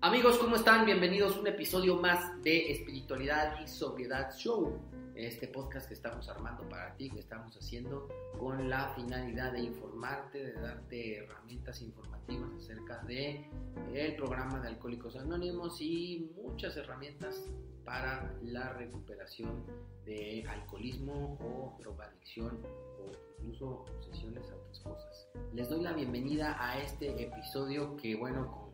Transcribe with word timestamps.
Amigos, 0.00 0.38
¿cómo 0.38 0.54
están? 0.54 0.86
Bienvenidos 0.86 1.36
a 1.36 1.40
un 1.40 1.48
episodio 1.48 1.96
más 1.96 2.40
de 2.42 2.70
Espiritualidad 2.70 3.58
y 3.60 3.66
Sobriedad 3.66 4.32
Show 4.36 4.78
este 5.16 5.48
podcast 5.48 5.88
que 5.88 5.94
estamos 5.94 6.28
armando 6.28 6.68
para 6.68 6.94
ti, 6.94 7.10
que 7.10 7.18
estamos 7.18 7.56
haciendo 7.56 8.08
con 8.38 8.70
la 8.70 8.90
finalidad 8.94 9.52
de 9.52 9.62
informarte, 9.62 10.38
de 10.38 10.52
darte 10.52 11.16
herramientas 11.16 11.82
informativas 11.82 12.50
acerca 12.56 13.02
de 13.02 13.44
el 13.92 14.14
programa 14.14 14.60
de 14.60 14.68
Alcohólicos 14.68 15.16
Anónimos 15.16 15.80
y 15.80 16.30
muchas 16.36 16.76
herramientas 16.76 17.50
para 17.84 18.32
la 18.42 18.72
recuperación 18.74 19.64
de 20.04 20.46
alcoholismo 20.48 21.36
o 21.40 21.76
drogadicción 21.80 22.60
o 23.00 23.10
incluso 23.40 23.84
obsesiones 23.96 24.48
a 24.50 24.54
otras 24.54 24.78
cosas. 24.80 25.28
Les 25.52 25.68
doy 25.68 25.82
la 25.82 25.92
bienvenida 25.92 26.56
a 26.60 26.80
este 26.80 27.20
episodio 27.20 27.96
que 27.96 28.14
bueno, 28.14 28.67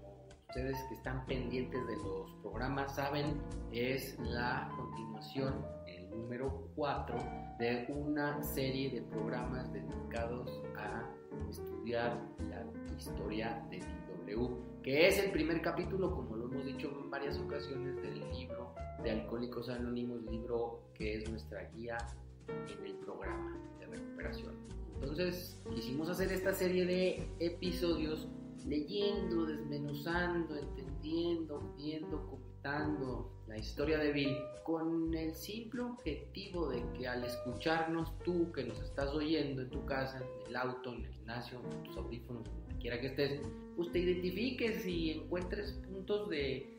ustedes 0.54 0.80
que 0.84 0.94
están 0.94 1.26
pendientes 1.26 1.84
de 1.84 1.96
los 1.96 2.30
programas 2.40 2.95
saben, 2.95 3.40
es 3.72 4.16
la 4.20 4.70
continuación 4.76 5.66
número 6.12 6.70
4 6.76 7.18
de 7.58 7.86
una 7.88 8.40
serie 8.40 8.88
de 8.88 9.02
programas 9.02 9.72
dedicados 9.72 10.48
a 10.76 11.10
estudiar 11.50 12.22
la 12.48 12.64
historia 12.96 13.66
de 13.68 13.80
DW, 13.80 14.82
que 14.84 15.09
es 15.09 15.18
el 15.18 15.32
primer 15.32 15.60
capítulo, 15.60 16.14
como 16.14 16.37
lo 16.37 16.45
hemos 16.45 16.64
dicho 16.64 16.88
en 17.02 17.10
varias 17.10 17.36
ocasiones, 17.36 18.01
del 18.01 18.20
libro 18.30 18.76
de 19.02 19.10
Alcohólicos 19.10 19.68
Anónimos, 19.68 20.23
libro 20.30 20.82
que 20.95 21.16
es 21.16 21.29
nuestra 21.29 21.64
guía 21.70 21.98
en 22.46 22.86
el 22.86 22.95
programa 22.98 23.59
de 23.80 23.86
recuperación. 23.86 24.54
Entonces, 25.01 25.60
quisimos 25.74 26.09
hacer 26.09 26.30
esta 26.30 26.52
serie 26.52 26.86
de 26.86 27.29
episodios 27.40 28.29
leyendo, 28.66 29.46
desmenuzando, 29.46 30.57
entendiendo, 30.57 31.74
viendo, 31.76 32.26
comentando 32.26 33.30
la 33.46 33.59
historia 33.59 33.98
de 33.98 34.12
Bill 34.12 34.37
con 34.65 35.12
el 35.15 35.34
simple 35.34 35.82
objetivo 35.82 36.70
de 36.70 36.82
que 36.96 37.07
al 37.07 37.24
escucharnos 37.24 38.18
tú 38.24 38.51
que 38.52 38.65
nos 38.65 38.80
estás 38.80 39.12
oyendo 39.12 39.62
en 39.62 39.70
tu 39.70 39.85
casa, 39.85 40.18
en 40.18 40.48
el 40.48 40.57
auto, 40.57 40.95
en 40.95 41.04
el 41.04 41.09
gimnasio, 41.09 41.60
en 41.73 41.82
tus 41.82 41.96
audífonos, 41.98 42.45
donde 42.45 42.74
quiera 42.80 42.98
que 43.01 43.09
estés, 43.09 43.40
pues 43.76 43.92
te 43.92 43.98
identifiques 43.98 44.87
y 44.87 45.10
encuentres 45.10 45.73
puntos 45.73 46.30
de, 46.30 46.70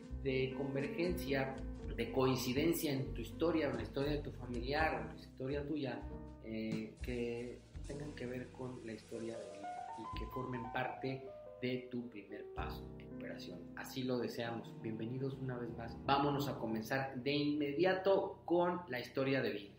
convergencia, 0.57 1.55
de 1.95 2.11
coincidencia 2.11 2.91
en 2.91 3.13
tu 3.13 3.21
historia, 3.21 3.69
en 3.69 3.77
la 3.77 3.83
historia 3.83 4.11
de 4.13 4.17
tu 4.19 4.31
familiar, 4.31 5.01
en 5.01 5.15
la 5.15 5.21
historia 5.21 5.67
tuya, 5.67 6.01
eh, 6.43 6.95
que 7.03 7.59
tengan 7.85 8.11
que 8.15 8.25
ver 8.25 8.51
con 8.51 8.83
la 8.85 8.93
historia 8.93 9.37
de 9.37 9.51
Bill 9.51 9.61
y 9.99 10.19
que 10.19 10.25
formen 10.33 10.63
parte 10.73 11.21
de 11.61 11.87
tu 11.91 12.09
primer 12.09 12.45
paso 12.53 12.85
en 12.99 13.15
operación. 13.15 13.59
Así 13.75 14.03
lo 14.03 14.17
deseamos. 14.17 14.69
Bienvenidos 14.81 15.35
una 15.35 15.57
vez 15.57 15.69
más. 15.77 15.95
Vámonos 16.05 16.47
a 16.47 16.57
comenzar 16.57 17.15
de 17.15 17.31
inmediato 17.31 18.41
con 18.45 18.81
la 18.89 18.99
historia 18.99 19.41
de 19.41 19.51
Bill. 19.51 19.71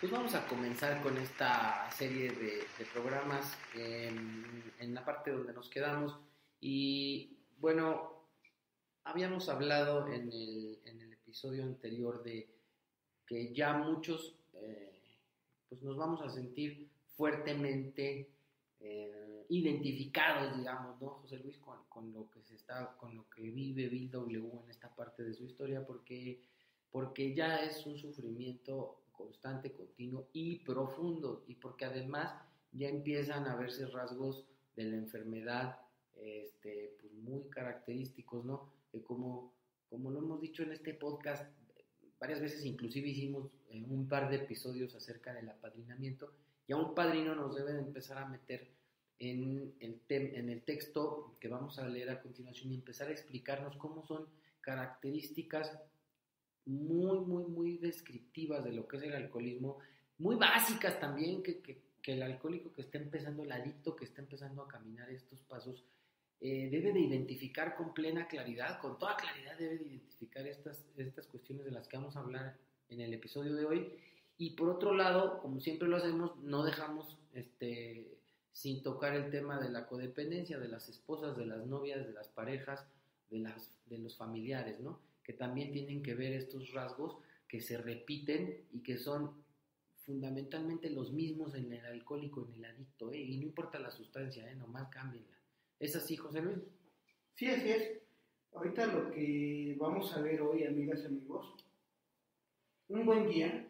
Pues 0.00 0.12
vamos 0.12 0.34
a 0.34 0.46
comenzar 0.46 1.02
con 1.02 1.16
esta 1.18 1.90
serie 1.90 2.30
de, 2.30 2.64
programas 2.92 3.58
en, 3.74 4.94
la 4.94 5.04
parte 5.04 5.30
donde 5.30 5.52
nos 5.52 5.68
quedamos. 5.68 6.18
Y 6.60 7.36
bueno, 7.58 8.24
habíamos 9.04 9.48
hablado 9.48 10.08
en 10.08 10.30
el, 10.32 10.78
episodio 11.12 11.62
anterior 11.62 12.24
de 12.24 12.50
que 13.24 13.54
ya 13.54 13.72
muchos 13.74 14.34
eh, 14.54 15.00
pues 15.68 15.80
nos 15.80 15.96
vamos 15.96 16.20
a 16.22 16.28
sentir 16.28 16.90
fuertemente 17.16 18.28
eh, 18.80 19.46
identificados, 19.50 20.56
digamos, 20.56 21.00
¿no, 21.00 21.10
José 21.10 21.38
Luis, 21.38 21.58
con, 21.58 21.78
con, 21.88 22.12
lo 22.12 22.30
que 22.30 22.42
se 22.42 22.54
está, 22.54 22.96
con 22.96 23.14
lo 23.14 23.28
que 23.28 23.42
vive 23.42 23.88
Bill 23.88 24.10
W 24.10 24.50
en 24.64 24.70
esta 24.70 24.94
parte 24.94 25.22
de 25.22 25.34
su 25.34 25.44
historia, 25.44 25.86
porque, 25.86 26.40
porque 26.90 27.34
ya 27.34 27.58
es 27.58 27.84
un 27.86 27.96
sufrimiento 27.98 29.02
constante, 29.12 29.72
continuo 29.72 30.28
y 30.32 30.60
profundo, 30.60 31.44
y 31.46 31.54
porque 31.56 31.84
además 31.84 32.32
ya 32.72 32.88
empiezan 32.88 33.46
a 33.46 33.56
verse 33.56 33.86
rasgos 33.86 34.46
de 34.76 34.84
la 34.84 34.96
enfermedad 34.96 35.78
este, 36.16 36.96
pues 37.00 37.12
muy 37.14 37.48
característicos, 37.48 38.44
¿no? 38.44 38.72
como, 39.04 39.52
como 39.88 40.10
lo 40.10 40.18
hemos 40.18 40.40
dicho 40.40 40.62
en 40.62 40.72
este 40.72 40.94
podcast, 40.94 41.44
varias 42.18 42.40
veces 42.40 42.64
inclusive 42.64 43.08
hicimos 43.08 43.50
eh, 43.70 43.82
un 43.88 44.08
par 44.08 44.28
de 44.28 44.36
episodios 44.36 44.94
acerca 44.94 45.32
del 45.32 45.48
apadrinamiento, 45.48 46.32
y 46.70 46.72
a 46.72 46.76
un 46.76 46.94
padrino 46.94 47.34
nos 47.34 47.56
debe 47.56 47.76
empezar 47.76 48.18
a 48.18 48.28
meter 48.28 48.70
en 49.18 49.74
el, 49.80 49.96
en 50.08 50.50
el 50.50 50.62
texto 50.62 51.36
que 51.40 51.48
vamos 51.48 51.80
a 51.80 51.88
leer 51.88 52.10
a 52.10 52.22
continuación 52.22 52.70
y 52.70 52.76
empezar 52.76 53.08
a 53.08 53.10
explicarnos 53.10 53.76
cómo 53.76 54.04
son 54.06 54.28
características 54.60 55.76
muy, 56.66 57.18
muy, 57.22 57.42
muy 57.46 57.78
descriptivas 57.78 58.62
de 58.62 58.70
lo 58.70 58.86
que 58.86 58.98
es 58.98 59.02
el 59.02 59.16
alcoholismo, 59.16 59.78
muy 60.18 60.36
básicas 60.36 61.00
también, 61.00 61.42
que, 61.42 61.60
que, 61.60 61.82
el 62.04 62.22
alcohólico 62.22 62.72
que 62.72 62.82
está 62.82 62.98
empezando, 62.98 63.42
el 63.42 63.50
adicto 63.50 63.96
que 63.96 64.04
está 64.04 64.22
empezando 64.22 64.62
a 64.62 64.68
caminar 64.68 65.10
estos 65.10 65.40
pasos, 65.42 65.84
eh, 66.40 66.68
debe 66.70 66.92
de 66.92 67.00
identificar 67.00 67.74
con 67.74 67.92
plena 67.92 68.28
claridad, 68.28 68.80
con 68.80 68.96
toda 68.96 69.16
claridad 69.16 69.58
debe 69.58 69.76
de 69.76 69.86
identificar 69.86 70.46
estas, 70.46 70.86
estas 70.96 71.26
cuestiones 71.26 71.64
de 71.64 71.72
las 71.72 71.88
que 71.88 71.96
vamos 71.96 72.14
a 72.14 72.20
hablar 72.20 72.56
en 72.88 73.00
el 73.00 73.12
episodio 73.12 73.56
de 73.56 73.64
hoy 73.64 73.92
y 74.40 74.52
por 74.52 74.70
otro 74.70 74.94
lado, 74.94 75.38
como 75.42 75.60
siempre 75.60 75.86
lo 75.86 75.98
hacemos, 75.98 76.34
no 76.42 76.64
dejamos 76.64 77.18
este, 77.34 78.16
sin 78.52 78.82
tocar 78.82 79.14
el 79.14 79.30
tema 79.30 79.60
de 79.60 79.68
la 79.68 79.86
codependencia 79.86 80.58
de 80.58 80.66
las 80.66 80.88
esposas, 80.88 81.36
de 81.36 81.44
las 81.44 81.66
novias, 81.66 82.06
de 82.06 82.14
las 82.14 82.28
parejas, 82.28 82.86
de, 83.28 83.40
las, 83.40 83.78
de 83.84 83.98
los 83.98 84.16
familiares, 84.16 84.80
¿no? 84.80 84.98
Que 85.22 85.34
también 85.34 85.72
tienen 85.72 86.02
que 86.02 86.14
ver 86.14 86.32
estos 86.32 86.72
rasgos 86.72 87.18
que 87.46 87.60
se 87.60 87.76
repiten 87.76 88.64
y 88.72 88.78
que 88.78 88.96
son 88.96 89.44
fundamentalmente 90.06 90.88
los 90.88 91.12
mismos 91.12 91.54
en 91.54 91.70
el 91.74 91.84
alcohólico, 91.84 92.46
en 92.46 92.54
el 92.54 92.64
adicto, 92.64 93.12
¿eh? 93.12 93.20
y 93.20 93.36
no 93.36 93.42
importa 93.42 93.78
la 93.78 93.90
sustancia, 93.90 94.50
¿eh? 94.50 94.54
nomás 94.54 94.88
cámbienla. 94.88 95.36
¿Es 95.78 95.94
así, 95.96 96.16
José 96.16 96.40
Luis? 96.40 96.60
Sí, 97.34 97.46
así 97.46 97.68
es. 97.68 98.00
Ahorita 98.54 98.86
lo 98.86 99.10
que 99.10 99.76
vamos 99.78 100.16
a 100.16 100.22
ver 100.22 100.40
hoy, 100.40 100.64
amigas 100.64 101.00
y 101.02 101.06
amigos, 101.08 101.54
un 102.88 103.04
buen 103.04 103.28
guía 103.28 103.66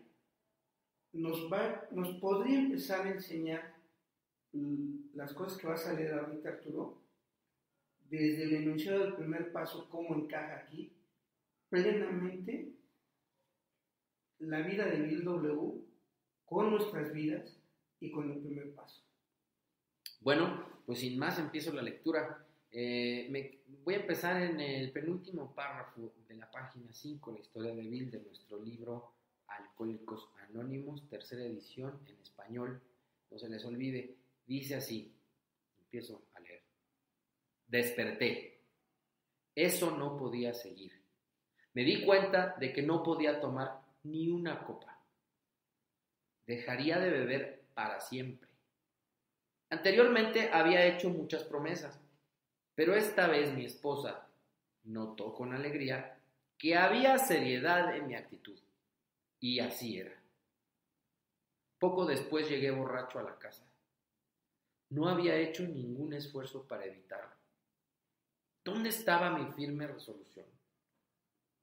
nos, 1.12 1.50
va, 1.52 1.88
nos 1.90 2.16
podría 2.16 2.58
empezar 2.58 3.06
a 3.06 3.10
enseñar 3.10 3.74
las 5.14 5.32
cosas 5.32 5.58
que 5.58 5.66
vas 5.66 5.86
a 5.86 5.92
leer 5.92 6.14
ahorita, 6.14 6.48
Arturo, 6.48 7.00
desde 8.08 8.44
el 8.44 8.54
enunciado 8.54 9.04
del 9.04 9.14
primer 9.14 9.52
paso, 9.52 9.88
cómo 9.88 10.14
encaja 10.16 10.56
aquí, 10.56 10.92
plenamente 11.68 12.72
la 14.40 14.60
vida 14.62 14.86
de 14.86 15.02
Bill 15.02 15.24
W 15.24 15.84
con 16.44 16.70
nuestras 16.70 17.12
vidas 17.12 17.56
y 18.00 18.10
con 18.10 18.30
el 18.30 18.38
primer 18.38 18.74
paso. 18.74 19.02
Bueno, 20.20 20.66
pues 20.86 21.00
sin 21.00 21.18
más 21.18 21.38
empiezo 21.38 21.72
la 21.72 21.82
lectura. 21.82 22.44
Eh, 22.72 23.28
me, 23.30 23.60
voy 23.84 23.94
a 23.94 24.00
empezar 24.00 24.42
en 24.42 24.58
el 24.60 24.90
penúltimo 24.90 25.54
párrafo 25.54 26.12
de 26.26 26.34
la 26.34 26.50
página 26.50 26.92
5, 26.92 27.32
la 27.32 27.40
historia 27.40 27.74
de 27.74 27.82
Bill, 27.82 28.10
de 28.10 28.20
nuestro 28.20 28.60
libro 28.62 29.12
Alcohólicos 29.50 30.28
Anónimos, 30.48 31.08
tercera 31.08 31.44
edición 31.44 32.00
en 32.06 32.18
español. 32.20 32.82
No 33.30 33.38
se 33.38 33.48
les 33.48 33.64
olvide, 33.64 34.16
dice 34.46 34.76
así, 34.76 35.14
empiezo 35.78 36.22
a 36.34 36.40
leer. 36.40 36.62
Desperté. 37.66 38.60
Eso 39.54 39.96
no 39.96 40.16
podía 40.16 40.54
seguir. 40.54 40.92
Me 41.74 41.84
di 41.84 42.04
cuenta 42.04 42.56
de 42.58 42.72
que 42.72 42.82
no 42.82 43.02
podía 43.02 43.40
tomar 43.40 43.80
ni 44.02 44.28
una 44.28 44.64
copa. 44.64 44.98
Dejaría 46.46 46.98
de 46.98 47.10
beber 47.10 47.62
para 47.74 48.00
siempre. 48.00 48.48
Anteriormente 49.68 50.50
había 50.52 50.84
hecho 50.86 51.10
muchas 51.10 51.44
promesas, 51.44 52.00
pero 52.74 52.94
esta 52.94 53.28
vez 53.28 53.52
mi 53.54 53.64
esposa 53.64 54.28
notó 54.84 55.32
con 55.32 55.52
alegría 55.52 56.18
que 56.58 56.76
había 56.76 57.18
seriedad 57.18 57.94
en 57.94 58.08
mi 58.08 58.14
actitud. 58.16 58.58
Y 59.40 59.60
así 59.60 59.98
era. 59.98 60.14
Poco 61.78 62.04
después 62.04 62.48
llegué 62.48 62.70
borracho 62.70 63.18
a 63.18 63.22
la 63.22 63.38
casa. 63.38 63.64
No 64.90 65.08
había 65.08 65.36
hecho 65.36 65.62
ningún 65.62 66.12
esfuerzo 66.12 66.66
para 66.68 66.84
evitarlo. 66.84 67.34
¿Dónde 68.62 68.90
estaba 68.90 69.30
mi 69.30 69.50
firme 69.52 69.86
resolución? 69.86 70.46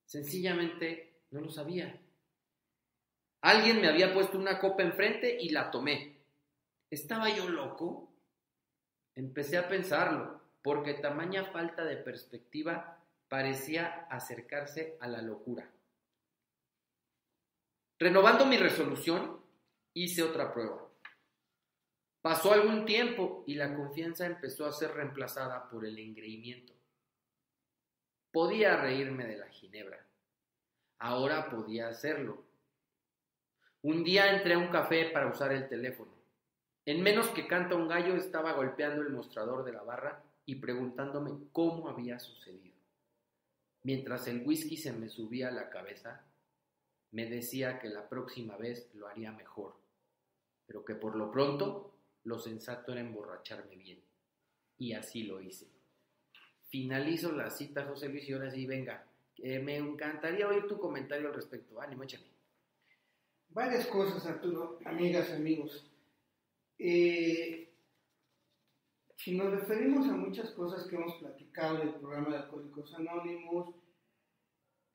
Sencillamente 0.05 1.21
no 1.31 1.41
lo 1.41 1.49
sabía. 1.49 2.01
Alguien 3.41 3.81
me 3.81 3.87
había 3.87 4.13
puesto 4.13 4.37
una 4.37 4.59
copa 4.59 4.81
enfrente 4.81 5.37
y 5.39 5.49
la 5.49 5.69
tomé. 5.69 6.17
¿Estaba 6.89 7.29
yo 7.29 7.47
loco? 7.47 8.09
Empecé 9.13 9.57
a 9.57 9.67
pensarlo, 9.67 10.41
porque 10.63 10.95
tamaña 10.95 11.43
falta 11.45 11.83
de 11.85 11.97
perspectiva 11.97 12.97
parecía 13.27 14.07
acercarse 14.09 14.97
a 14.99 15.07
la 15.07 15.21
locura. 15.21 15.69
Renovando 17.99 18.45
mi 18.45 18.57
resolución, 18.57 19.41
hice 19.93 20.21
otra 20.21 20.53
prueba. 20.53 20.87
Pasó 22.21 22.53
algún 22.53 22.85
tiempo 22.85 23.43
y 23.47 23.55
la 23.55 23.75
confianza 23.75 24.27
empezó 24.27 24.67
a 24.67 24.71
ser 24.71 24.91
reemplazada 24.91 25.67
por 25.69 25.83
el 25.83 25.97
engreimiento. 25.97 26.73
Podía 28.31 28.77
reírme 28.77 29.25
de 29.25 29.37
la 29.37 29.47
ginebra. 29.47 30.05
Ahora 30.99 31.49
podía 31.49 31.87
hacerlo. 31.87 32.43
Un 33.81 34.03
día 34.03 34.35
entré 34.35 34.53
a 34.53 34.59
un 34.59 34.67
café 34.67 35.09
para 35.11 35.27
usar 35.27 35.51
el 35.51 35.67
teléfono. 35.67 36.11
En 36.85 37.01
menos 37.01 37.29
que 37.29 37.47
canta 37.47 37.75
un 37.75 37.87
gallo 37.87 38.15
estaba 38.15 38.53
golpeando 38.53 39.01
el 39.01 39.09
mostrador 39.09 39.65
de 39.65 39.73
la 39.73 39.81
barra 39.81 40.23
y 40.45 40.55
preguntándome 40.55 41.49
cómo 41.51 41.89
había 41.89 42.19
sucedido. 42.19 42.77
Mientras 43.81 44.27
el 44.27 44.45
whisky 44.45 44.77
se 44.77 44.93
me 44.93 45.09
subía 45.09 45.47
a 45.47 45.51
la 45.51 45.69
cabeza, 45.69 46.27
me 47.11 47.25
decía 47.25 47.79
que 47.79 47.89
la 47.89 48.07
próxima 48.07 48.57
vez 48.57 48.89
lo 48.93 49.07
haría 49.07 49.31
mejor, 49.31 49.75
pero 50.65 50.83
que 50.83 50.95
por 50.95 51.15
lo 51.15 51.31
pronto 51.31 51.93
lo 52.23 52.39
sensato 52.39 52.91
era 52.91 53.01
emborracharme 53.01 53.75
bien. 53.75 54.01
Y 54.77 54.93
así 54.93 55.23
lo 55.23 55.41
hice. 55.41 55.67
Finalizo 56.69 57.31
la 57.31 57.49
cita, 57.49 57.85
José 57.85 58.09
Luis, 58.09 58.27
y 58.27 58.33
ahora 58.33 58.51
sí, 58.51 58.65
venga, 58.65 59.05
me 59.37 59.77
encantaría 59.77 60.47
oír 60.47 60.67
tu 60.67 60.77
comentario 60.77 61.29
al 61.29 61.33
respecto. 61.33 61.79
Ánimo, 61.79 62.03
échale. 62.03 62.27
Varias 63.49 63.87
cosas, 63.87 64.25
Arturo, 64.25 64.79
amigas, 64.85 65.31
amigos. 65.31 65.89
Eh, 66.77 67.71
si 69.15 69.35
nos 69.35 69.51
referimos 69.51 70.07
a 70.07 70.11
muchas 70.11 70.51
cosas 70.51 70.85
que 70.87 70.95
hemos 70.95 71.15
platicado 71.15 71.79
del 71.79 71.95
programa 71.95 72.29
de 72.29 72.37
Alcohólicos 72.37 72.93
Anónimos, 72.93 73.73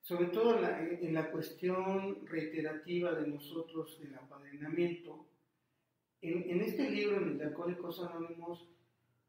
sobre 0.03 0.25
todo 0.27 0.59
en 0.59 1.13
la, 1.13 1.31
cuestión 1.31 2.27
reiterativa 2.27 3.13
de 3.13 3.25
nosotros 3.25 3.97
del 4.01 4.13
apadrinamiento, 4.15 5.25
en, 6.21 6.61
este 6.61 6.89
libro, 6.89 7.17
en 7.17 7.29
el 7.29 7.37
de 7.37 7.45
Alcohólicos 7.45 8.01
Anónimos, 8.01 8.67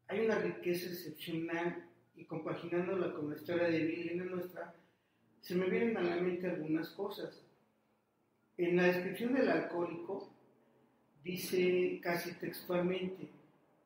hay 0.07 0.25
una 0.25 0.35
riqueza 0.35 0.87
excepcional 0.87 1.87
y 2.15 2.25
compaginándola 2.25 3.13
con 3.13 3.29
la 3.29 3.37
historia 3.37 3.69
de 3.69 3.85
Bill 3.85 4.17
la 4.17 4.25
nuestra, 4.25 4.75
se 5.39 5.55
me 5.55 5.69
vienen 5.69 5.95
a 5.95 6.01
la 6.01 6.17
mente 6.17 6.47
algunas 6.47 6.89
cosas. 6.89 7.41
En 8.57 8.75
la 8.75 8.83
descripción 8.83 9.33
del 9.33 9.49
alcohólico 9.49 10.29
dice 11.23 11.99
casi 12.03 12.33
textualmente 12.33 13.29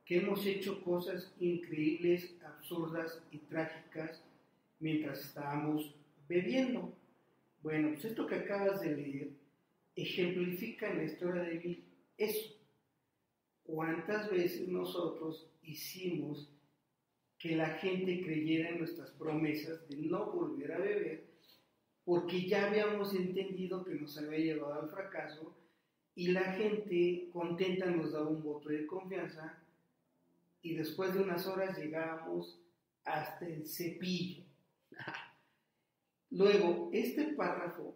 que 0.06 0.18
hemos 0.18 0.44
hecho 0.46 0.84
cosas 0.84 1.32
increíbles, 1.40 2.36
absurdas 2.44 3.22
y 3.32 3.38
trágicas 3.38 4.24
mientras 4.80 5.20
estábamos 5.20 5.94
bebiendo. 6.30 6.94
Bueno, 7.62 7.90
pues 7.90 8.06
esto 8.06 8.26
que 8.26 8.36
acabas 8.36 8.80
de 8.82 8.96
leer 8.96 9.30
ejemplifica 9.96 10.90
en 10.90 10.98
la 11.00 11.04
historia 11.04 11.44
de 11.44 11.58
Bill 11.58 11.84
eso. 12.18 12.56
¿Cuántas 13.64 14.32
veces 14.32 14.70
nosotros 14.70 15.52
hicimos 15.64 16.50
que 17.38 17.56
la 17.56 17.70
gente 17.76 18.22
creyera 18.22 18.70
en 18.70 18.80
nuestras 18.80 19.12
promesas 19.12 19.88
de 19.90 19.98
no 19.98 20.32
volver 20.32 20.72
a 20.72 20.80
beber 20.80 21.30
porque 22.10 22.48
ya 22.48 22.68
habíamos 22.68 23.14
entendido 23.14 23.84
que 23.84 23.94
nos 23.94 24.18
había 24.18 24.40
llevado 24.40 24.82
al 24.82 24.90
fracaso 24.90 25.56
y 26.16 26.30
la 26.30 26.54
gente 26.54 27.30
contenta 27.32 27.86
nos 27.86 28.12
daba 28.12 28.30
un 28.30 28.42
voto 28.42 28.70
de 28.70 28.88
confianza 28.88 29.62
y 30.64 30.74
después 30.76 31.14
de 31.14 31.22
unas 31.22 31.46
horas 31.46 31.78
llegábamos 31.78 32.60
hasta 33.06 33.46
el 33.48 33.68
cepillo. 33.68 34.44
Luego, 36.32 36.90
este 36.94 37.34
párrafo 37.34 37.96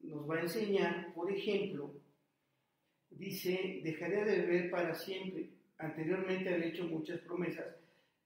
nos 0.00 0.28
va 0.28 0.36
a 0.36 0.42
enseñar, 0.42 1.12
por 1.14 1.30
ejemplo, 1.30 1.94
dice, 3.10 3.80
dejaré 3.82 4.24
de 4.24 4.40
beber 4.42 4.70
para 4.70 4.94
siempre. 4.94 5.50
Anteriormente 5.78 6.52
había 6.52 6.66
hecho 6.66 6.84
muchas 6.84 7.20
promesas, 7.20 7.66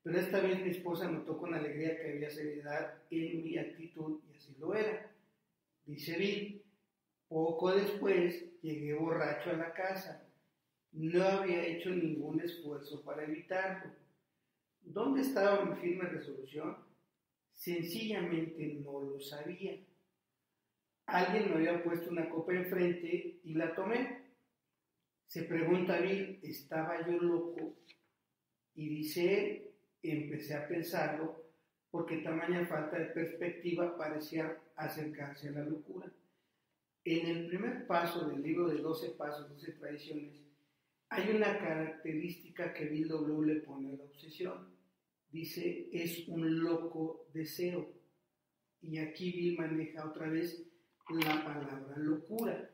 pero 0.03 0.19
esta 0.19 0.41
vez 0.41 0.63
mi 0.63 0.71
esposa 0.71 1.11
notó 1.11 1.39
con 1.39 1.55
alegría 1.55 1.97
que 1.97 2.13
había 2.13 2.31
seriedad 2.31 2.95
en 3.11 3.43
mi 3.43 3.57
actitud 3.57 4.21
y 4.29 4.37
así 4.37 4.55
lo 4.59 4.75
era. 4.75 5.11
Dice 5.85 6.19
Bill, 6.19 6.63
poco 7.29 7.75
después 7.75 8.45
llegué 8.63 8.95
borracho 8.95 9.51
a 9.51 9.55
la 9.55 9.73
casa. 9.73 10.23
No 10.93 11.23
había 11.23 11.65
hecho 11.67 11.91
ningún 11.91 12.41
esfuerzo 12.41 13.03
para 13.03 13.25
evitarlo. 13.25 13.93
¿Dónde 14.83 15.23
estaba 15.23 15.65
mi 15.65 15.77
firme 15.81 16.09
resolución? 16.09 16.86
Sencillamente 17.57 18.81
no 18.85 19.01
lo 19.01 19.21
sabía. 19.21 19.77
Alguien 21.07 21.49
me 21.49 21.57
había 21.57 21.83
puesto 21.83 22.11
una 22.11 22.29
copa 22.29 22.53
enfrente 22.53 23.41
y 23.43 23.55
la 23.55 23.75
tomé. 23.75 24.27
Se 25.27 25.43
pregunta 25.43 25.99
Bill, 25.99 26.39
¿estaba 26.43 27.05
yo 27.07 27.19
loco? 27.19 27.75
Y 28.75 28.89
dice 28.89 29.73
empecé 30.03 30.55
a 30.55 30.69
pensarlo 30.69 31.45
porque 31.91 32.19
tamaña 32.19 32.67
falta 32.67 32.99
de 32.99 33.07
perspectiva 33.07 33.97
parecía 33.97 34.57
acercarse 34.77 35.49
a 35.49 35.53
la 35.53 35.65
locura. 35.65 36.13
En 37.05 37.27
el 37.27 37.47
primer 37.49 37.87
paso 37.87 38.29
del 38.29 38.43
libro 38.43 38.69
de 38.69 38.79
12 38.79 39.11
pasos, 39.11 39.49
12 39.49 39.73
tradiciones, 39.73 40.35
hay 41.09 41.31
una 41.31 41.59
característica 41.59 42.75
que 42.75 42.87
Bill 42.87 43.09
W. 43.09 43.55
le 43.55 43.61
pone 43.61 43.93
a 43.93 43.97
la 43.97 44.05
obsesión. 44.05 44.76
Dice, 45.37 45.91
es 45.93 46.27
un 46.29 46.61
loco 46.61 47.27
deseo. 47.35 47.93
Y 48.81 48.97
aquí 48.97 49.33
Bill 49.33 49.59
maneja 49.59 50.07
otra 50.07 50.31
vez 50.31 50.67
la 51.11 51.45
palabra 51.45 51.95
locura. 51.99 52.71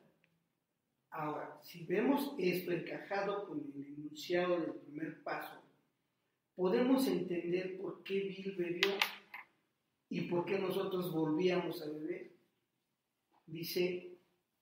Ahora, 1.11 1.59
si 1.65 1.85
vemos 1.87 2.37
esto 2.39 2.71
encajado 2.71 3.49
con 3.49 3.59
el 3.59 3.85
enunciado 3.85 4.61
del 4.61 4.75
primer 4.75 5.25
paso, 5.25 5.61
podemos 6.55 7.05
entender 7.09 7.79
por 7.79 8.05
qué 8.05 8.21
Bill 8.29 8.55
bebió 8.57 8.93
y 10.09 10.21
por 10.29 10.45
qué 10.45 10.61
nosotros 10.61 11.13
volvíamos 11.13 11.83
a 11.83 11.91
beber. 11.91 12.31
Dice, 13.45 14.19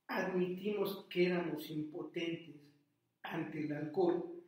admitimos 0.06 1.05
que 1.11 1.26
éramos 1.26 1.69
impotentes 1.69 2.56
ante 3.23 3.67
el 3.67 3.73
alcohol 3.75 4.43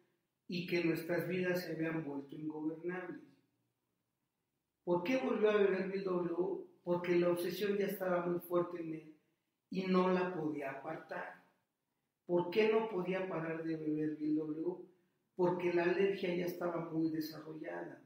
y 0.49 0.67
que 0.67 0.83
nuestras 0.83 1.29
vidas 1.29 1.63
se 1.63 1.73
habían 1.73 2.03
vuelto 2.03 2.35
ingobernables. 2.35 3.32
¿Por 4.85 5.05
qué 5.05 5.19
volvió 5.19 5.51
a 5.51 5.57
beber 5.57 5.91
Bill 5.91 6.05
W? 6.05 6.65
Porque 6.83 7.17
la 7.17 7.31
obsesión 7.31 7.77
ya 7.79 7.87
estaba 7.87 8.27
muy 8.27 8.41
fuerte 8.41 8.81
en 8.81 8.95
él 8.95 9.17
y 9.71 9.87
no 9.87 10.11
la 10.11 10.35
podía 10.35 10.73
apartar. 10.73 11.45
¿Por 12.27 12.51
qué 12.51 12.73
no 12.73 12.89
podía 12.89 13.29
parar 13.29 13.63
de 13.63 13.77
beber 13.77 14.17
Bill 14.17 14.37
W? 14.37 14.77
Porque 15.37 15.73
la 15.73 15.85
alergia 15.85 16.35
ya 16.35 16.47
estaba 16.47 16.91
muy 16.91 17.11
desarrollada. 17.11 18.03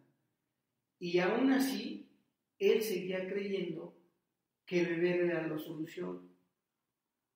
Y 0.98 1.18
aún 1.18 1.50
así, 1.50 2.10
él 2.58 2.82
seguía 2.82 3.26
creyendo 3.26 3.94
que 4.66 4.84
beber 4.84 5.20
era 5.20 5.46
la 5.46 5.58
solución. 5.58 6.28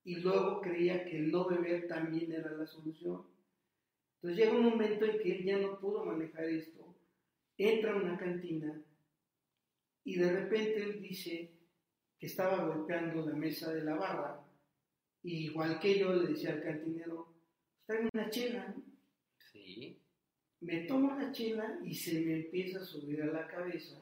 Y 0.04 0.16
luego 0.16 0.60
creía 0.60 1.04
que 1.04 1.18
no 1.18 1.46
beber 1.46 1.86
también 1.86 2.32
era 2.32 2.50
la 2.52 2.66
solución. 2.66 3.22
Entonces 4.16 4.38
llega 4.38 4.58
un 4.58 4.64
momento 4.64 5.06
en 5.06 5.18
que 5.18 5.38
él 5.38 5.44
ya 5.44 5.58
no 5.58 5.78
pudo 5.78 6.04
manejar 6.04 6.44
esto. 6.44 6.94
Entra 7.56 7.92
a 7.92 7.96
una 7.96 8.18
cantina 8.18 8.82
y 10.04 10.16
de 10.16 10.32
repente 10.32 10.82
él 10.82 11.00
dice 11.00 11.52
que 12.18 12.26
estaba 12.26 12.64
golpeando 12.64 13.24
la 13.26 13.34
mesa 13.34 13.72
de 13.72 13.82
la 13.82 13.94
barra 13.94 14.44
igual 15.22 15.78
que 15.80 15.98
yo 15.98 16.12
le 16.14 16.28
decía 16.28 16.52
al 16.52 16.62
cantinero, 16.62 17.34
en 17.88 18.08
una 18.12 18.30
chela. 18.30 18.74
Sí. 19.52 20.00
Me 20.60 20.84
tomo 20.84 21.14
la 21.18 21.32
chela 21.32 21.78
y 21.82 21.94
se 21.94 22.20
me 22.20 22.36
empieza 22.36 22.80
a 22.80 22.84
subir 22.84 23.22
a 23.22 23.26
la 23.26 23.46
cabeza 23.46 24.00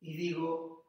y 0.00 0.16
digo, 0.16 0.84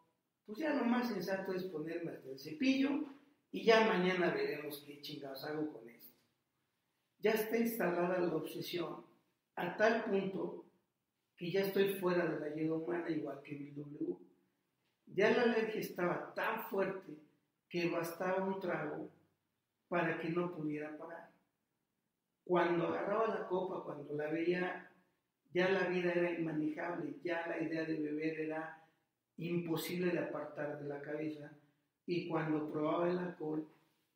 pues 0.45 0.59
ya 0.59 0.73
lo 0.73 0.85
más 0.85 1.07
sensato 1.07 1.53
es 1.53 1.63
ponerme 1.65 2.11
hasta 2.11 2.29
el 2.29 2.39
cepillo 2.39 3.05
y 3.51 3.63
ya 3.63 3.87
mañana 3.87 4.33
veremos 4.33 4.83
qué 4.85 5.01
chingados 5.01 5.43
hago 5.45 5.71
con 5.71 5.87
esto. 5.89 6.17
Ya 7.19 7.31
está 7.31 7.57
instalada 7.57 8.19
la 8.19 8.35
obsesión 8.35 9.05
a 9.55 9.75
tal 9.77 10.05
punto 10.05 10.65
que 11.39 11.49
ya 11.49 11.61
estoy 11.61 11.93
fuera 11.93 12.25
de 12.25 12.37
la 12.37 12.53
ayuda 12.53 12.75
humana 12.75 13.09
igual 13.09 13.41
que 13.41 13.55
mi 13.55 13.71
W. 13.71 14.17
Ya 15.05 15.31
la 15.31 15.43
alergia 15.43 15.79
estaba 15.79 16.33
tan 16.35 16.63
fuerte 16.63 17.13
que 17.69 17.89
bastaba 17.89 18.43
un 18.43 18.59
trago 18.59 19.09
para 19.87 20.19
que 20.19 20.29
no 20.29 20.53
pudiera 20.53 20.97
parar. 20.97 21.29
Cuando 22.43 22.87
agarraba 22.87 23.27
la 23.27 23.47
copa, 23.47 23.85
cuando 23.85 24.13
la 24.15 24.29
veía, 24.29 24.91
ya 25.53 25.69
la 25.69 25.87
vida 25.87 26.11
era 26.11 26.37
inmanejable, 26.37 27.15
ya 27.23 27.47
la 27.47 27.61
idea 27.61 27.85
de 27.85 27.95
beber 27.95 28.41
era 28.41 28.83
imposible 29.37 30.11
de 30.11 30.19
apartar 30.19 30.77
de 30.77 30.89
la 30.89 31.01
cabeza 31.01 31.53
y 32.05 32.27
cuando 32.27 32.69
probaba 32.69 33.09
el 33.09 33.17
alcohol 33.17 33.65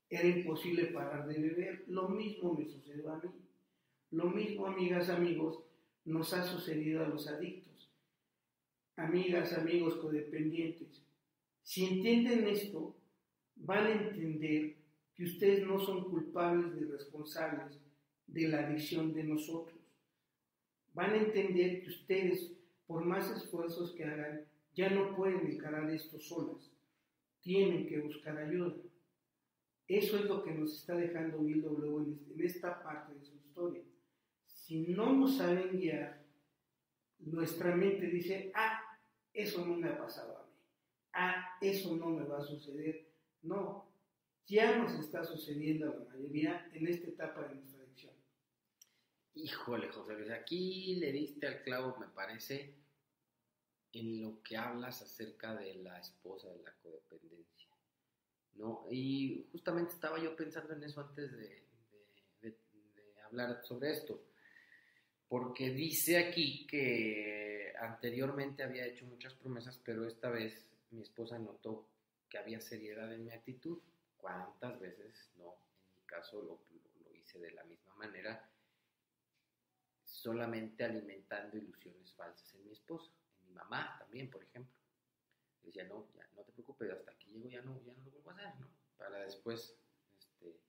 era 0.10 0.28
imposible 0.28 0.88
parar 0.88 1.26
de 1.26 1.40
beber. 1.40 1.86
Lo 1.88 2.10
mismo 2.10 2.54
me 2.54 2.66
sucedió 2.66 3.14
a 3.14 3.18
mí. 3.20 3.30
Lo 4.12 4.26
mismo, 4.26 4.68
amigas, 4.68 5.10
amigos, 5.10 5.64
nos 6.06 6.34
ha 6.34 6.44
sucedido 6.44 7.04
a 7.04 7.08
los 7.08 7.28
adictos. 7.28 7.90
Amigas, 8.96 9.54
amigos 9.54 9.96
codependientes, 9.96 11.02
si 11.64 11.86
entienden 11.86 12.48
esto, 12.48 12.96
van 13.56 13.86
a 13.86 13.92
entender 13.92 14.76
que 15.16 15.24
ustedes 15.24 15.66
no 15.66 15.80
son 15.80 16.10
culpables 16.10 16.74
ni 16.76 16.86
responsables 16.86 17.80
de 18.28 18.48
la 18.50 18.68
adicción 18.68 19.14
de 19.14 19.24
nosotros. 19.24 19.80
Van 20.94 21.12
a 21.12 21.18
entender 21.18 21.82
que 21.82 21.90
ustedes, 21.90 22.52
por 22.86 23.06
más 23.06 23.32
esfuerzos 23.32 23.94
que 23.94 24.04
hagan, 24.04 24.46
ya 24.76 24.90
no 24.90 25.16
pueden 25.16 25.48
encarar 25.52 25.90
esto 25.90 26.20
solas. 26.20 26.72
Tienen 27.42 27.88
que 27.88 28.00
buscar 28.00 28.38
ayuda. 28.38 28.76
Eso 29.88 30.18
es 30.18 30.26
lo 30.26 30.44
que 30.44 30.52
nos 30.52 30.76
está 30.76 30.96
dejando 30.96 31.40
Bill 31.40 31.62
W. 31.62 32.18
en 32.36 32.46
esta 32.46 32.82
parte 32.84 33.14
de 33.14 33.26
su 33.26 33.36
historia. 33.36 33.82
Si 34.74 34.88
no 34.88 35.14
nos 35.14 35.38
saben 35.38 35.78
guiar, 35.78 36.26
nuestra 37.20 37.76
mente 37.76 38.08
dice, 38.08 38.52
ah, 38.56 38.82
eso 39.32 39.64
no 39.64 39.76
me 39.76 39.88
ha 39.88 39.96
pasado 39.96 40.36
a 40.36 40.48
mí. 40.48 40.58
Ah, 41.14 41.58
eso 41.62 41.96
no 41.96 42.08
me 42.08 42.24
va 42.24 42.40
a 42.40 42.44
suceder. 42.44 43.08
No, 43.44 43.88
ya 44.48 44.76
nos 44.76 44.94
está 44.94 45.24
sucediendo 45.24 45.92
a 45.92 45.96
la 45.96 46.06
mayoría 46.06 46.68
en 46.74 46.88
esta 46.88 47.08
etapa 47.08 47.44
de 47.44 47.54
nuestra 47.54 47.84
adicción. 47.84 48.16
Híjole, 49.36 49.90
José 49.90 50.16
Luis, 50.16 50.32
aquí 50.32 50.96
le 50.96 51.12
diste 51.12 51.46
al 51.46 51.62
clavo, 51.62 51.96
me 52.00 52.08
parece, 52.08 52.74
en 53.92 54.24
lo 54.24 54.42
que 54.42 54.58
hablas 54.58 55.04
acerca 55.04 55.54
de 55.54 55.76
la 55.84 56.00
esposa, 56.00 56.50
de 56.50 56.64
la 56.64 56.74
codependencia. 56.82 57.70
¿no? 58.56 58.88
Y 58.90 59.46
justamente 59.52 59.94
estaba 59.94 60.18
yo 60.20 60.36
pensando 60.36 60.74
en 60.74 60.84
eso 60.84 61.00
antes 61.00 61.32
de, 61.32 61.62
hablar 63.24 63.64
sobre 63.64 63.92
esto, 63.92 64.33
porque 65.28 65.70
dice 65.72 66.18
aquí 66.18 66.68
que 66.68 67.74
anteriormente 67.80 68.64
había 68.64 68.86
hecho 68.86 69.06
muchas 69.06 69.34
promesas, 69.34 69.80
pero 69.84 70.08
esta 70.08 70.30
vez 70.30 70.68
mi 70.92 71.02
esposa 71.02 71.40
notó 71.40 71.88
que 72.30 72.38
había 72.38 72.60
seriedad 72.60 73.12
en 73.14 73.26
mi 73.26 73.32
actitud. 73.32 73.80
¿Cuántas 74.18 74.80
veces 74.80 75.32
no? 75.38 75.56
En 75.90 75.96
mi 75.96 76.06
caso 76.06 76.42
lo, 76.42 76.60
lo 77.04 77.16
hice 77.16 77.40
de 77.40 77.52
la 77.52 77.64
misma 77.64 77.96
manera, 77.96 78.50
solamente 80.06 80.84
alimentando 80.84 81.58
ilusiones 81.58 82.14
falsas 82.14 82.54
en 82.54 82.66
mi 82.66 82.72
esposa, 82.72 83.12
en 83.40 83.48
mi 83.48 83.54
mamá 83.54 83.98
también, 84.00 84.30
por 84.30 84.44
ejemplo 84.44 84.84
decía, 85.64 85.84
no, 85.86 86.08
ya 86.16 86.28
no 86.36 86.44
te 86.44 86.52
preocupes, 86.52 86.92
hasta 86.92 87.12
aquí 87.12 87.30
llego 87.32 87.50
ya 87.50 87.62
no, 87.62 87.82
ya 87.84 87.94
no 87.94 88.04
lo 88.06 88.12
vuelvo 88.12 88.32
a 88.32 88.34
hacer, 88.34 88.60
¿no? 88.60 88.68
Para 88.98 89.20
después, 89.20 89.76
este, 90.18 90.60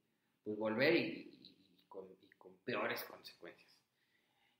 pues 0.42 0.56
volver 0.56 0.94
y, 0.96 1.40
con, 1.88 2.08
peores 2.64 3.04
consecuencias. 3.04 3.73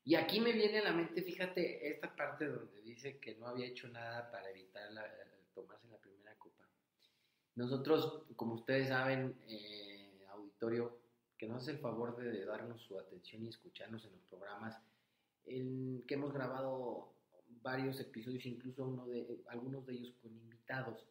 Y 0.07 0.13
aquí 0.13 0.39
me 0.39 0.51
viene 0.51 0.77
a 0.79 0.83
la 0.83 0.93
mente, 0.93 1.23
fíjate, 1.23 1.89
esta 1.89 2.15
parte 2.15 2.45
donde 2.45 2.79
dice 2.83 3.17
que 3.17 3.35
no 3.35 3.47
había 3.47 3.65
hecho 3.65 3.87
nada 3.87 4.29
para 4.29 4.51
evitar 4.51 4.91
la, 4.91 5.03
tomarse 5.55 5.87
la 5.87 5.97
primera 5.97 6.35
copa. 6.37 6.63
Nosotros, 7.55 8.23
como 8.35 8.53
ustedes 8.53 8.89
saben, 8.89 9.35
eh, 9.47 10.23
auditorio, 10.29 10.99
que 11.39 11.47
nos 11.47 11.63
hace 11.63 11.71
el 11.71 11.79
favor 11.79 12.15
de, 12.17 12.45
darnos 12.45 12.83
su 12.83 12.99
atención 12.99 13.43
y 13.43 13.49
escucharnos 13.49 14.05
en 14.05 14.11
los 14.11 14.21
programas 14.29 14.79
que 15.43 16.13
hemos 16.13 16.33
grabado 16.33 17.13
varios 17.63 17.99
episodios, 17.99 18.45
incluso 18.45 18.85
uno 18.85 19.07
de, 19.07 19.41
algunos 19.47 19.87
de 19.87 19.93
ellos 19.93 20.13
con 20.21 20.31
invitados. 20.35 21.03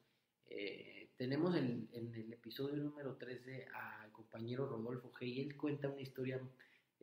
Eh, 0.46 1.10
tenemos 1.16 1.56
en, 1.56 1.88
el 1.92 2.32
episodio 2.32 2.76
número 2.76 3.16
13 3.16 3.66
al 3.74 4.12
compañero 4.12 4.66
Rodolfo 4.66 5.12
G. 5.12 5.26
y 5.26 5.40
él 5.40 5.56
cuenta 5.56 5.88
una 5.88 6.00
historia 6.00 6.40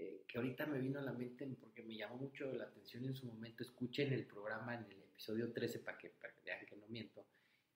eh, 0.01 0.23
que 0.27 0.39
ahorita 0.39 0.65
me 0.65 0.79
vino 0.79 0.99
a 0.99 1.03
la 1.03 1.13
mente 1.13 1.47
porque 1.59 1.83
me 1.83 1.95
llamó 1.95 2.15
mucho 2.15 2.51
la 2.53 2.63
atención 2.63 3.05
en 3.05 3.15
su 3.15 3.27
momento. 3.27 3.61
Escuchen 3.61 4.11
el 4.11 4.25
programa 4.25 4.73
en 4.73 4.85
el 4.85 5.03
episodio 5.03 5.53
13 5.53 5.79
para 5.79 5.95
que, 5.95 6.09
para 6.09 6.33
que 6.33 6.41
vean 6.43 6.65
que 6.65 6.75
no 6.75 6.87
miento. 6.87 7.23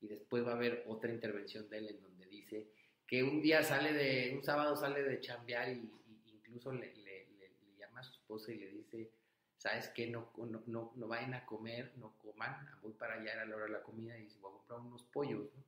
Y 0.01 0.07
después 0.07 0.43
va 0.43 0.53
a 0.53 0.55
haber 0.55 0.83
otra 0.87 1.11
intervención 1.13 1.69
de 1.69 1.77
él 1.77 1.89
en 1.89 2.01
donde 2.01 2.25
dice 2.25 2.71
que 3.05 3.21
un 3.21 3.43
día 3.43 3.61
sale 3.61 3.93
de, 3.93 4.33
un 4.35 4.43
sábado 4.43 4.75
sale 4.75 5.03
de 5.03 5.19
chambear 5.19 5.69
y, 5.69 5.87
incluso 6.25 6.71
le, 6.73 6.95
le, 6.95 7.27
le 7.37 7.77
llama 7.77 7.99
a 7.99 8.03
su 8.03 8.13
esposa 8.13 8.51
y 8.51 8.57
le 8.57 8.71
dice, 8.71 9.11
¿sabes 9.57 9.89
qué? 9.89 10.07
No, 10.07 10.31
no, 10.37 10.63
no, 10.65 10.93
no, 10.95 11.07
vayan 11.07 11.35
a 11.35 11.45
comer, 11.45 11.93
no 11.97 12.17
coman, 12.17 12.67
voy 12.81 12.93
para 12.93 13.21
allá, 13.21 13.39
a 13.39 13.45
la 13.45 13.55
hora 13.55 13.65
de 13.65 13.71
la 13.71 13.83
comida 13.83 14.17
y 14.17 14.27
voy 14.39 14.51
a 14.51 14.55
comprar 14.55 14.79
unos 14.79 15.03
pollos, 15.03 15.53
¿no? 15.55 15.63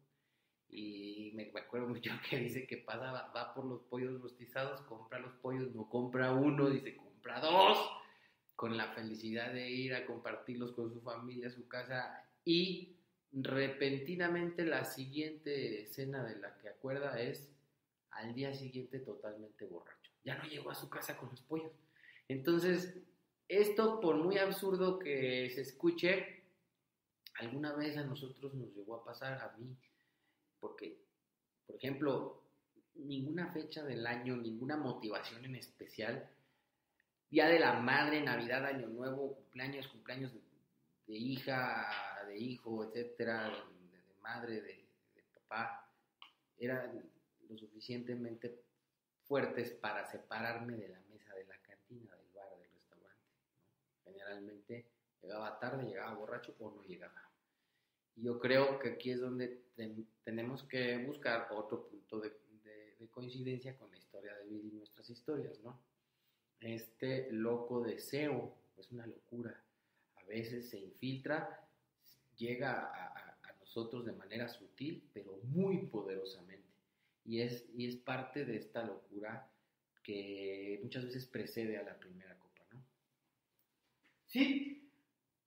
Y 0.69 1.31
me, 1.33 1.51
acuerdo 1.59 1.87
mucho 1.89 2.11
que 2.29 2.37
dice 2.37 2.67
que 2.67 2.77
pasa, 2.77 3.11
va, 3.11 3.53
por 3.53 3.65
los 3.65 3.81
pollos 3.83 4.21
rostizados, 4.21 4.81
compra 4.81 5.19
los 5.19 5.33
pollos, 5.35 5.73
no 5.73 5.89
compra 5.89 6.33
uno, 6.33 6.69
dice, 6.69 6.95
compra 6.95 7.39
dos, 7.39 7.77
con 8.55 8.75
la 8.75 8.91
felicidad 8.93 9.53
de 9.53 9.69
ir 9.69 9.93
a 9.95 10.05
compartirlos 10.05 10.73
con 10.73 10.91
su 10.91 11.01
familia, 11.01 11.49
su 11.49 11.67
casa, 11.67 12.23
y 12.43 12.97
repentinamente 13.31 14.65
la 14.65 14.85
siguiente 14.85 15.81
escena 15.83 16.23
de 16.23 16.37
la 16.37 16.57
que 16.57 16.69
acuerda 16.69 17.19
es 17.19 17.49
al 18.11 18.33
día 18.33 18.53
siguiente 18.53 18.99
totalmente 18.99 19.65
borracho. 19.65 20.11
Ya 20.23 20.37
no 20.37 20.45
llegó 20.45 20.71
a 20.71 20.75
su 20.75 20.89
casa 20.89 21.17
con 21.17 21.29
los 21.29 21.41
pollos. 21.41 21.71
Entonces, 22.27 22.97
esto, 23.47 23.99
por 24.01 24.17
muy 24.17 24.37
absurdo 24.37 24.99
que 24.99 25.49
se 25.49 25.61
escuche, 25.61 26.43
alguna 27.39 27.73
vez 27.73 27.97
a 27.97 28.03
nosotros 28.03 28.53
nos 28.53 28.73
llegó 28.75 28.95
a 28.95 29.05
pasar, 29.05 29.39
a 29.39 29.55
mí, 29.57 29.75
porque, 30.59 30.99
por 31.65 31.75
ejemplo, 31.75 32.43
ninguna 32.95 33.51
fecha 33.51 33.83
del 33.83 34.05
año, 34.05 34.35
ninguna 34.35 34.77
motivación 34.77 35.45
en 35.45 35.55
especial, 35.55 36.29
Día 37.29 37.47
de 37.47 37.59
la 37.59 37.73
Madre, 37.73 38.21
Navidad, 38.21 38.65
Año 38.65 38.87
Nuevo, 38.87 39.35
cumpleaños, 39.35 39.87
cumpleaños 39.89 40.31
de, 41.05 41.17
hija, 41.17 41.87
de 42.25 42.37
hijo, 42.37 42.85
etcétera, 42.85 43.49
de, 43.49 44.13
madre, 44.21 44.61
de, 44.61 44.87
papá, 45.33 45.91
eran 46.57 47.09
lo 47.49 47.57
suficientemente 47.57 48.63
fuertes 49.23 49.71
para 49.71 50.05
separarme 50.05 50.77
de 50.77 50.89
la 50.89 50.99
mesa 51.01 51.33
de 51.33 51.45
la 51.45 51.57
cantina, 51.61 52.17
generalmente 54.27 54.85
llegaba 55.21 55.59
tarde, 55.59 55.85
llegaba 55.85 56.13
borracho 56.13 56.55
o 56.59 56.71
no 56.71 56.83
llegaba. 56.83 57.26
Yo 58.17 58.39
creo 58.39 58.79
que 58.79 58.89
aquí 58.89 59.11
es 59.11 59.21
donde 59.21 59.61
tenemos 60.23 60.63
que 60.63 60.97
buscar 61.05 61.47
otro 61.51 61.87
punto 61.87 62.19
de, 62.19 62.35
coincidencia 63.11 63.75
con 63.77 63.89
la 63.89 63.97
historia 63.97 64.35
de 64.35 64.45
Bill 64.45 64.65
y 64.65 64.77
nuestras 64.77 65.09
historias, 65.09 65.59
¿no? 65.61 65.79
Este 66.59 67.31
loco 67.31 67.81
deseo 67.81 68.55
es 68.77 68.91
una 68.91 69.07
locura. 69.07 69.59
A 70.17 70.23
veces 70.25 70.69
se 70.69 70.77
infiltra, 70.77 71.67
llega 72.35 72.91
a, 72.93 73.37
nosotros 73.59 74.05
de 74.05 74.13
manera 74.13 74.47
sutil, 74.47 75.09
pero 75.13 75.39
muy 75.45 75.87
poderosamente. 75.87 76.67
Y 77.25 77.41
es, 77.41 77.65
y 77.75 77.87
es 77.87 77.95
parte 77.95 78.45
de 78.45 78.57
esta 78.57 78.83
locura 78.83 79.49
que 80.03 80.79
muchas 80.83 81.05
veces 81.05 81.25
precede 81.25 81.77
a 81.77 81.83
la 81.83 81.97
primera 81.97 82.37
¿Sí? 84.27 84.91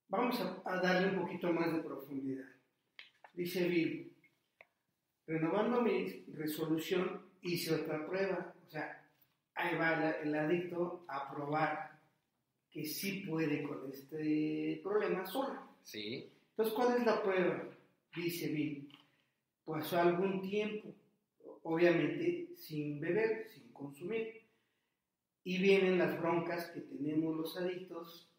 Vamos 0.09 0.37
a, 0.65 0.75
darle 0.81 1.15
un 1.15 1.21
poquito 1.21 1.53
más 1.53 1.71
de 1.71 1.79
profundidad. 1.79 2.49
Dice 3.33 3.67
Bill, 3.67 4.13
renovando 5.25 5.81
mi 5.81 6.25
resolución, 6.33 7.21
hice 7.41 7.75
otra 7.75 8.05
prueba. 8.05 8.53
O 8.67 8.69
sea, 8.69 9.07
ahí 9.55 9.77
va 9.77 10.11
el, 10.11 10.35
adicto 10.35 11.05
a 11.07 11.31
probar 11.33 11.99
que 12.69 12.85
sí 12.85 13.23
puede 13.27 13.63
con 13.63 13.89
este 13.89 14.79
problema 14.83 15.25
solo. 15.25 15.77
Sí. 15.83 16.29
Entonces, 16.49 16.73
¿cuál 16.73 16.97
es 16.97 17.05
la 17.05 17.23
prueba? 17.23 17.63
Dice 18.15 18.47
Bill. 18.49 18.89
Pasó 19.63 19.99
algún 19.99 20.41
tiempo, 20.41 20.93
obviamente 21.63 22.49
sin 22.57 22.99
beber, 22.99 23.49
sin 23.53 23.71
consumir. 23.71 24.41
Y 25.43 25.57
vienen 25.59 25.97
las 25.97 26.19
broncas 26.19 26.69
que 26.71 26.81
tenemos 26.81 27.35
los 27.35 27.57
adictos 27.57 28.29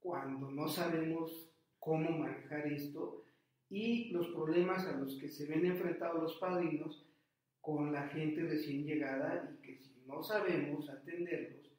cuando 0.00 0.50
no 0.50 0.68
sabemos 0.68 1.48
cómo 1.78 2.10
manejar 2.10 2.66
esto 2.66 3.24
y 3.70 4.10
los 4.10 4.28
problemas 4.28 4.84
a 4.86 4.98
los 4.98 5.16
que 5.16 5.28
se 5.28 5.46
ven 5.46 5.64
enfrentados 5.64 6.22
los 6.22 6.36
padrinos 6.38 7.06
con 7.60 7.92
la 7.92 8.08
gente 8.08 8.42
recién 8.42 8.84
llegada 8.84 9.50
y 9.54 9.62
que 9.62 9.78
si 9.78 10.02
no 10.06 10.22
sabemos 10.22 10.90
atenderlos 10.90 11.70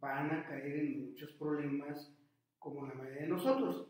van 0.00 0.32
a 0.32 0.44
caer 0.44 0.80
en 0.80 1.06
muchos 1.06 1.30
problemas 1.32 2.12
como 2.58 2.86
la 2.86 2.94
mayoría 2.94 3.22
de 3.22 3.28
nosotros. 3.28 3.88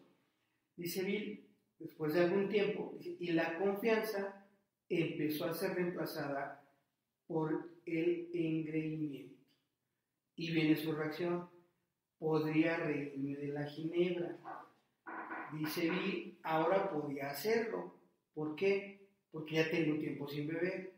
Dice 0.77 1.05
Bill, 1.05 1.49
después 1.79 2.13
de 2.13 2.21
algún 2.21 2.51
tiempo, 2.51 2.95
y 3.01 3.33
la 3.33 3.59
confianza 3.59 4.47
empezó 4.89 5.47
a 5.47 5.55
ser 5.55 5.75
reemplazada 5.75 6.63
por 7.27 7.71
el 7.87 8.31
engreimiento. 8.35 9.41
Y 10.37 10.53
viene 10.53 10.77
su 10.77 10.93
reacción, 10.93 11.49
podría 12.19 12.77
reírme 12.77 13.37
de 13.37 13.49
la 13.49 13.65
ginebra. 13.65 14.39
Dice 15.53 15.91
vi, 15.91 16.39
ahora 16.43 16.91
podía 16.91 17.31
hacerlo. 17.31 17.95
¿Por 18.35 18.57
qué? 18.57 19.09
Porque 19.31 19.57
ya 19.57 19.71
tengo 19.71 19.99
tiempo 19.99 20.29
sin 20.29 20.49
beber. 20.49 20.95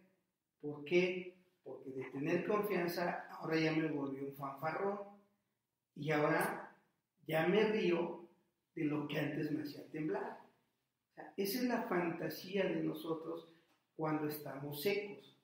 ¿Por 0.61 0.85
qué? 0.85 1.35
porque 1.65 1.91
de 1.91 2.05
tener 2.11 2.47
confianza 2.47 3.27
ahora 3.31 3.59
ya 3.59 3.73
me 3.73 3.89
volvió 3.89 4.27
un 4.27 4.35
fanfarrón 4.35 5.01
y 5.97 6.11
ahora 6.11 6.77
ya 7.27 7.49
me 7.49 7.65
río 7.65 8.29
de 8.75 8.85
lo 8.85 9.09
que 9.09 9.19
antes 9.19 9.51
me 9.51 9.63
hacía 9.63 9.89
temblar. 9.91 10.41
esa 11.37 11.59
es 11.59 11.65
la 11.65 11.83
fantasía 11.85 12.65
de 12.65 12.83
nosotros 12.83 13.49
cuando 13.97 14.29
estamos 14.29 14.83
secos. 14.83 15.37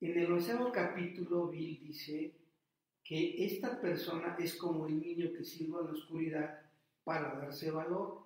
En 0.00 0.18
el 0.18 0.30
onceavo 0.30 0.70
capítulo, 0.70 1.48
Bill 1.48 1.80
dice 1.80 2.36
que 3.02 3.44
esta 3.44 3.80
persona 3.80 4.36
es 4.38 4.54
como 4.54 4.86
el 4.86 5.00
niño 5.00 5.32
que 5.32 5.44
sirve 5.44 5.80
en 5.80 5.86
la 5.86 5.92
oscuridad 5.92 6.63
para 7.04 7.34
darse 7.34 7.70
valor. 7.70 8.24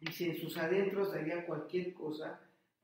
Dice, 0.00 0.30
en 0.30 0.36
sus 0.36 0.56
adentros 0.56 1.12
daría 1.12 1.46
cualquier 1.46 1.92
cosa 1.92 2.40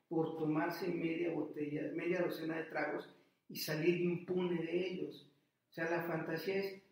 por 0.08 0.36
tomarse 0.36 0.88
media 0.88 1.32
botella, 1.32 1.90
media 1.94 2.22
docena 2.22 2.56
de 2.56 2.64
tragos 2.64 3.08
y 3.48 3.56
salir 3.56 4.00
impune 4.00 4.62
de 4.62 4.88
ellos. 4.88 5.28
O 5.70 5.72
sea, 5.72 5.90
la 5.90 6.02
fantasía 6.02 6.56
es, 6.56 6.82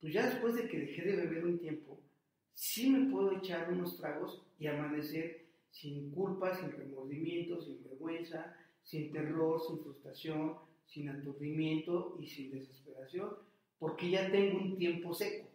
pues 0.00 0.12
ya 0.12 0.26
después 0.26 0.54
de 0.54 0.68
que 0.68 0.78
dejé 0.78 1.02
de 1.02 1.16
beber 1.16 1.44
un 1.46 1.58
tiempo, 1.58 1.98
sí 2.52 2.90
me 2.90 3.10
puedo 3.10 3.38
echar 3.38 3.72
unos 3.72 3.96
tragos 3.96 4.42
y 4.58 4.66
amanecer 4.66 5.46
sin 5.70 6.10
culpa, 6.10 6.54
sin 6.54 6.70
remordimiento, 6.72 7.60
sin 7.60 7.82
vergüenza, 7.82 8.56
sin 8.82 9.10
terror, 9.10 9.60
sin 9.66 9.80
frustración, 9.80 10.56
sin 10.86 11.08
aturdimiento 11.08 12.16
y 12.20 12.26
sin 12.26 12.50
desesperación, 12.50 13.30
porque 13.78 14.10
ya 14.10 14.30
tengo 14.30 14.58
un 14.58 14.76
tiempo 14.76 15.14
seco 15.14 15.53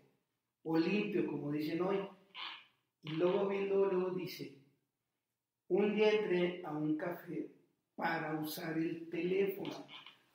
o 0.63 0.77
limpio, 0.77 1.27
como 1.27 1.51
dicen 1.51 1.81
hoy. 1.81 1.99
Y 3.03 3.11
luego 3.11 3.47
viendo, 3.47 3.85
luego 3.85 4.11
dice, 4.11 4.55
un 5.69 5.95
día 5.95 6.11
entré 6.11 6.61
a 6.65 6.71
un 6.71 6.97
café 6.97 7.51
para 7.95 8.39
usar 8.39 8.77
el 8.77 9.09
teléfono. 9.09 9.87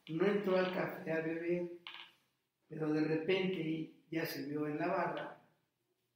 No 0.09 0.26
entró 0.26 0.57
al 0.57 0.73
café 0.73 1.12
a 1.12 1.21
beber, 1.21 1.71
pero 2.69 2.93
de 2.93 3.04
repente 3.04 3.93
ya 4.11 4.25
se 4.25 4.47
vio 4.47 4.66
en 4.66 4.78
la 4.78 4.88
barra 4.88 5.43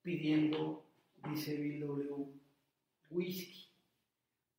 pidiendo, 0.02 0.86
dice 1.30 1.56
Bill 1.56 1.80
W, 1.80 2.26
whisky. 3.10 3.68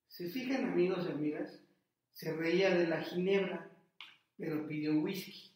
¿Se 0.08 0.30
fijan 0.30 0.66
amigos 0.66 1.06
y 1.08 1.12
amigas? 1.12 1.64
Se 2.12 2.36
reía 2.36 2.76
de 2.76 2.88
la 2.88 3.02
ginebra, 3.02 3.72
pero 4.38 4.68
pidió 4.68 5.00
whisky. 5.00 5.52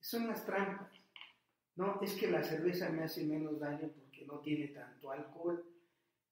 Son 0.00 0.26
las 0.26 0.44
trampas. 0.44 0.87
No, 1.78 2.00
es 2.02 2.14
que 2.14 2.28
la 2.28 2.42
cerveza 2.42 2.90
me 2.90 3.04
hace 3.04 3.24
menos 3.24 3.60
daño 3.60 3.88
porque 3.94 4.26
no 4.26 4.40
tiene 4.40 4.66
tanto 4.68 5.12
alcohol. 5.12 5.64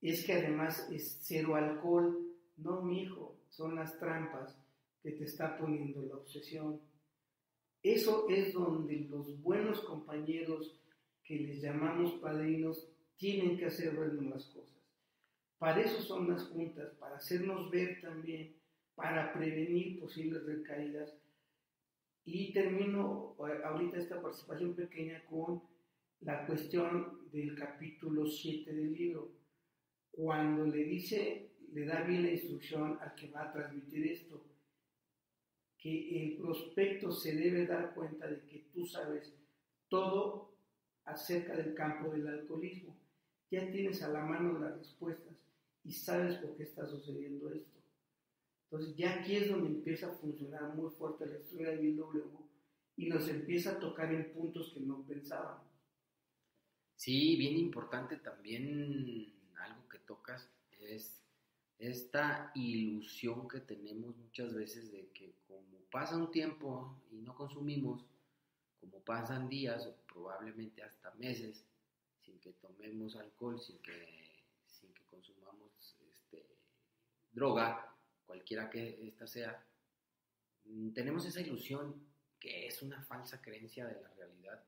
Es 0.02 0.26
que 0.26 0.32
además 0.32 0.88
es 0.90 1.20
cero 1.22 1.54
alcohol. 1.54 2.18
No, 2.56 2.82
mi 2.82 3.02
hijo, 3.02 3.36
son 3.48 3.76
las 3.76 3.96
trampas 4.00 4.58
que 5.00 5.12
te 5.12 5.22
está 5.22 5.56
poniendo 5.56 6.02
la 6.02 6.16
obsesión. 6.16 6.80
Eso 7.80 8.28
es 8.28 8.54
donde 8.54 9.06
los 9.08 9.40
buenos 9.40 9.82
compañeros 9.82 10.80
que 11.22 11.36
les 11.36 11.62
llamamos 11.62 12.14
padrinos 12.14 12.88
tienen 13.16 13.56
que 13.56 13.66
hacer 13.66 13.96
ver 13.96 14.14
las 14.14 14.46
cosas. 14.46 14.74
Para 15.58 15.80
eso 15.80 16.02
son 16.02 16.28
las 16.28 16.42
juntas, 16.48 16.92
para 16.98 17.18
hacernos 17.18 17.70
ver 17.70 18.00
también, 18.00 18.56
para 18.96 19.32
prevenir 19.32 20.00
posibles 20.00 20.44
recaídas. 20.44 21.14
Y 22.26 22.52
termino 22.52 23.37
eh, 23.38 23.62
ahorita 23.64 23.99
esta 23.99 24.21
participación 24.21 24.75
pequeña 24.75 25.25
con 25.26 25.62
la 26.21 26.45
cuestión 26.45 27.30
del 27.30 27.54
capítulo 27.54 28.26
7 28.26 28.75
del 28.75 28.92
libro. 28.92 29.30
Cuando 30.11 30.66
le 30.66 30.83
dice, 30.83 31.52
le 31.73 31.85
da 31.85 32.02
bien 32.02 32.25
la 32.25 32.33
instrucción 32.33 32.99
al 33.00 33.14
que 33.14 33.30
va 33.30 33.45
a 33.45 33.52
transmitir 33.52 34.09
esto, 34.09 34.45
que 35.78 36.25
el 36.25 36.37
prospecto 36.37 37.12
se 37.12 37.37
debe 37.37 37.64
dar 37.64 37.95
cuenta 37.95 38.26
de 38.26 38.40
que 38.45 38.71
tú 38.73 38.85
sabes 38.85 39.33
todo 39.88 40.56
acerca 41.04 41.54
del 41.54 41.75
campo 41.75 42.11
del 42.11 42.26
alcoholismo. 42.26 42.97
Ya 43.52 43.70
tienes 43.70 44.03
a 44.03 44.09
la 44.09 44.24
mano 44.24 44.59
las 44.59 44.77
respuestas 44.77 45.37
y 45.85 45.92
sabes 45.92 46.38
por 46.38 46.57
qué 46.57 46.64
está 46.64 46.85
sucediendo 46.87 47.53
esto. 47.53 47.75
Entonces 48.70 48.96
ya 48.96 49.14
aquí 49.14 49.37
es 49.37 49.48
donde 49.48 49.68
empieza 49.68 50.09
a 50.09 50.16
funcionar 50.16 50.74
muy 50.74 50.90
fuerte 50.90 51.26
la 51.26 51.38
historia 51.38 51.70
de 51.70 51.94
W 51.94 52.24
y 52.96 53.09
nos 53.09 53.29
empieza 53.29 53.72
a 53.72 53.79
tocar 53.79 54.12
en 54.12 54.33
puntos 54.33 54.72
que 54.72 54.81
no 54.81 55.07
pensábamos. 55.07 55.66
Sí, 56.96 57.37
bien 57.37 57.57
importante 57.59 58.16
también 58.16 59.33
algo 59.59 59.88
que 59.88 59.98
tocas 60.00 60.50
es 60.81 61.22
esta 61.79 62.50
ilusión 62.55 63.46
que 63.46 63.61
tenemos 63.61 64.16
muchas 64.16 64.55
veces 64.55 64.90
de 64.90 65.11
que 65.11 65.35
como 65.46 65.79
pasa 65.90 66.16
un 66.16 66.31
tiempo 66.31 66.98
y 67.11 67.16
no 67.16 67.35
consumimos, 67.35 68.05
como 68.81 69.00
pasan 69.00 69.48
días 69.48 69.87
o 69.87 69.94
probablemente 70.12 70.83
hasta 70.83 71.12
meses 71.14 71.64
sin 72.24 72.38
que 72.40 72.52
tomemos 72.55 73.14
alcohol, 73.16 73.61
sin 73.61 73.79
que, 73.79 74.42
sin 74.66 74.92
que 74.92 75.05
consumamos 75.05 75.96
este, 76.09 76.46
droga, 77.31 77.95
cualquiera 78.26 78.68
que 78.68 79.06
ésta 79.06 79.26
sea, 79.26 79.64
mm, 80.64 80.92
tenemos 80.92 81.24
esa 81.24 81.40
ilusión 81.40 82.06
que 82.38 82.66
es 82.66 82.82
una 82.82 83.02
falsa 83.02 83.40
creencia 83.40 83.86
de 83.86 84.00
la 84.00 84.08
realidad, 84.10 84.62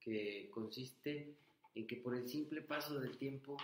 que 0.00 0.48
consiste 0.50 1.36
en 1.74 1.86
que 1.86 1.96
por 1.96 2.16
el 2.16 2.26
simple 2.26 2.62
paso 2.62 2.98
del 2.98 3.18
tiempo 3.18 3.56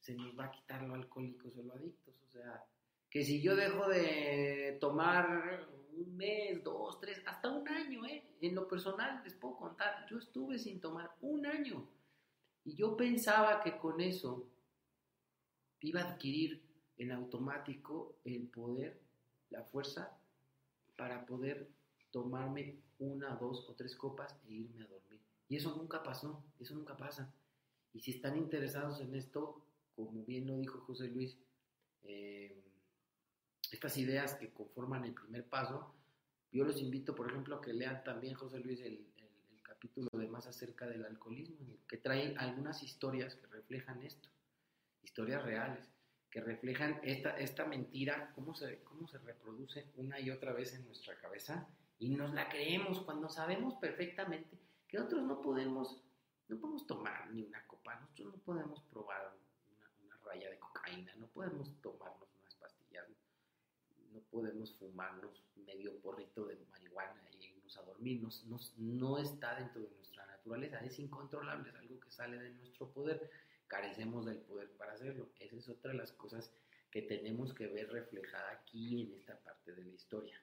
se 0.00 0.14
nos 0.14 0.36
va 0.38 0.46
a 0.46 0.50
quitar 0.50 0.82
lo 0.82 0.94
alcohólicos 0.94 1.56
o 1.56 1.62
lo 1.62 1.74
adictos. 1.74 2.20
O 2.22 2.30
sea, 2.30 2.64
que 3.08 3.24
si 3.24 3.40
yo 3.40 3.54
dejo 3.54 3.88
de 3.88 4.76
tomar 4.80 5.68
un 5.92 6.16
mes, 6.16 6.62
dos, 6.64 7.00
tres, 7.00 7.22
hasta 7.26 7.50
un 7.50 7.68
año, 7.68 8.04
¿eh? 8.06 8.24
En 8.40 8.54
lo 8.54 8.66
personal 8.66 9.22
les 9.22 9.34
puedo 9.34 9.56
contar, 9.56 10.06
yo 10.10 10.18
estuve 10.18 10.58
sin 10.58 10.80
tomar 10.80 11.14
un 11.20 11.46
año 11.46 11.88
y 12.64 12.74
yo 12.74 12.96
pensaba 12.96 13.62
que 13.62 13.78
con 13.78 14.00
eso 14.00 14.50
iba 15.80 16.00
a 16.00 16.12
adquirir 16.12 16.62
en 16.98 17.12
automático 17.12 18.16
el 18.24 18.48
poder, 18.48 19.00
la 19.50 19.64
fuerza 19.64 20.16
para 20.96 21.26
poder 21.26 21.68
tomarme 22.10 22.76
una, 22.98 23.34
dos 23.36 23.68
o 23.68 23.74
tres 23.74 23.96
copas 23.96 24.36
e 24.46 24.52
irme 24.52 24.84
a 24.84 24.86
dormir. 24.86 25.20
Y 25.48 25.56
eso 25.56 25.74
nunca 25.76 26.02
pasó, 26.02 26.44
eso 26.58 26.74
nunca 26.74 26.96
pasa. 26.96 27.32
Y 27.92 28.00
si 28.00 28.12
están 28.12 28.36
interesados 28.36 29.00
en 29.00 29.14
esto, 29.14 29.64
como 29.94 30.24
bien 30.24 30.46
lo 30.46 30.56
dijo 30.56 30.80
José 30.80 31.08
Luis, 31.08 31.36
eh, 32.04 32.62
estas 33.70 33.96
ideas 33.98 34.34
que 34.34 34.52
conforman 34.52 35.04
el 35.04 35.14
primer 35.14 35.48
paso, 35.48 35.94
yo 36.52 36.64
los 36.64 36.80
invito, 36.80 37.14
por 37.14 37.28
ejemplo, 37.30 37.56
a 37.56 37.60
que 37.60 37.72
lean 37.72 38.04
también, 38.04 38.34
José 38.34 38.60
Luis, 38.60 38.80
el, 38.80 39.10
capítulo 39.62 40.08
de 40.18 40.28
más 40.28 40.46
acerca 40.46 40.86
del 40.86 41.04
alcoholismo, 41.04 41.56
que 41.86 41.98
trae 41.98 42.34
algunas 42.38 42.82
historias 42.82 43.34
que 43.34 43.46
reflejan 43.48 44.02
esto, 44.02 44.30
historias 45.02 45.42
reales, 45.42 45.90
que 46.34 46.40
reflejan 46.40 46.98
esta, 47.04 47.38
esta 47.38 47.64
mentira, 47.64 48.32
cómo 48.34 48.56
se, 48.56 48.82
cómo 48.82 49.06
se 49.06 49.18
reproduce 49.18 49.86
una 49.94 50.18
y 50.18 50.32
otra 50.32 50.52
vez 50.52 50.74
en 50.74 50.84
nuestra 50.84 51.16
cabeza 51.20 51.68
y 52.00 52.08
nos 52.08 52.34
la 52.34 52.48
creemos 52.48 52.98
cuando 53.02 53.28
sabemos 53.28 53.74
perfectamente 53.74 54.58
que 54.88 54.98
otros 54.98 55.22
no 55.22 55.40
podemos, 55.40 56.02
no 56.48 56.58
podemos 56.58 56.88
tomar 56.88 57.30
ni 57.30 57.44
una 57.44 57.64
copa, 57.68 57.94
nosotros 58.00 58.34
no 58.34 58.38
podemos 58.40 58.80
probar 58.90 59.32
de 60.32 60.58
cocaína, 60.58 61.14
no 61.14 61.28
podemos 61.28 61.70
tomarnos 61.80 62.28
unas 62.40 62.54
pastillas, 62.56 63.06
no 64.12 64.18
podemos 64.32 64.74
fumarnos 64.74 65.44
medio 65.64 65.96
porrito 66.00 66.46
de 66.46 66.56
marihuana 66.72 67.22
y 67.38 67.44
irnos 67.44 67.76
a 67.78 67.82
dormir, 67.82 68.26
no, 68.78 69.18
está 69.18 69.54
dentro 69.54 69.82
de 69.82 69.90
nuestra 69.90 70.26
naturaleza, 70.26 70.80
es 70.80 70.98
incontrolable, 70.98 71.70
es 71.70 71.76
algo 71.76 72.00
que 72.00 72.10
sale 72.10 72.40
de 72.40 72.50
nuestro 72.50 72.88
poder, 72.90 73.30
carecemos 73.74 74.24
del 74.24 74.38
poder 74.38 74.70
para 74.76 74.92
hacerlo. 74.92 75.30
Esa 75.40 75.56
es 75.56 75.68
otra 75.68 75.90
de 75.90 75.98
las 75.98 76.12
cosas 76.12 76.52
que 76.92 77.02
tenemos 77.02 77.52
que 77.52 77.66
ver 77.66 77.90
reflejada 77.90 78.52
aquí 78.52 79.02
en 79.02 79.14
esta 79.14 79.36
parte 79.40 79.72
de 79.72 79.84
la 79.84 79.92
historia. 79.92 80.40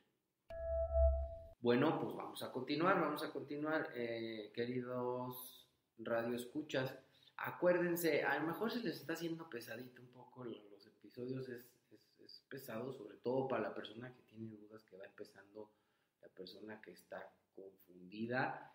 Bueno, 1.61 1.97
pues 2.01 2.13
vamos 2.13 2.43
a 2.43 2.51
continuar, 2.51 2.99
vamos 2.99 3.23
a 3.23 3.31
continuar, 3.31 3.89
eh, 3.95 4.51
queridos 4.53 5.65
radioescuchas. 5.97 6.93
Acuérdense, 7.37 8.23
a 8.23 8.37
lo 8.39 8.47
mejor 8.47 8.69
se 8.69 8.83
les 8.83 8.97
está 8.97 9.13
haciendo 9.13 9.49
pesadito 9.49 10.01
un 10.01 10.09
poco 10.09 10.43
los 10.43 10.85
episodios, 10.85 11.47
es, 11.47 11.69
pesado, 12.49 12.91
sobre 12.91 13.15
todo 13.17 13.47
para 13.47 13.63
la 13.63 13.73
persona 13.73 14.13
que 14.13 14.23
tiene 14.23 14.49
dudas, 14.57 14.83
que 14.83 14.97
va 14.97 15.05
empezando, 15.05 15.71
la 16.21 16.27
persona 16.27 16.81
que 16.81 16.91
está 16.91 17.33
confundida. 17.55 18.73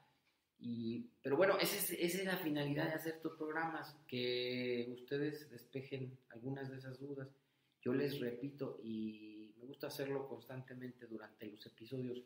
Y, 0.59 1.11
pero 1.23 1.37
bueno, 1.37 1.59
esa 1.59 1.95
es, 1.95 2.25
la 2.25 2.37
finalidad 2.37 2.87
de 2.87 2.95
hacer 2.95 3.15
estos 3.15 3.37
programas, 3.37 3.97
que 4.07 4.89
ustedes 4.95 5.51
despejen 5.51 6.19
algunas 6.31 6.71
de 6.71 6.79
esas 6.79 6.99
dudas. 6.99 7.29
Yo 7.83 7.93
les 7.93 8.19
repito, 8.21 8.81
y 8.83 9.55
me 9.59 9.67
gusta 9.67 9.89
hacerlo 9.89 10.29
constantemente 10.29 11.07
durante 11.07 11.47
los 11.47 11.65
episodios, 11.67 12.23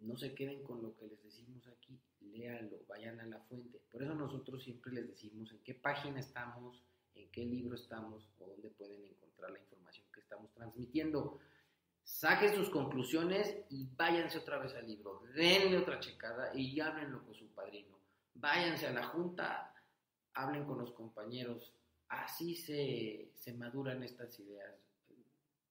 no 0.00 0.16
se 0.16 0.34
queden 0.34 0.62
con 0.62 0.82
lo 0.82 0.96
que 0.96 1.06
les 1.06 1.22
decimos 1.22 1.66
aquí, 1.68 1.98
léalo, 2.20 2.84
vayan 2.88 3.20
a 3.20 3.26
la 3.26 3.40
fuente. 3.40 3.80
Por 3.90 4.02
eso 4.02 4.14
nosotros 4.14 4.62
siempre 4.62 4.92
les 4.92 5.08
decimos 5.08 5.50
en 5.52 5.58
qué 5.62 5.74
página 5.74 6.20
estamos, 6.20 6.82
en 7.14 7.30
qué 7.30 7.44
libro 7.44 7.76
estamos 7.76 8.28
o 8.38 8.46
dónde 8.46 8.70
pueden 8.70 9.04
encontrar 9.04 9.50
la 9.50 9.60
información 9.60 10.06
que 10.12 10.20
estamos 10.20 10.52
transmitiendo. 10.52 11.38
Saquen 12.04 12.54
sus 12.54 12.70
conclusiones 12.70 13.56
y 13.70 13.86
váyanse 13.96 14.38
otra 14.38 14.58
vez 14.58 14.74
al 14.74 14.86
libro. 14.86 15.22
Denle 15.34 15.78
otra 15.78 16.00
checada 16.00 16.52
y 16.54 16.78
háblenlo 16.80 17.24
con 17.24 17.34
su 17.34 17.48
padrino. 17.48 17.98
Váyanse 18.34 18.86
a 18.86 18.92
la 18.92 19.04
junta, 19.04 19.74
hablen 20.34 20.64
con 20.64 20.78
los 20.78 20.92
compañeros. 20.92 21.72
Así 22.08 22.54
se, 22.54 23.30
se 23.34 23.52
maduran 23.54 24.02
estas 24.02 24.38
ideas. 24.40 24.74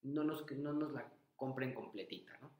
No 0.03 0.23
nos, 0.23 0.49
no 0.51 0.73
la 0.89 1.11
compren 1.35 1.73
completita, 1.73 2.37
¿no? 2.39 2.51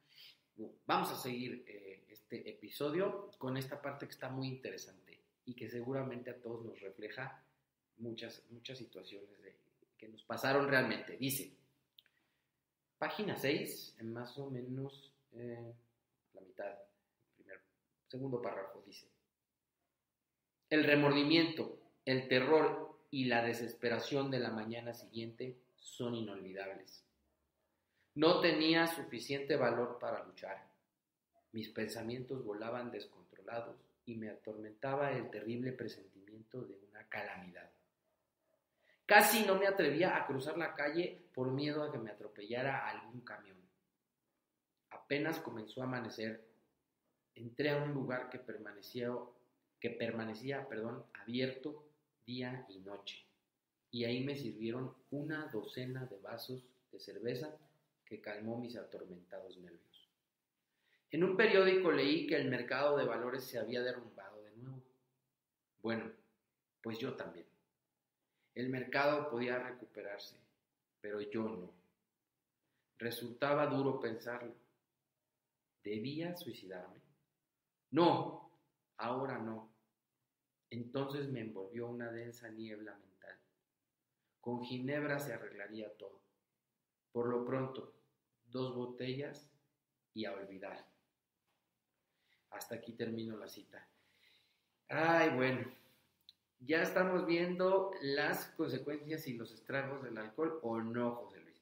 Vamos 0.86 1.12
a 1.12 1.16
seguir 1.16 1.64
eh, 1.68 2.06
este 2.10 2.50
episodio 2.50 3.32
con 3.38 3.58
esta 3.58 3.82
parte 3.82 4.06
que 4.06 4.12
está 4.12 4.30
muy 4.30 4.48
interesante 4.48 5.20
y 5.46 5.56
que 5.56 5.70
seguramente 5.70 6.30
a 6.30 6.40
todos 6.40 6.64
nos 6.66 6.80
refleja 6.82 7.44
muchas, 7.98 8.44
muchas 8.50 8.78
situaciones 8.78 9.30
que 9.98 10.08
nos 10.08 10.24
pasaron 10.24 10.68
realmente. 10.68 11.18
Dice, 11.18 11.56
página 13.02 13.36
6, 13.36 13.96
en 13.98 14.14
más 14.14 14.38
o 14.38 14.52
menos 14.52 15.12
eh, 15.32 15.74
la 16.36 16.42
mitad, 16.42 16.72
primer, 17.36 17.60
segundo 18.08 18.40
párrafo, 18.40 18.84
dice, 18.86 19.08
el 20.70 20.84
remordimiento, 20.84 21.80
el 22.06 22.28
terror 22.28 23.00
y 23.10 23.26
la 23.26 23.42
desesperación 23.42 24.30
de 24.30 24.38
la 24.38 24.52
mañana 24.52 24.94
siguiente 24.94 25.58
son 25.78 26.14
inolvidables. 26.14 27.04
No 28.14 28.40
tenía 28.40 28.86
suficiente 28.86 29.56
valor 29.56 29.98
para 30.00 30.24
luchar. 30.24 30.70
Mis 31.54 31.70
pensamientos 31.70 32.46
volaban 32.46 32.92
descontrolados 32.92 33.78
y 34.06 34.14
me 34.14 34.30
atormentaba 34.30 35.12
el 35.14 35.32
terrible 35.32 35.72
presentimiento 35.72 36.62
de 36.62 36.78
una 36.92 37.04
calamidad. 37.10 37.72
Casi 39.12 39.44
no 39.46 39.56
me 39.56 39.68
atrevía 39.68 40.16
a 40.16 40.26
cruzar 40.26 40.58
la 40.58 40.74
calle 40.74 41.20
por 41.34 41.52
miedo 41.52 41.84
a 41.84 41.92
que 41.92 41.98
me 41.98 42.12
atropellara 42.12 42.88
algún 42.88 43.20
camión. 43.20 43.58
Apenas 44.90 45.42
comenzó 45.42 45.82
a 45.82 45.84
amanecer, 45.84 46.48
entré 47.36 47.72
a 47.72 47.84
un 47.84 47.94
lugar 47.94 48.30
que 48.30 48.40
permanecía, 48.40 49.12
que 49.82 49.90
permanecía 49.90 50.66
perdón, 50.66 51.04
abierto 51.22 51.84
día 52.26 52.66
y 52.70 52.80
noche, 52.80 53.26
y 53.92 54.06
ahí 54.06 54.24
me 54.24 54.38
sirvieron 54.38 54.96
una 55.10 55.48
docena 55.48 56.06
de 56.06 56.18
vasos 56.20 56.66
de 56.94 57.02
cerveza 57.02 57.54
que 58.06 58.22
calmó 58.22 58.58
mis 58.58 58.78
atormentados 58.78 59.58
nervios. 59.58 60.10
En 61.10 61.26
un 61.26 61.36
periódico 61.36 61.92
leí 61.92 62.28
que 62.28 62.38
el 62.38 62.50
mercado 62.50 62.96
de 62.96 63.04
valores 63.04 63.44
se 63.44 63.60
había 63.60 63.82
derrumbado 63.82 64.42
de 64.42 64.56
nuevo. 64.56 64.82
Bueno, 65.82 66.10
pues 66.82 66.98
yo 66.98 67.14
también. 67.16 67.51
El 68.54 68.70
mercado 68.70 69.30
podía 69.30 69.60
recuperarse, 69.60 70.36
pero 71.00 71.22
yo 71.22 71.44
no. 71.44 71.72
Resultaba 72.98 73.66
duro 73.68 74.00
pensarlo. 74.00 74.54
¿Debía 75.84 76.36
suicidarme? 76.36 77.02
No, 77.92 78.52
ahora 78.98 79.40
no. 79.40 79.72
Entonces 80.70 81.30
me 81.30 81.42
envolvió 81.42 81.88
una 81.88 82.12
densa 82.12 82.50
niebla 82.50 82.96
mental. 82.96 83.40
Con 84.40 84.64
Ginebra 84.64 85.20
se 85.20 85.34
arreglaría 85.34 85.92
todo. 85.98 86.22
Por 87.12 87.28
lo 87.28 87.46
pronto, 87.46 87.94
dos 88.46 88.76
botellas 88.76 89.50
y 90.14 90.26
a 90.26 90.34
olvidar. 90.34 90.86
Hasta 92.52 92.76
aquí 92.76 92.94
termino 92.94 93.38
la 93.38 93.48
cita. 93.48 93.88
Ay, 94.88 95.30
bueno, 95.36 95.72
ya 96.66 96.84
estamos 96.84 97.26
viendo 97.26 97.92
las 98.02 98.46
consecuencias 98.58 99.28
y 99.28 99.34
los 99.34 99.52
estragos 99.52 100.04
del 100.04 100.18
alcohol 100.18 100.60
o 100.62 100.80
no, 100.80 101.16
José 101.16 101.40
Luis. 101.42 101.62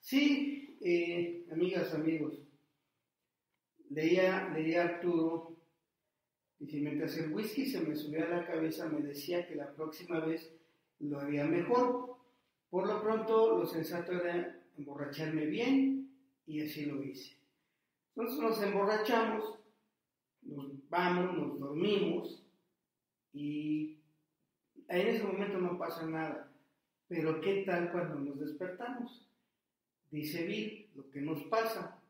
Sí, 0.00 0.76
eh, 0.80 1.46
amigas, 1.50 1.94
amigos. 1.94 2.34
Leía, 3.88 4.50
leía 4.50 4.84
Arturo, 4.84 5.56
y 6.60 6.66
si 6.66 6.80
mientras 6.80 7.16
el 7.16 7.32
whisky 7.32 7.66
se 7.66 7.80
me 7.80 7.96
subía 7.96 8.24
a 8.24 8.28
la 8.28 8.46
cabeza, 8.46 8.88
me 8.88 9.00
decía 9.00 9.46
que 9.46 9.54
la 9.54 9.72
próxima 9.74 10.20
vez 10.20 10.52
lo 11.00 11.20
haría 11.20 11.44
mejor. 11.44 12.16
Por 12.70 12.86
lo 12.86 13.02
pronto, 13.02 13.58
lo 13.58 13.66
sensato 13.66 14.12
era 14.12 14.60
emborracharme 14.76 15.46
bien 15.46 16.10
y 16.46 16.62
así 16.62 16.86
lo 16.86 17.02
hice. 17.02 17.36
Entonces 18.14 18.40
nos 18.40 18.62
emborrachamos, 18.62 19.58
nos 20.42 20.88
vamos, 20.88 21.36
nos 21.36 21.58
dormimos 21.58 22.43
y 23.34 23.98
en 24.88 25.06
ese 25.06 25.24
momento 25.24 25.58
no 25.58 25.76
pasa 25.76 26.06
nada. 26.06 26.50
Pero 27.08 27.40
¿qué 27.40 27.64
tal 27.66 27.92
cuando 27.92 28.14
nos 28.20 28.40
despertamos? 28.40 29.28
Dice 30.10 30.46
Bill, 30.46 30.88
lo 30.94 31.10
que 31.10 31.20
nos 31.20 31.42
pasa, 31.44 32.00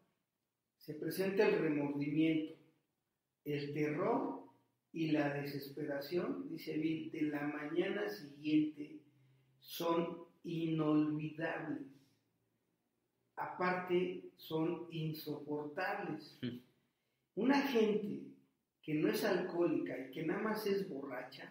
se 0.79 0.95
presenta 0.95 1.49
el 1.49 1.59
remordimiento, 1.59 2.55
el 3.45 3.73
terror 3.73 4.45
y 4.93 5.11
la 5.11 5.35
desesperación, 5.35 6.49
dice 6.49 6.77
Bill, 6.77 7.11
de 7.11 7.23
la 7.23 7.43
mañana 7.43 8.09
siguiente 8.09 9.01
son 9.59 10.19
inolvidables 10.45 11.95
aparte 13.37 14.31
son 14.37 14.87
insoportables. 14.91 16.39
Hmm. 16.43 16.59
Una 17.37 17.63
gente 17.63 18.23
que 18.85 18.95
no 18.95 19.09
es 19.09 19.25
alcohólica 19.25 19.99
y 19.99 20.11
que 20.11 20.27
nada 20.27 20.43
más 20.43 20.67
es 20.67 20.89
borracha, 20.89 21.51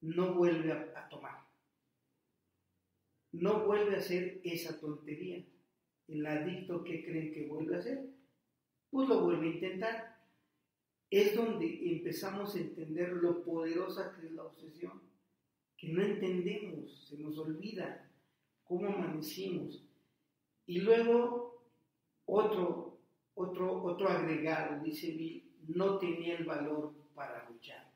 no 0.00 0.34
vuelve 0.34 0.72
a, 0.72 1.08
tomar. 1.10 1.46
No 3.32 3.66
vuelve 3.66 3.96
a 3.96 3.98
hacer 3.98 4.40
esa 4.42 4.80
tontería. 4.80 5.44
El 6.08 6.24
adicto 6.24 6.82
que 6.82 7.04
creen 7.04 7.32
que 7.34 7.46
vuelve 7.46 7.76
a 7.76 7.78
hacer, 7.80 8.06
pues 8.90 9.06
lo 9.06 9.20
vuelve 9.20 9.48
a 9.48 9.52
intentar. 9.52 10.16
Es 11.10 11.36
donde 11.36 11.92
empezamos 11.92 12.54
a 12.54 12.60
entender 12.60 13.12
lo 13.12 13.44
poderosa 13.44 14.16
que 14.16 14.26
es 14.26 14.32
la 14.32 14.44
obsesión, 14.44 15.02
que 15.76 15.88
no 15.88 16.02
entendemos, 16.02 17.06
se 17.06 17.18
nos 17.18 17.36
olvida 17.38 18.10
cómo 18.64 18.86
amanecimos, 18.88 19.84
y 20.66 20.80
luego 20.80 21.62
otro, 22.24 22.98
otro, 23.34 23.84
otro 23.84 24.08
agregado, 24.08 24.82
dice 24.82 25.12
Bill, 25.12 25.45
no 25.68 25.98
tenía 25.98 26.36
el 26.36 26.44
valor 26.44 26.92
para 27.14 27.48
luchar. 27.48 27.90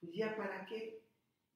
Pues 0.00 0.12
ya 0.12 0.36
para 0.36 0.66
qué? 0.66 1.00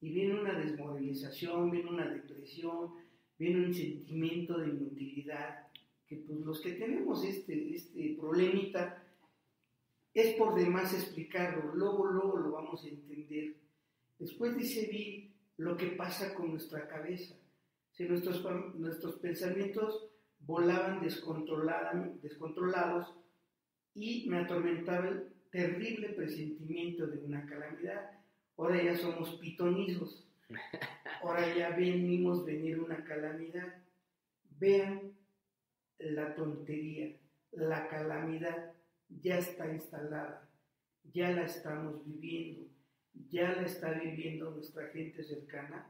Y 0.01 0.13
viene 0.13 0.39
una 0.39 0.57
desmoralización, 0.57 1.71
viene 1.71 1.89
una 1.89 2.07
depresión, 2.07 2.93
viene 3.37 3.65
un 3.65 3.73
sentimiento 3.73 4.57
de 4.57 4.69
inutilidad, 4.69 5.67
que 6.07 6.17
pues 6.17 6.39
los 6.39 6.61
que 6.61 6.73
tenemos 6.73 7.23
este, 7.23 7.75
este 7.75 8.15
problemita, 8.19 9.03
es 10.13 10.35
por 10.35 10.55
demás 10.55 10.93
explicarlo, 10.93 11.75
luego, 11.75 12.07
luego 12.07 12.37
lo 12.37 12.51
vamos 12.51 12.83
a 12.83 12.87
entender. 12.87 13.55
Después 14.17 14.57
dice 14.57 14.89
Bill 14.91 15.31
lo 15.57 15.77
que 15.77 15.87
pasa 15.87 16.33
con 16.33 16.51
nuestra 16.51 16.87
cabeza. 16.87 17.35
Si 17.91 18.05
nuestros, 18.05 18.43
nuestros 18.75 19.15
pensamientos 19.15 20.09
volaban 20.39 21.01
descontrolados 21.01 23.13
y 23.93 24.27
me 24.29 24.39
atormentaba 24.39 25.21
terrible 25.51 26.09
presentimiento 26.09 27.07
de 27.07 27.19
una 27.19 27.45
calamidad. 27.45 28.11
Ahora 28.57 28.81
ya 28.83 28.97
somos 28.97 29.35
pitonizos. 29.39 30.27
Ahora 31.21 31.55
ya 31.55 31.69
venimos 31.71 32.45
venir 32.45 32.79
una 32.79 33.03
calamidad. 33.03 33.83
Vean 34.59 35.13
la 35.99 36.35
tontería, 36.35 37.15
la 37.51 37.87
calamidad 37.87 38.73
ya 39.09 39.37
está 39.37 39.71
instalada, 39.71 40.49
ya 41.13 41.31
la 41.31 41.45
estamos 41.45 42.05
viviendo, 42.05 42.69
ya 43.29 43.53
la 43.53 43.63
está 43.63 43.91
viviendo 43.91 44.51
nuestra 44.51 44.87
gente 44.89 45.23
cercana 45.23 45.89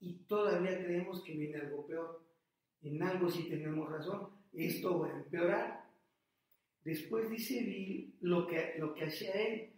y 0.00 0.14
todavía 0.26 0.82
creemos 0.82 1.22
que 1.22 1.34
viene 1.34 1.58
algo 1.58 1.86
peor 1.86 2.22
en 2.82 3.02
algo 3.02 3.30
sí 3.30 3.48
tenemos 3.48 3.90
razón, 3.90 4.28
esto 4.52 4.98
va 4.98 5.08
a 5.08 5.16
empeorar. 5.16 5.81
Después 6.84 7.30
dice 7.30 7.62
Bill 7.62 8.14
lo 8.20 8.46
que, 8.46 8.74
lo 8.78 8.94
que 8.94 9.04
hacía 9.04 9.32
él. 9.32 9.68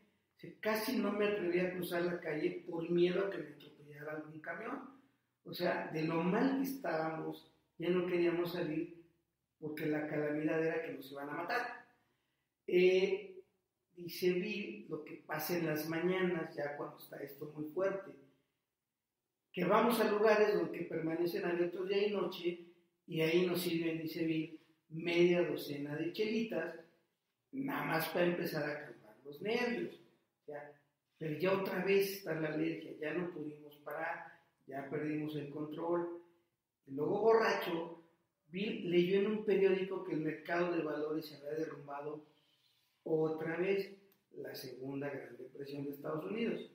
Casi 0.61 0.99
no 0.99 1.13
me 1.13 1.27
atrevía 1.27 1.69
a 1.69 1.73
cruzar 1.73 2.03
la 2.03 2.21
calle 2.21 2.65
por 2.69 2.91
miedo 2.91 3.27
a 3.27 3.31
que 3.31 3.39
me 3.39 3.49
atropellara 3.55 4.13
algún 4.13 4.41
camión. 4.41 4.91
O 5.45 5.55
sea, 5.55 5.91
de 5.93 6.03
lo 6.03 6.23
mal 6.23 6.59
que 6.59 6.69
estábamos, 6.69 7.51
ya 7.79 7.91
no 7.91 8.07
queríamos 8.07 8.53
salir 8.53 9.05
porque 9.59 9.87
la 9.87 10.07
calamidad 10.07 10.63
era 10.63 10.83
que 10.83 10.93
nos 10.93 11.11
iban 11.11 11.31
a 11.31 11.35
matar. 11.35 11.87
Eh, 12.67 13.43
dice 13.97 14.33
Bill 14.33 14.87
lo 14.89 15.05
que 15.05 15.23
pasa 15.27 15.57
en 15.57 15.67
las 15.67 15.89
mañanas, 15.89 16.55
ya 16.55 16.77
cuando 16.77 16.99
está 16.99 17.17
esto 17.23 17.53
muy 17.57 17.65
fuerte, 17.71 18.13
que 19.53 19.65
vamos 19.65 20.01
a 20.01 20.11
lugares 20.11 20.55
donde 20.55 20.81
permanecen 20.81 21.45
abiertos 21.45 21.89
día 21.89 22.09
y 22.09 22.11
noche 22.11 22.61
y 23.07 23.21
ahí 23.21 23.47
nos 23.47 23.63
sirven, 23.63 24.03
dice 24.03 24.25
Bill, 24.25 24.59
media 24.91 25.43
docena 25.43 25.97
de 25.97 26.13
chelitas, 26.13 26.75
nada 27.55 27.85
más 27.85 28.09
para 28.09 28.27
empezar 28.27 28.69
a 28.69 28.81
calmar 28.85 29.17
los 29.25 29.41
nervios. 29.41 30.01
pero 31.19 31.39
ya 31.39 31.53
otra 31.53 31.85
vez 31.85 32.19
está 32.19 32.35
la 32.35 32.49
alergia, 32.49 32.93
ya 33.01 33.15
no 33.15 33.31
pudimos 33.31 33.77
parar, 33.77 34.33
ya 34.67 34.89
perdimos 34.91 35.37
el 35.37 35.51
control. 35.51 36.21
Luego 36.87 37.21
borracho, 37.21 38.03
Bill 38.49 38.91
leyó 38.91 39.21
en 39.21 39.27
un 39.29 39.45
periódico 39.45 40.05
que 40.05 40.15
el 40.15 40.21
mercado 40.21 40.77
de 40.77 40.83
valores 40.83 41.27
se 41.27 41.37
había 41.37 41.59
derrumbado 41.59 42.27
otra 43.05 43.57
vez, 43.57 43.97
la 44.33 44.55
segunda 44.55 45.09
gran 45.09 45.37
depresión 45.37 45.85
de 45.85 45.91
Estados 45.91 46.25
Unidos. 46.25 46.71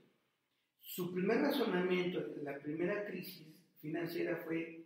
Su 0.80 1.14
primer 1.14 1.42
razonamiento 1.42 2.20
en 2.36 2.46
la 2.46 2.58
primera 2.60 3.06
crisis 3.06 3.48
financiera 3.78 4.38
fue, 4.38 4.86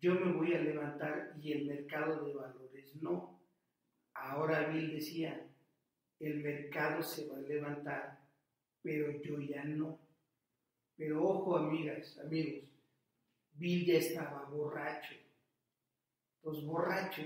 yo 0.00 0.14
me 0.14 0.32
voy 0.32 0.54
a 0.54 0.60
levantar 0.60 1.34
y 1.40 1.52
el 1.52 1.66
mercado 1.66 2.24
de 2.24 2.34
valores 2.34 2.94
no. 2.96 3.35
Ahora 4.22 4.68
Bill 4.68 4.92
decía, 4.92 5.46
el 6.20 6.42
mercado 6.42 7.02
se 7.02 7.26
va 7.26 7.38
a 7.38 7.42
levantar, 7.42 8.18
pero 8.82 9.20
yo 9.22 9.40
ya 9.40 9.64
no. 9.64 9.98
Pero 10.96 11.22
ojo, 11.22 11.56
amigas, 11.56 12.18
amigos, 12.18 12.64
Bill 13.52 13.86
ya 13.86 13.98
estaba 13.98 14.44
borracho. 14.48 15.14
Pues 16.40 16.62
borracho, 16.64 17.22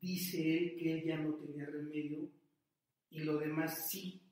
dice 0.00 0.58
él 0.58 0.76
que 0.78 1.04
ya 1.04 1.18
no 1.18 1.34
tenía 1.34 1.66
remedio 1.66 2.28
y 3.10 3.20
lo 3.20 3.38
demás 3.38 3.88
sí. 3.88 4.22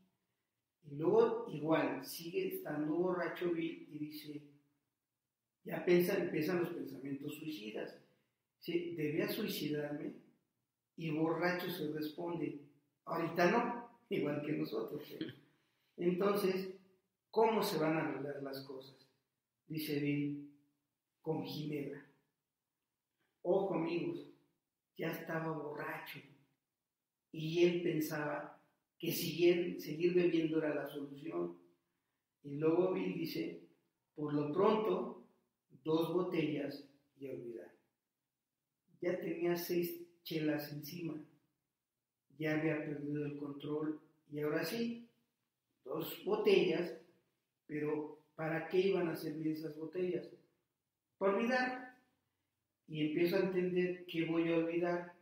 Y 0.84 0.94
luego 0.96 1.46
igual 1.52 2.04
sigue 2.04 2.48
estando 2.48 2.94
borracho 2.94 3.50
Bill 3.50 3.88
y 3.90 3.98
dice, 3.98 4.42
ya 5.64 5.84
empiezan 5.84 6.60
los 6.60 6.70
pensamientos 6.70 7.34
suicidas. 7.34 7.98
Sí, 8.60 8.94
debía 8.94 9.28
suicidarme 9.28 10.25
y 10.96 11.10
borracho 11.10 11.70
se 11.70 11.92
responde, 11.92 12.60
ahorita 13.04 13.50
no, 13.50 13.90
igual 14.10 14.42
que 14.42 14.52
nosotros. 14.52 15.02
Entonces, 15.96 16.74
¿cómo 17.30 17.62
se 17.62 17.78
van 17.78 17.96
a 17.96 18.00
arreglar 18.00 18.42
las 18.42 18.60
cosas? 18.62 18.96
Dice 19.66 19.98
Bill, 20.00 20.50
con 21.20 21.44
Ginebra. 21.44 22.06
Ojo 23.42 23.74
amigos, 23.74 24.26
ya 24.96 25.10
estaba 25.12 25.52
borracho 25.52 26.20
y 27.32 27.64
él 27.64 27.82
pensaba 27.82 28.60
que 28.98 29.12
seguir, 29.12 29.80
seguir 29.80 30.14
bebiendo 30.14 30.58
era 30.58 30.74
la 30.74 30.86
solución. 30.88 31.58
Y 32.42 32.56
luego 32.56 32.92
Bill 32.92 33.14
dice, 33.14 33.60
por 34.14 34.32
lo 34.32 34.52
pronto, 34.52 35.26
dos 35.84 36.14
botellas 36.14 36.88
y 37.18 37.28
olvidar. 37.28 37.72
Ya 39.00 39.20
tenía 39.20 39.56
seis 39.56 40.05
chelas 40.26 40.72
encima, 40.72 41.14
ya 42.36 42.58
había 42.58 42.84
perdido 42.84 43.24
el 43.24 43.36
control 43.38 44.00
y 44.30 44.40
ahora 44.40 44.64
sí, 44.64 45.08
dos 45.84 46.22
botellas, 46.24 46.92
pero 47.66 48.18
¿para 48.34 48.68
qué 48.68 48.78
iban 48.78 49.08
a 49.08 49.16
servir 49.16 49.52
esas 49.52 49.76
botellas? 49.76 50.28
Para 51.16 51.36
olvidar. 51.36 51.96
Y 52.88 53.06
empiezo 53.06 53.36
a 53.36 53.40
entender 53.40 54.04
que 54.06 54.24
voy 54.26 54.52
a 54.52 54.56
olvidar 54.56 55.14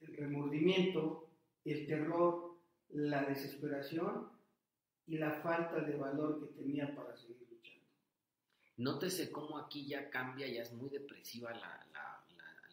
el 0.00 0.16
remordimiento, 0.16 1.28
el 1.64 1.86
terror, 1.86 2.56
la 2.90 3.24
desesperación 3.24 4.28
y 5.06 5.18
la 5.18 5.32
falta 5.42 5.80
de 5.80 5.96
valor 5.96 6.40
que 6.40 6.62
tenía 6.62 6.94
para 6.94 7.16
seguir 7.16 7.46
luchando. 7.50 7.86
Nótese 8.78 9.30
cómo 9.30 9.58
aquí 9.58 9.86
ya 9.86 10.08
cambia, 10.08 10.46
ya 10.48 10.62
es 10.62 10.72
muy 10.72 10.88
depresiva 10.88 11.52
la, 11.52 11.86
la, 11.92 12.24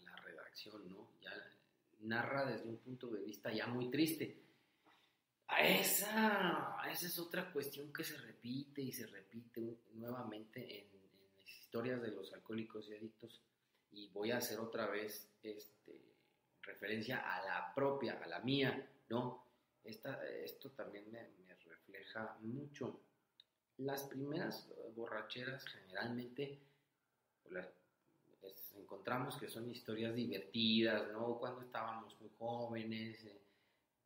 la, 0.04 0.16
redacción, 0.18 0.90
¿no? 0.90 1.03
Narra 2.04 2.46
desde 2.46 2.70
un 2.70 2.78
punto 2.78 3.08
de 3.08 3.22
vista 3.22 3.52
ya 3.52 3.68
muy 3.68 3.90
triste. 3.90 4.44
Esa, 5.60 6.78
esa 6.90 7.08
es 7.08 7.20
otra 7.20 7.52
cuestión 7.52 7.92
que 7.94 8.04
se 8.04 8.18
repite 8.18 8.82
y 8.82 8.92
se 8.92 9.06
repite 9.08 9.80
nuevamente 9.94 10.80
en, 10.80 10.88
las 11.38 11.48
historias 11.48 12.02
de 12.02 12.12
los 12.12 12.34
alcohólicos 12.34 12.88
y 12.90 12.96
adictos. 12.96 13.42
Y 13.92 14.10
voy 14.10 14.32
a 14.32 14.38
hacer 14.38 14.60
otra 14.60 14.88
vez 14.88 15.30
este, 15.44 16.02
referencia 16.62 17.20
a 17.20 17.46
la 17.46 17.74
propia, 17.74 18.20
a 18.24 18.28
la 18.28 18.40
mía, 18.40 18.90
¿no? 19.10 19.46
Esta, 19.84 20.26
esto 20.28 20.72
también 20.72 21.12
me, 21.12 21.44
refleja 21.66 22.38
mucho. 22.42 23.00
Las 23.78 24.04
primeras 24.04 24.70
borracheras 24.96 25.66
generalmente 25.66 26.60
las, 27.50 27.68
pues, 28.44 28.76
encontramos 28.78 29.36
que 29.38 29.48
son 29.48 29.68
historias 29.70 30.14
divertidas, 30.14 31.12
¿no? 31.12 31.40
Cuando 31.40 31.62
estábamos 31.62 32.16
muy 32.22 32.30
jóvenes, 32.38 33.24
eh, 33.26 33.42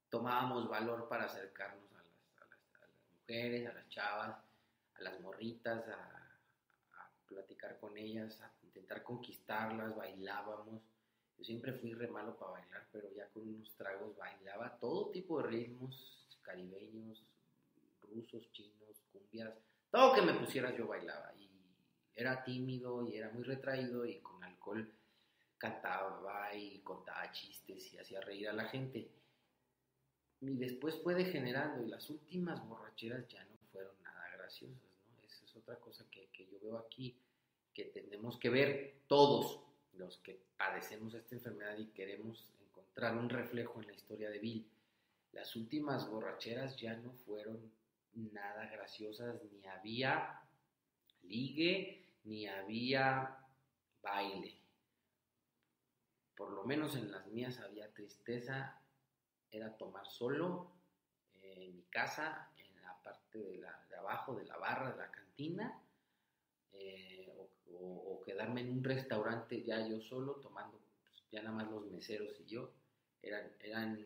tomábamos 0.10 0.69
valor 0.69 1.10
para 1.10 1.26
acercarnos 1.26 1.91
a 1.91 1.97
las, 1.97 2.41
a, 2.41 2.80
las, 2.80 2.89
mujeres, 3.19 3.67
a 3.67 3.73
las 3.73 3.89
chavas, 3.89 4.38
a 4.93 5.02
las 5.02 5.19
morritas, 5.19 5.84
a, 5.89 6.39
a 6.93 7.12
platicar 7.28 7.78
con 7.80 7.97
ellas, 7.97 8.39
a 8.41 8.52
intentar 8.63 9.04
conquistarlas, 9.04 9.93
bailábamos 9.95 10.82
yo 11.38 11.43
siempre 11.43 11.73
fui 11.73 11.93
re 11.93 12.08
malo 12.08 12.36
para 12.36 12.54
bailar, 12.54 12.88
pero 12.91 13.12
ya 13.13 13.28
con 13.30 13.47
unos 13.47 13.71
tragos 13.76 14.17
bailaba 14.17 14.78
todo 14.80 15.12
tipo 15.12 15.41
de 15.41 15.47
ritmos 15.47 16.26
caribeños, 16.41 17.23
rusos, 18.02 18.50
chinos, 18.54 19.04
cumbias, 19.12 19.54
todo 19.91 20.15
que 20.15 20.21
me 20.21 20.34
pusieras 20.34 20.76
yo 20.78 20.88
bailaba. 20.88 21.34
Era 22.17 22.43
tímido 22.43 23.08
y 23.08 23.15
era 23.15 23.30
muy 23.30 23.43
retraído 23.43 24.03
y 24.03 24.17
con 24.19 24.43
alcohol 24.43 24.91
cantaba 25.58 26.53
y 26.56 26.80
contaba 26.80 27.32
chistes 27.32 27.93
y 27.93 27.97
hacía 27.99 28.19
reír 28.21 28.49
a 28.49 28.53
la 28.53 28.65
gente. 28.65 29.08
Y 30.41 30.56
después 30.56 30.95
fue 31.03 31.13
degenerando 31.13 31.84
y 31.86 31.89
las 31.89 32.10
últimas 32.10 32.67
borracheras 32.67 33.27
ya 33.27 33.45
no 33.45 33.58
fueron 33.71 33.93
nada 34.03 34.32
graciosas, 34.36 34.82
¿no? 35.08 35.23
Esa 35.23 35.45
es 35.45 35.56
otra 35.56 35.75
cosa 35.75 36.06
que, 36.10 36.27
que 36.34 36.47
yo 36.47 36.60
veo 36.60 36.77
aquí, 36.80 37.15
que 37.71 37.86
tenemos 37.86 38.38
que 38.39 38.49
ver 38.49 38.95
todos, 39.08 39.62
los 39.93 40.17
que 40.17 40.39
padecemos 40.58 41.13
esta 41.13 41.36
enfermedad 41.36 41.77
y 41.77 41.86
queremos 41.88 42.47
encontrar 42.62 43.15
un 43.15 43.30
reflejo 43.30 43.80
en 43.80 43.88
la 43.88 43.93
historia 43.93 44.32
de 44.32 44.39
Bill. 44.39 44.67
Las 45.34 45.56
últimas 45.56 46.10
borracheras 46.10 46.77
ya 46.77 46.95
no 46.95 47.13
fueron 47.13 47.71
nada 48.13 48.67
graciosas, 48.71 49.39
ni 49.51 49.67
había 49.67 50.41
ligue, 51.23 52.06
ni 52.27 52.45
había 52.45 53.37
baile. 54.01 54.61
Por 56.35 56.51
lo 56.51 56.63
menos 56.65 56.95
en 56.95 57.09
las 57.11 57.25
mías 57.27 57.59
había 57.59 57.91
tristeza, 57.93 58.79
era 59.49 59.75
tomar 59.77 60.05
solo 60.05 60.73
eh, 61.41 61.55
en 61.57 61.75
mi 61.77 61.83
casa, 61.83 62.51
en 62.57 62.81
la 62.81 63.01
parte 63.01 63.39
de, 63.39 63.57
la, 63.57 63.85
de 63.89 63.95
abajo 63.95 64.35
de 64.35 64.45
la 64.45 64.57
barra 64.57 64.91
de 64.91 64.97
la 64.97 65.09
cantina, 65.09 65.81
eh, 66.73 67.33
o, 67.73 68.21
quedarme 68.25 68.61
en 68.61 68.71
un 68.71 68.83
restaurante 68.83 69.63
ya 69.63 69.87
yo 69.87 70.01
solo, 70.01 70.35
tomando 70.35 70.77
pues, 70.79 71.23
ya 71.31 71.41
nada 71.41 71.55
más 71.55 71.71
los 71.71 71.85
meseros 71.89 72.37
y 72.41 72.45
yo, 72.45 72.73
eran, 73.21 73.49
eran 73.61 74.05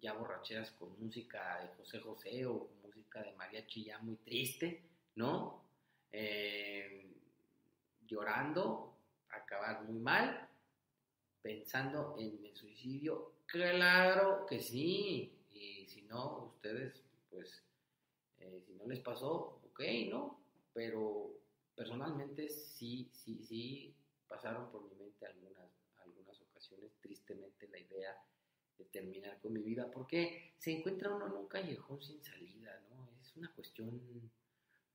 ya 0.00 0.14
borracheras 0.14 0.70
con 0.70 0.98
música 0.98 1.60
de 1.60 1.68
José 1.76 2.00
José 2.00 2.46
o 2.46 2.70
música 2.82 3.22
de 3.22 3.34
mariachi 3.34 3.84
ya 3.84 3.98
muy 3.98 4.16
triste, 4.16 4.82
¿no? 5.16 5.64
Eh, 6.10 7.17
llorando, 8.08 8.94
acabar 9.30 9.84
muy 9.84 9.98
mal, 9.98 10.48
pensando 11.42 12.16
en 12.18 12.44
el 12.44 12.56
suicidio, 12.56 13.32
claro 13.46 14.46
que 14.46 14.60
sí, 14.60 15.32
y 15.52 15.86
si 15.86 16.02
no, 16.02 16.52
ustedes, 16.54 17.02
pues, 17.30 17.62
eh, 18.40 18.62
si 18.66 18.74
no 18.74 18.86
les 18.86 19.00
pasó, 19.00 19.60
ok, 19.70 19.80
¿no? 20.10 20.40
Pero 20.72 21.30
personalmente 21.74 22.48
sí, 22.48 23.08
sí, 23.12 23.42
sí 23.44 23.94
pasaron 24.26 24.70
por 24.70 24.82
mi 24.82 24.94
mente 24.96 25.26
algunas, 25.26 25.70
algunas 26.04 26.40
ocasiones, 26.42 26.92
tristemente, 27.00 27.68
la 27.68 27.78
idea 27.78 28.16
de 28.76 28.84
terminar 28.86 29.38
con 29.40 29.52
mi 29.52 29.62
vida, 29.62 29.90
porque 29.90 30.52
se 30.58 30.72
encuentra 30.72 31.14
uno 31.14 31.26
en 31.26 31.32
un 31.32 31.48
callejón 31.48 32.02
sin 32.02 32.22
salida, 32.22 32.80
¿no? 32.90 33.08
Es 33.20 33.36
una 33.36 33.50
cuestión 33.52 34.00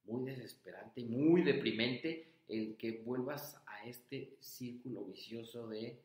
muy 0.06 0.26
desesperante 0.26 1.02
y 1.02 1.06
muy 1.06 1.44
deprimente 1.44 2.34
el 2.48 2.76
que 2.78 3.02
vuelvas 3.04 3.62
a 3.66 3.86
este 3.86 4.36
círculo 4.40 5.06
vicioso 5.06 5.68
de 5.68 6.00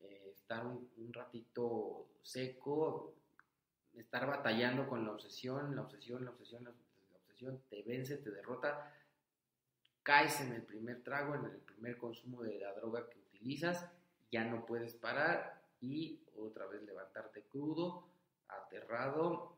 eh, 0.00 0.30
estar 0.32 0.66
un, 0.66 0.88
un, 0.96 1.12
ratito 1.12 2.06
seco, 2.22 3.14
estar 3.94 4.26
batallando 4.26 4.88
con 4.88 5.04
la 5.04 5.12
obsesión, 5.12 5.74
la 5.74 5.82
obsesión, 5.82 6.24
la 6.24 6.30
obsesión, 6.30 6.64
la 6.64 6.70
obsesión, 6.70 7.62
te 7.68 7.82
vence, 7.82 8.16
te 8.18 8.30
derrota, 8.30 8.92
caes 10.02 10.40
en 10.40 10.52
el 10.52 10.62
primer 10.62 11.02
trago, 11.02 11.34
en 11.34 11.44
el 11.44 11.58
primer 11.58 11.96
consumo 11.96 12.42
de 12.42 12.58
la 12.58 12.72
droga 12.74 13.08
que 13.08 13.18
utilizas, 13.18 13.88
ya 14.30 14.44
no 14.44 14.66
puedes 14.66 14.94
parar 14.94 15.62
y 15.80 16.20
otra 16.36 16.66
vez 16.66 16.82
levantarte 16.82 17.42
crudo, 17.42 18.08
aterrado, 18.48 19.56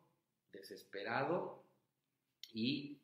desesperado 0.52 1.62
y 2.52 2.99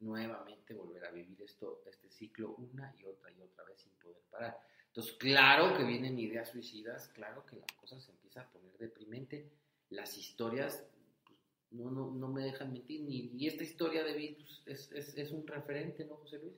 nuevamente 0.00 0.74
volver 0.74 1.04
a 1.06 1.10
vivir 1.10 1.40
esto, 1.42 1.82
este 1.86 2.10
ciclo 2.10 2.54
una 2.56 2.94
y 2.98 3.04
otra 3.04 3.30
y 3.30 3.40
otra 3.40 3.64
vez 3.64 3.80
sin 3.80 3.92
poder 3.92 4.22
parar. 4.30 4.58
Entonces, 4.88 5.14
claro 5.14 5.76
que 5.76 5.84
vienen 5.84 6.18
ideas 6.18 6.50
suicidas, 6.50 7.08
claro 7.08 7.44
que 7.46 7.56
la 7.56 7.66
cosa 7.80 8.00
se 8.00 8.12
empieza 8.12 8.42
a 8.42 8.50
poner 8.50 8.76
deprimente, 8.78 9.50
las 9.90 10.16
historias 10.16 10.86
pues, 11.24 11.38
no, 11.70 11.90
no, 11.90 12.10
no, 12.10 12.28
me 12.28 12.44
dejan 12.44 12.72
mentir, 12.72 13.02
ni, 13.02 13.30
y 13.36 13.46
esta 13.46 13.64
historia 13.64 14.04
de 14.04 14.14
Bill 14.14 14.36
pues, 14.36 14.62
es, 14.66 14.92
es, 14.92 15.16
es 15.18 15.30
un 15.32 15.46
referente, 15.46 16.04
¿no, 16.04 16.16
José 16.16 16.38
Luis? 16.38 16.54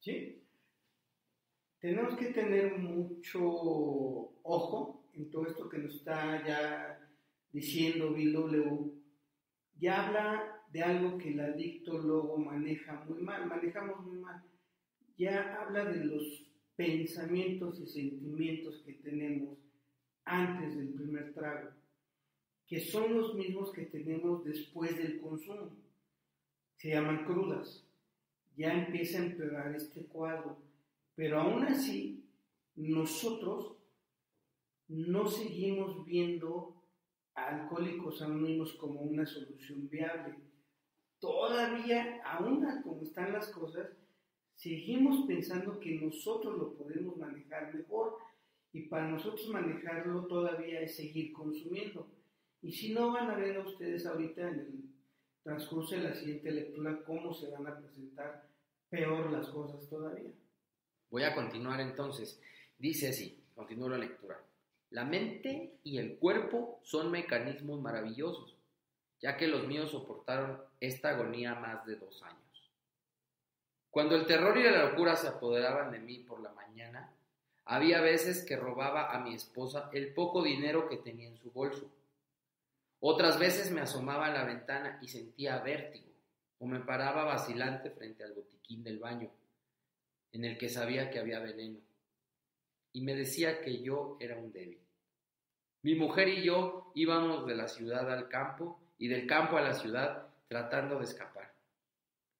¿Sí? 0.00 0.44
tenemos 1.84 2.16
que 2.16 2.32
tener 2.32 2.78
mucho 2.78 3.42
ojo 3.44 5.04
en 5.12 5.28
todo 5.30 5.46
esto 5.46 5.68
que 5.68 5.76
nos 5.76 5.96
está 5.96 6.42
ya 6.42 6.98
diciendo 7.52 8.14
Bill 8.14 8.32
W. 8.32 8.90
Ya 9.76 10.06
habla 10.06 10.53
de 10.74 10.82
algo 10.82 11.16
que 11.18 11.28
el 11.28 11.38
adicto 11.38 11.96
luego 11.98 12.36
maneja 12.36 13.04
muy 13.08 13.22
mal, 13.22 13.46
manejamos 13.46 14.04
muy 14.04 14.18
mal. 14.18 14.42
Ya 15.16 15.60
habla 15.60 15.84
de 15.84 16.04
los 16.04 16.50
pensamientos 16.74 17.78
y 17.78 17.86
sentimientos 17.86 18.82
que 18.84 18.94
tenemos 18.94 19.56
antes 20.24 20.74
del 20.76 20.88
primer 20.88 21.32
trago, 21.32 21.70
que 22.66 22.80
son 22.80 23.14
los 23.14 23.36
mismos 23.36 23.70
que 23.70 23.82
tenemos 23.82 24.44
después 24.44 24.96
del 24.96 25.20
consumo. 25.20 25.76
Se 26.74 26.88
llaman 26.88 27.24
crudas. 27.24 27.86
Ya 28.56 28.72
empieza 28.72 29.20
a 29.20 29.26
empeorar 29.26 29.76
este 29.76 30.06
cuadro. 30.06 30.58
Pero 31.14 31.40
aún 31.40 31.62
así, 31.66 32.24
nosotros 32.74 33.76
no 34.88 35.28
seguimos 35.28 36.04
viendo 36.04 36.82
a 37.36 37.60
Alcohólicos 37.60 38.20
Anónimos 38.22 38.72
como 38.72 39.02
una 39.02 39.24
solución 39.24 39.88
viable. 39.88 40.34
Todavía, 41.24 42.20
aún 42.22 42.82
como 42.82 43.00
están 43.00 43.32
las 43.32 43.48
cosas, 43.48 43.88
seguimos 44.56 45.26
pensando 45.26 45.80
que 45.80 45.98
nosotros 45.98 46.58
lo 46.58 46.74
podemos 46.74 47.16
manejar 47.16 47.74
mejor 47.74 48.18
y 48.74 48.82
para 48.88 49.08
nosotros 49.08 49.48
manejarlo 49.48 50.26
todavía 50.26 50.82
es 50.82 50.96
seguir 50.96 51.32
consumiendo. 51.32 52.06
Y 52.60 52.72
si 52.72 52.92
no, 52.92 53.10
van 53.12 53.30
a 53.30 53.36
ver 53.36 53.56
a 53.56 53.66
ustedes 53.66 54.04
ahorita 54.04 54.50
en 54.50 54.54
el 54.54 54.84
transcurso 55.42 55.94
de 55.94 56.02
la 56.02 56.14
siguiente 56.14 56.50
lectura 56.50 57.02
cómo 57.06 57.32
se 57.32 57.50
van 57.50 57.68
a 57.68 57.78
presentar 57.78 58.46
peor 58.90 59.32
las 59.32 59.48
cosas 59.48 59.88
todavía. 59.88 60.30
Voy 61.08 61.22
a 61.22 61.34
continuar 61.34 61.80
entonces. 61.80 62.38
Dice 62.76 63.08
así, 63.08 63.42
continúo 63.54 63.88
la 63.88 63.96
lectura. 63.96 64.38
La 64.90 65.06
mente 65.06 65.78
y 65.84 65.96
el 65.96 66.18
cuerpo 66.18 66.80
son 66.82 67.10
mecanismos 67.10 67.80
maravillosos, 67.80 68.53
ya 69.24 69.38
que 69.38 69.48
los 69.48 69.66
míos 69.66 69.90
soportaron 69.90 70.60
esta 70.78 71.08
agonía 71.08 71.54
más 71.54 71.86
de 71.86 71.96
dos 71.96 72.22
años. 72.24 72.70
Cuando 73.88 74.16
el 74.16 74.26
terror 74.26 74.54
y 74.58 74.62
la 74.64 74.84
locura 74.84 75.16
se 75.16 75.28
apoderaban 75.28 75.90
de 75.90 75.98
mí 75.98 76.18
por 76.18 76.42
la 76.42 76.52
mañana, 76.52 77.10
había 77.64 78.02
veces 78.02 78.44
que 78.44 78.54
robaba 78.54 79.14
a 79.14 79.20
mi 79.20 79.32
esposa 79.34 79.88
el 79.94 80.12
poco 80.12 80.42
dinero 80.42 80.90
que 80.90 80.98
tenía 80.98 81.28
en 81.28 81.38
su 81.38 81.50
bolso. 81.50 81.90
Otras 83.00 83.38
veces 83.38 83.70
me 83.70 83.80
asomaba 83.80 84.26
a 84.26 84.30
la 84.30 84.44
ventana 84.44 84.98
y 85.00 85.08
sentía 85.08 85.58
vértigo, 85.60 86.12
o 86.58 86.66
me 86.66 86.80
paraba 86.80 87.24
vacilante 87.24 87.88
frente 87.92 88.24
al 88.24 88.34
botiquín 88.34 88.84
del 88.84 88.98
baño, 88.98 89.30
en 90.32 90.44
el 90.44 90.58
que 90.58 90.68
sabía 90.68 91.08
que 91.08 91.18
había 91.18 91.38
veneno, 91.38 91.78
y 92.92 93.00
me 93.00 93.14
decía 93.14 93.62
que 93.62 93.80
yo 93.80 94.18
era 94.20 94.36
un 94.36 94.52
débil. 94.52 94.82
Mi 95.80 95.94
mujer 95.94 96.28
y 96.28 96.44
yo 96.44 96.92
íbamos 96.94 97.46
de 97.46 97.54
la 97.54 97.68
ciudad 97.68 98.12
al 98.12 98.28
campo 98.28 98.83
y 98.98 99.08
del 99.08 99.26
campo 99.26 99.56
a 99.56 99.62
la 99.62 99.74
ciudad 99.74 100.28
tratando 100.48 100.98
de 100.98 101.04
escapar. 101.04 101.52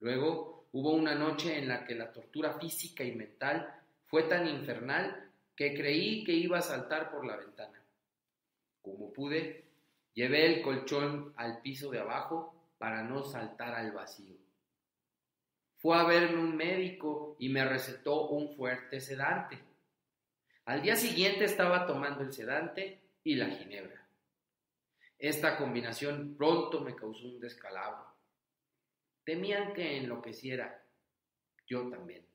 Luego 0.00 0.54
Hubo 0.74 0.90
una 0.90 1.14
noche 1.14 1.56
en 1.56 1.68
la 1.68 1.84
que 1.84 1.94
la 1.94 2.10
tortura 2.12 2.58
física 2.58 3.04
y 3.04 3.12
mental 3.12 3.80
fue 4.06 4.24
tan 4.24 4.48
infernal 4.48 5.30
que 5.54 5.72
creí 5.72 6.24
que 6.24 6.32
iba 6.32 6.58
a 6.58 6.62
saltar 6.62 7.12
por 7.12 7.24
la 7.24 7.36
ventana. 7.36 7.80
Como 8.82 9.12
pude, 9.12 9.66
llevé 10.14 10.46
el 10.46 10.62
colchón 10.62 11.32
al 11.36 11.60
piso 11.62 11.92
de 11.92 12.00
abajo 12.00 12.72
para 12.76 13.04
no 13.04 13.22
saltar 13.22 13.72
al 13.72 13.92
vacío. 13.92 14.34
Fue 15.76 15.96
a 15.96 16.02
verme 16.02 16.40
un 16.40 16.56
médico 16.56 17.36
y 17.38 17.50
me 17.50 17.64
recetó 17.64 18.26
un 18.30 18.56
fuerte 18.56 19.00
sedante. 19.00 19.60
Al 20.64 20.82
día 20.82 20.96
siguiente 20.96 21.44
estaba 21.44 21.86
tomando 21.86 22.24
el 22.24 22.32
sedante 22.32 22.98
y 23.22 23.36
la 23.36 23.46
ginebra. 23.46 24.03
Esta 25.18 25.56
combinación 25.56 26.34
pronto 26.36 26.80
me 26.80 26.94
causó 26.94 27.26
un 27.26 27.40
descalabro. 27.40 28.06
Temían 29.24 29.72
que 29.72 29.96
enloqueciera. 29.96 30.84
Yo 31.66 31.88
también. 31.88 32.26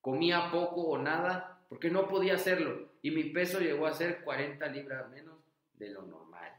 Comía 0.00 0.50
poco 0.50 0.82
o 0.82 0.98
nada 0.98 1.64
porque 1.68 1.90
no 1.90 2.08
podía 2.08 2.34
hacerlo 2.34 2.92
y 3.02 3.10
mi 3.10 3.24
peso 3.24 3.60
llegó 3.60 3.86
a 3.86 3.92
ser 3.92 4.22
40 4.22 4.66
libras 4.68 5.10
menos 5.10 5.38
de 5.74 5.90
lo 5.90 6.02
normal. 6.02 6.52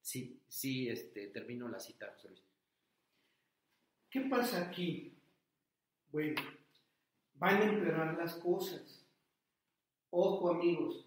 Sí, 0.00 0.40
sí, 0.48 0.88
este, 0.88 1.28
termino 1.28 1.68
la 1.68 1.78
cita, 1.78 2.14
¿Qué 4.10 4.20
pasa 4.20 4.68
aquí? 4.68 5.12
Bueno, 6.12 6.40
van 7.34 7.62
a 7.62 7.64
empeorar 7.64 8.14
las 8.16 8.34
cosas. 8.36 9.04
Ojo 10.10 10.50
amigos, 10.50 11.04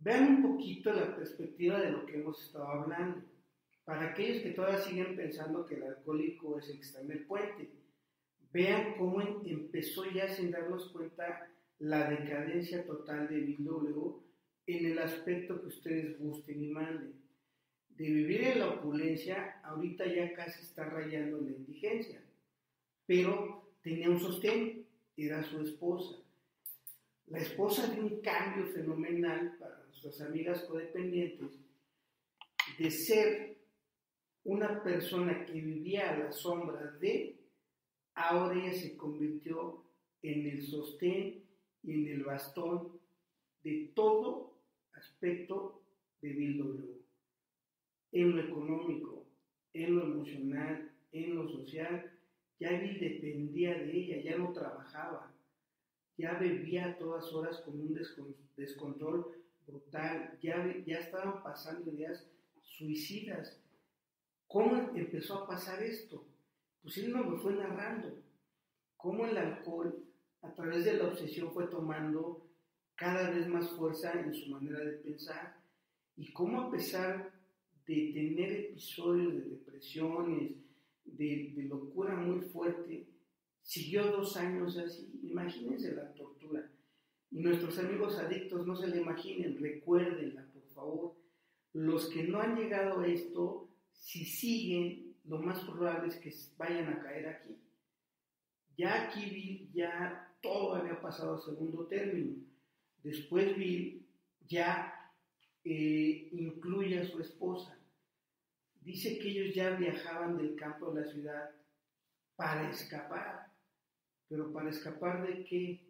vean 0.00 0.36
un 0.36 0.42
poquito 0.42 0.92
la 0.92 1.14
perspectiva 1.16 1.80
de 1.80 1.90
lo 1.90 2.06
que 2.06 2.16
hemos 2.16 2.42
estado 2.42 2.66
hablando. 2.66 3.22
Para 3.84 4.10
aquellos 4.10 4.42
que 4.42 4.50
todavía 4.50 4.78
siguen 4.78 5.16
pensando 5.16 5.64
que 5.64 5.76
el 5.76 5.84
alcohólico 5.84 6.58
es 6.58 6.68
el 6.68 6.76
que 6.76 6.82
está 6.82 7.00
en 7.00 7.10
el 7.10 7.24
puente, 7.24 7.70
vean 8.52 8.94
cómo 8.98 9.20
empezó 9.22 10.04
ya 10.10 10.28
sin 10.28 10.50
darnos 10.50 10.90
cuenta 10.90 11.48
la 11.78 12.10
decadencia 12.10 12.84
total 12.84 13.28
de 13.28 13.40
Bill 13.40 13.64
W 13.64 14.28
en 14.66 14.86
el 14.86 14.98
aspecto 14.98 15.60
que 15.60 15.68
ustedes 15.68 16.18
gusten 16.18 16.62
y 16.62 16.68
manden. 16.68 17.14
De 17.88 18.04
vivir 18.04 18.44
en 18.44 18.60
la 18.60 18.68
opulencia, 18.68 19.60
ahorita 19.64 20.06
ya 20.06 20.32
casi 20.34 20.60
está 20.62 20.84
rayando 20.84 21.40
la 21.40 21.50
indigencia, 21.50 22.20
pero 23.06 23.72
tenía 23.82 24.10
un 24.10 24.20
sostén, 24.20 24.86
era 25.16 25.42
su 25.42 25.60
esposa. 25.62 26.22
La 27.26 27.38
esposa 27.38 27.86
de 27.88 28.00
un 28.00 28.20
cambio 28.20 28.66
fenomenal 28.66 29.56
para 29.58 29.77
nuestras 29.88 30.20
amigas 30.20 30.62
codependientes 30.64 31.58
de 32.78 32.90
ser 32.90 33.58
una 34.44 34.82
persona 34.82 35.44
que 35.44 35.60
vivía 35.60 36.10
a 36.10 36.18
la 36.18 36.32
sombra 36.32 36.92
de, 37.00 37.38
ahora 38.14 38.54
ella 38.54 38.72
se 38.72 38.96
convirtió 38.96 39.84
en 40.22 40.46
el 40.46 40.62
sostén 40.62 41.44
y 41.82 41.92
en 41.92 42.08
el 42.08 42.24
bastón 42.24 43.00
de 43.62 43.92
todo 43.94 44.54
aspecto 44.92 45.82
de 46.20 46.32
Bill 46.32 46.58
W. 46.58 46.98
En 48.12 48.36
lo 48.36 48.42
económico, 48.42 49.26
en 49.72 49.96
lo 49.96 50.02
emocional, 50.04 50.92
en 51.12 51.34
lo 51.34 51.48
social, 51.48 52.12
ya 52.58 52.78
Bill 52.78 52.98
dependía 52.98 53.74
de 53.74 53.92
ella, 53.92 54.22
ya 54.22 54.38
no 54.38 54.52
trabajaba, 54.52 55.32
ya 56.16 56.38
bebía 56.38 56.86
a 56.86 56.98
todas 56.98 57.32
horas 57.32 57.60
con 57.60 57.78
un 57.80 57.98
descontrol 58.56 59.38
brutal, 59.68 60.38
ya, 60.42 60.74
ya 60.84 60.98
estaban 60.98 61.42
pasando 61.42 61.92
ideas 61.92 62.26
suicidas 62.62 63.60
¿Cómo 64.48 64.96
empezó 64.96 65.34
a 65.34 65.46
pasar 65.46 65.82
esto? 65.82 66.24
Pues 66.82 66.96
él 66.96 67.12
no 67.12 67.22
me 67.22 67.36
fue 67.36 67.52
narrando 67.52 68.22
cómo 68.96 69.26
el 69.26 69.36
alcohol, 69.36 69.94
a 70.40 70.50
través 70.54 70.86
de 70.86 70.94
la 70.94 71.08
obsesión, 71.08 71.52
fue 71.52 71.66
tomando 71.66 72.48
cada 72.94 73.30
vez 73.30 73.46
más 73.46 73.68
fuerza 73.70 74.18
en 74.18 74.34
su 74.34 74.50
manera 74.50 74.80
de 74.80 74.92
pensar 74.92 75.54
y 76.16 76.32
cómo 76.32 76.62
a 76.62 76.70
pesar 76.70 77.30
de 77.86 78.10
tener 78.14 78.52
episodios 78.52 79.34
de 79.34 79.50
depresiones, 79.50 80.52
de, 81.04 81.52
de 81.54 81.62
locura 81.64 82.16
muy 82.16 82.40
fuerte, 82.48 83.06
siguió 83.62 84.10
dos 84.10 84.34
años 84.38 84.78
así. 84.78 85.10
Imagínense 85.24 85.94
la 85.94 86.10
tortura. 86.14 86.70
Nuestros 87.30 87.78
amigos 87.78 88.18
adictos 88.18 88.66
no 88.66 88.74
se 88.74 88.88
la 88.88 88.96
imaginen, 88.96 89.58
recuérdenla, 89.60 90.46
por 90.52 90.66
favor. 90.68 91.16
Los 91.74 92.08
que 92.08 92.24
no 92.24 92.40
han 92.40 92.56
llegado 92.56 93.00
a 93.00 93.06
esto, 93.06 93.68
si 93.92 94.24
siguen, 94.24 95.14
lo 95.24 95.38
más 95.38 95.60
probable 95.64 96.08
es 96.08 96.16
que 96.16 96.32
vayan 96.56 96.88
a 96.88 97.00
caer 97.00 97.28
aquí. 97.28 97.56
Ya 98.76 99.04
aquí 99.04 99.28
Bill, 99.28 99.70
ya 99.72 100.34
todo 100.40 100.76
había 100.76 101.00
pasado 101.00 101.34
a 101.34 101.40
segundo 101.40 101.86
término. 101.86 102.36
Después 103.02 103.56
Bill 103.56 104.06
ya 104.46 105.12
eh, 105.64 106.28
incluye 106.32 107.00
a 107.00 107.04
su 107.04 107.20
esposa. 107.20 107.78
Dice 108.80 109.18
que 109.18 109.28
ellos 109.28 109.54
ya 109.54 109.70
viajaban 109.70 110.38
del 110.38 110.56
campo 110.56 110.90
a 110.90 110.94
la 110.94 111.04
ciudad 111.04 111.50
para 112.36 112.70
escapar. 112.70 113.52
Pero 114.28 114.52
para 114.52 114.70
escapar 114.70 115.26
de 115.26 115.44
qué? 115.44 115.87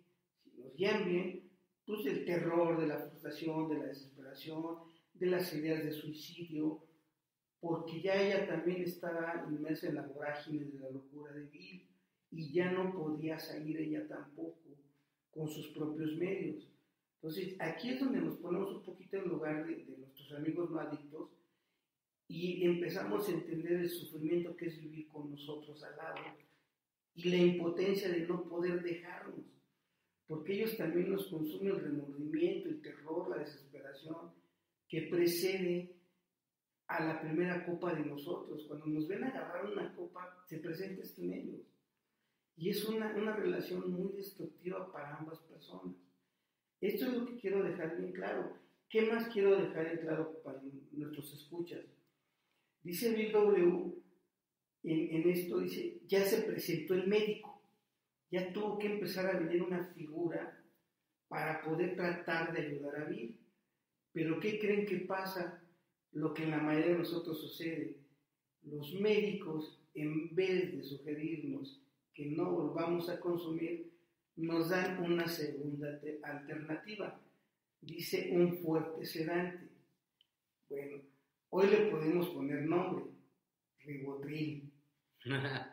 Nos 0.62 0.74
guían 0.74 1.08
bien, 1.08 1.50
pues 1.86 2.04
del 2.04 2.24
terror, 2.24 2.80
de 2.80 2.86
la 2.86 2.98
frustración, 2.98 3.68
de 3.68 3.78
la 3.78 3.86
desesperación, 3.86 4.78
de 5.14 5.26
las 5.26 5.52
ideas 5.54 5.82
de 5.84 5.92
suicidio, 5.92 6.84
porque 7.60 8.00
ya 8.00 8.14
ella 8.14 8.46
también 8.46 8.82
estaba 8.82 9.46
inmersa 9.50 9.88
en 9.88 9.96
la 9.96 10.06
vorágine 10.06 10.64
de 10.64 10.78
la 10.78 10.90
locura 10.90 11.32
de 11.32 11.46
Bill 11.46 11.88
y 12.30 12.52
ya 12.52 12.70
no 12.70 12.92
podía 12.92 13.38
salir 13.38 13.78
ella 13.78 14.06
tampoco 14.06 14.58
con 15.30 15.48
sus 15.48 15.68
propios 15.68 16.14
medios. 16.16 16.68
Entonces, 17.16 17.56
aquí 17.58 17.90
es 17.90 18.00
donde 18.00 18.20
nos 18.20 18.36
ponemos 18.36 18.70
un 18.72 18.82
poquito 18.84 19.16
en 19.16 19.28
lugar 19.28 19.66
de, 19.66 19.84
de 19.84 19.98
nuestros 19.98 20.32
amigos 20.32 20.70
no 20.70 20.78
adictos 20.78 21.30
y 22.28 22.64
empezamos 22.64 23.28
a 23.28 23.32
entender 23.32 23.80
el 23.80 23.88
sufrimiento 23.88 24.54
que 24.56 24.66
es 24.66 24.80
vivir 24.80 25.08
con 25.08 25.30
nosotros 25.30 25.82
al 25.82 25.96
lado 25.96 26.20
y 27.14 27.30
la 27.30 27.36
impotencia 27.36 28.08
de 28.10 28.20
no 28.20 28.44
poder 28.44 28.82
dejarnos. 28.82 29.57
Porque 30.28 30.52
ellos 30.52 30.76
también 30.76 31.10
nos 31.10 31.26
consumen 31.28 31.74
el 31.74 31.80
remordimiento, 31.80 32.68
el 32.68 32.82
terror, 32.82 33.30
la 33.30 33.42
desesperación 33.42 34.30
que 34.86 35.02
precede 35.10 35.96
a 36.86 37.02
la 37.02 37.20
primera 37.20 37.64
copa 37.64 37.94
de 37.94 38.04
nosotros. 38.04 38.64
Cuando 38.68 38.86
nos 38.86 39.08
ven 39.08 39.24
agarrar 39.24 39.66
una 39.66 39.94
copa, 39.94 40.44
se 40.46 40.58
presenta 40.58 41.02
esto 41.02 41.22
en 41.22 41.32
ellos. 41.32 41.60
Y 42.56 42.68
es 42.70 42.84
una, 42.84 43.14
una 43.16 43.36
relación 43.36 43.90
muy 43.90 44.12
destructiva 44.12 44.92
para 44.92 45.16
ambas 45.16 45.38
personas. 45.40 45.96
Esto 46.80 47.06
es 47.06 47.14
lo 47.14 47.26
que 47.26 47.36
quiero 47.36 47.62
dejar 47.62 47.96
bien 47.96 48.12
claro. 48.12 48.58
¿Qué 48.90 49.02
más 49.10 49.28
quiero 49.32 49.56
dejar 49.56 49.86
en 49.86 49.98
claro 49.98 50.40
para 50.44 50.60
nuestros 50.92 51.32
escuchas? 51.32 51.84
Dice 52.82 53.14
Bill 53.14 53.32
W. 53.32 53.94
En, 54.84 55.16
en, 55.16 55.28
esto, 55.28 55.58
dice, 55.58 56.00
ya 56.06 56.24
se 56.24 56.42
presentó 56.42 56.94
el 56.94 57.08
médico, 57.08 57.47
ya 58.30 58.52
tuvo 58.52 58.78
que 58.78 58.86
empezar 58.86 59.26
a 59.26 59.38
venir 59.38 59.62
una 59.62 59.84
figura 59.94 60.62
para 61.28 61.62
poder 61.62 61.96
tratar 61.96 62.52
de 62.52 62.66
ayudar 62.66 62.96
a 62.96 63.04
Bill. 63.04 63.38
Pero 64.12 64.40
¿qué 64.40 64.58
creen 64.58 64.86
que 64.86 64.98
pasa? 64.98 65.62
Lo 66.12 66.32
que 66.34 66.44
en 66.44 66.50
la 66.50 66.58
mayoría 66.58 66.92
de 66.92 66.98
nosotros 66.98 67.40
sucede. 67.40 67.96
Los 68.62 68.94
médicos, 68.94 69.80
en 69.94 70.34
vez 70.34 70.76
de 70.76 70.82
sugerirnos 70.82 71.82
que 72.14 72.26
no 72.26 72.50
volvamos 72.50 73.08
a 73.08 73.20
consumir, 73.20 73.92
nos 74.36 74.70
dan 74.70 75.02
una 75.02 75.28
segunda 75.28 76.00
alternativa. 76.22 77.20
Dice 77.80 78.30
un 78.32 78.58
fuerte 78.58 79.04
sedante. 79.04 79.68
Bueno, 80.68 81.02
hoy 81.50 81.66
le 81.68 81.90
podemos 81.90 82.28
poner 82.30 82.62
nombre, 82.62 83.04
ribotril. 83.80 84.70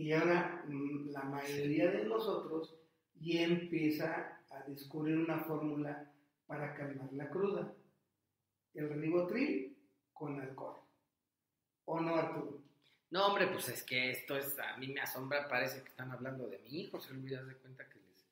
y 0.00 0.12
ahora 0.12 0.64
mm, 0.66 1.10
la 1.10 1.22
mayoría 1.24 1.90
de 1.90 2.04
nosotros 2.06 2.74
ya 3.16 3.42
empieza 3.42 4.42
a 4.48 4.62
descubrir 4.66 5.18
una 5.18 5.38
fórmula 5.40 6.10
para 6.46 6.74
calmar 6.74 7.12
la 7.12 7.28
cruda. 7.28 7.74
El 8.72 8.88
ribotril 8.88 9.76
con 10.14 10.40
alcohol. 10.40 10.80
¿O 11.84 12.00
no, 12.00 12.16
Arturo? 12.16 12.62
No, 13.10 13.26
hombre, 13.26 13.48
pues 13.48 13.68
es 13.68 13.82
que 13.82 14.10
esto 14.10 14.38
es, 14.38 14.58
a 14.58 14.78
mí 14.78 14.88
me 14.88 15.02
asombra, 15.02 15.46
parece 15.48 15.82
que 15.82 15.90
están 15.90 16.10
hablando 16.12 16.48
de 16.48 16.60
mi 16.60 16.80
hijo, 16.80 16.98
se 16.98 17.12
olvidas 17.12 17.46
de 17.46 17.56
cuenta 17.56 17.86
que 17.90 17.98
les, 17.98 18.26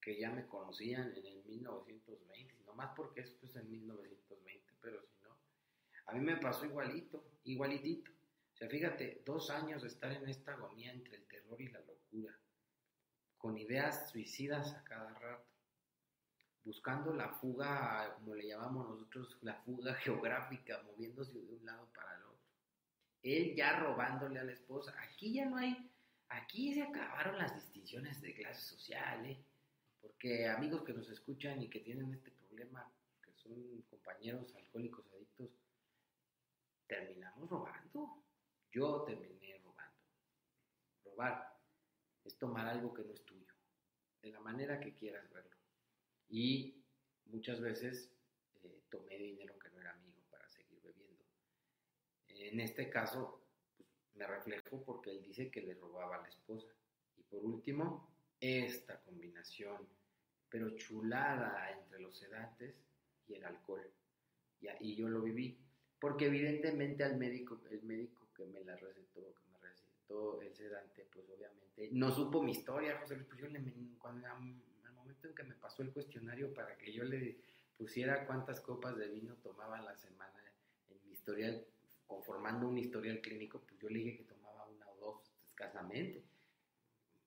que 0.00 0.18
ya 0.18 0.30
me 0.30 0.46
conocían 0.46 1.14
en 1.16 1.24
el 1.24 1.44
1920, 1.44 2.54
más 2.74 2.90
porque 2.96 3.20
es 3.20 3.30
pues 3.40 3.54
en 3.56 3.70
1920, 3.70 4.72
pero 4.80 5.00
si 5.02 5.22
no, 5.22 5.38
a 6.06 6.12
mí 6.14 6.20
me 6.20 6.36
pasó 6.36 6.64
igualito, 6.64 7.24
igualitito. 7.44 8.10
O 8.56 8.58
sea, 8.58 8.68
fíjate, 8.68 9.22
dos 9.24 9.50
años 9.50 9.82
de 9.82 9.88
estar 9.88 10.10
en 10.10 10.28
esta 10.28 10.54
agonía 10.54 10.90
entre 10.90 11.16
el 11.16 11.26
terror 11.26 11.60
y 11.60 11.68
la 11.68 11.80
locura, 11.80 12.34
con 13.36 13.56
ideas 13.56 14.10
suicidas 14.10 14.74
a 14.74 14.82
cada 14.82 15.12
rato, 15.14 15.46
buscando 16.64 17.14
la 17.14 17.28
fuga, 17.28 18.14
como 18.14 18.34
le 18.34 18.48
llamamos 18.48 18.88
nosotros, 18.88 19.38
la 19.42 19.54
fuga 19.62 19.94
geográfica, 20.02 20.82
moviéndose 20.82 21.38
de 21.38 21.54
un 21.54 21.64
lado 21.64 21.86
para 21.94 22.16
el 22.16 22.22
otro 22.22 22.36
él 23.22 23.54
ya 23.56 23.78
robándole 23.80 24.38
a 24.38 24.44
la 24.44 24.52
esposa. 24.52 24.94
Aquí 25.02 25.32
ya 25.32 25.46
no 25.46 25.56
hay, 25.56 25.90
aquí 26.28 26.74
se 26.74 26.82
acabaron 26.82 27.38
las 27.38 27.54
distinciones 27.54 28.20
de 28.22 28.34
clase 28.34 28.60
social, 28.60 29.26
¿eh? 29.26 29.38
porque 30.00 30.48
amigos 30.48 30.84
que 30.84 30.92
nos 30.92 31.08
escuchan 31.10 31.60
y 31.62 31.68
que 31.68 31.80
tienen 31.80 32.12
este 32.14 32.30
problema, 32.30 32.90
que 33.22 33.32
son 33.32 33.82
compañeros 33.90 34.54
alcohólicos 34.54 35.04
adictos, 35.12 35.50
terminamos 36.86 37.50
robando. 37.50 38.22
Yo 38.76 39.04
terminé 39.04 39.58
robando. 39.64 40.02
Robar 41.02 41.58
es 42.24 42.36
tomar 42.36 42.66
algo 42.66 42.92
que 42.92 43.04
no 43.04 43.14
es 43.14 43.24
tuyo, 43.24 43.54
de 44.20 44.30
la 44.30 44.40
manera 44.40 44.78
que 44.78 44.94
quieras 44.94 45.32
verlo. 45.32 45.56
Y 46.28 46.84
muchas 47.24 47.58
veces 47.62 48.12
eh, 48.62 48.82
tomé 48.90 49.16
dinero 49.16 49.58
que 49.58 49.70
no 49.70 49.80
era 49.80 49.94
mío 49.94 50.16
en 52.38 52.60
este 52.60 52.90
caso, 52.90 53.48
pues, 53.78 53.88
me 54.14 54.26
reflejo 54.26 54.84
porque 54.84 55.10
él 55.10 55.22
dice 55.22 55.50
que 55.50 55.62
le 55.62 55.74
robaba 55.74 56.16
a 56.16 56.22
la 56.22 56.28
esposa. 56.28 56.68
Y 57.16 57.22
por 57.22 57.42
último, 57.44 58.14
esta 58.38 59.00
combinación, 59.00 59.88
pero 60.50 60.76
chulada 60.76 61.70
entre 61.72 61.98
los 62.00 62.18
sedantes 62.18 62.74
y 63.26 63.34
el 63.36 63.44
alcohol. 63.44 63.90
Y 64.80 64.96
yo 64.96 65.08
lo 65.08 65.22
viví, 65.22 65.58
porque 65.98 66.26
evidentemente 66.26 67.04
al 67.04 67.16
médico, 67.16 67.58
el 67.70 67.82
médico 67.82 68.25
que 68.36 68.44
me 68.46 68.62
la 68.64 68.76
recetó, 68.76 69.34
que 69.34 69.42
me 69.50 69.58
recetó 69.58 70.40
el 70.42 70.54
sedante, 70.54 71.06
pues 71.12 71.28
obviamente 71.30 71.66
no 71.92 72.10
supo 72.10 72.42
mi 72.42 72.52
historia, 72.52 72.98
José 73.00 73.16
Luis, 73.16 73.28
pues 73.28 73.40
yo 73.40 73.48
le, 73.48 73.60
cuando, 73.98 74.26
al 74.26 74.92
momento 74.94 75.28
en 75.28 75.34
que 75.34 75.42
me 75.42 75.54
pasó 75.54 75.82
el 75.82 75.92
cuestionario 75.92 76.52
para 76.54 76.76
que 76.76 76.92
yo 76.92 77.04
le 77.04 77.36
pusiera 77.76 78.26
cuántas 78.26 78.60
copas 78.60 78.96
de 78.96 79.08
vino 79.08 79.34
tomaba 79.42 79.80
la 79.80 79.94
semana 79.94 80.42
en 80.88 80.98
mi 81.06 81.12
historial, 81.12 81.64
conformando 82.06 82.68
un 82.68 82.78
historial 82.78 83.20
clínico, 83.20 83.60
pues 83.60 83.78
yo 83.78 83.88
le 83.88 83.98
dije 83.98 84.16
que 84.16 84.24
tomaba 84.24 84.66
una 84.66 84.88
o 84.88 84.96
dos 84.96 85.32
escasamente. 85.48 86.22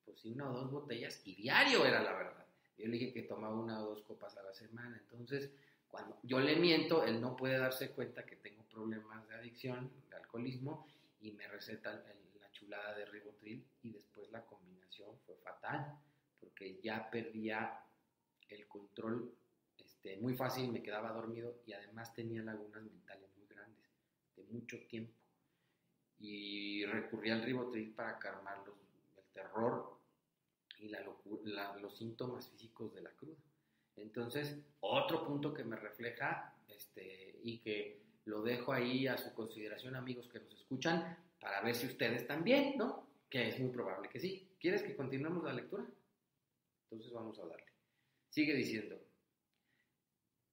Pues 0.05 0.19
sí, 0.19 0.31
una 0.31 0.49
o 0.49 0.53
dos 0.53 0.71
botellas 0.71 1.21
y 1.25 1.35
diario 1.35 1.85
era 1.85 2.01
la 2.01 2.13
verdad. 2.13 2.45
Yo 2.77 2.87
le 2.87 2.93
dije 2.93 3.13
que 3.13 3.23
tomaba 3.23 3.55
una 3.55 3.83
o 3.83 3.89
dos 3.89 4.01
copas 4.01 4.35
a 4.37 4.43
la 4.43 4.53
semana. 4.53 4.97
Entonces, 4.97 5.51
cuando 5.87 6.17
yo 6.23 6.39
le 6.39 6.55
miento, 6.55 7.03
él 7.03 7.21
no 7.21 7.35
puede 7.35 7.59
darse 7.59 7.91
cuenta 7.91 8.25
que 8.25 8.37
tengo 8.37 8.63
problemas 8.63 9.27
de 9.27 9.35
adicción, 9.35 9.91
de 10.09 10.15
alcoholismo, 10.15 10.87
y 11.19 11.31
me 11.31 11.47
receta 11.47 11.93
la 11.93 12.51
chulada 12.51 12.95
de 12.95 13.05
ribotril 13.05 13.65
y 13.81 13.91
después 13.91 14.29
la 14.31 14.45
combinación 14.45 15.17
fue 15.25 15.35
fatal, 15.37 15.97
porque 16.39 16.79
ya 16.81 17.09
perdía 17.09 17.83
el 18.47 18.67
control 18.67 19.35
este, 19.77 20.17
muy 20.17 20.35
fácil, 20.35 20.71
me 20.71 20.83
quedaba 20.83 21.11
dormido 21.11 21.61
y 21.65 21.73
además 21.73 22.13
tenía 22.13 22.41
lagunas 22.41 22.83
mentales 22.83 23.29
mucho 24.49 24.77
tiempo 24.87 25.13
y 26.19 26.85
recurrí 26.85 27.31
al 27.31 27.43
ribotril 27.43 27.93
para 27.93 28.19
calmar 28.19 28.63
el 28.65 29.23
terror 29.33 29.97
y 30.77 30.89
la 30.89 31.77
los 31.77 31.97
síntomas 31.97 32.49
físicos 32.49 32.93
de 32.93 33.01
la 33.01 33.11
cruda. 33.11 33.37
Entonces, 33.95 34.57
otro 34.79 35.25
punto 35.25 35.53
que 35.53 35.63
me 35.63 35.75
refleja 35.75 36.55
este, 36.67 37.39
y 37.43 37.59
que 37.59 38.01
lo 38.25 38.41
dejo 38.41 38.73
ahí 38.73 39.07
a 39.07 39.17
su 39.17 39.33
consideración, 39.33 39.95
amigos 39.95 40.27
que 40.27 40.39
nos 40.39 40.53
escuchan, 40.53 41.17
para 41.39 41.61
ver 41.61 41.75
si 41.75 41.87
ustedes 41.87 42.27
también, 42.27 42.77
¿no? 42.77 43.07
Que 43.29 43.47
es 43.47 43.59
muy 43.59 43.71
probable 43.71 44.09
que 44.09 44.19
sí. 44.19 44.47
¿Quieres 44.59 44.83
que 44.83 44.95
continuemos 44.95 45.43
la 45.43 45.53
lectura? 45.53 45.85
Entonces 46.83 47.13
vamos 47.13 47.39
a 47.39 47.45
darle. 47.45 47.65
Sigue 48.29 48.53
diciendo, 48.53 48.99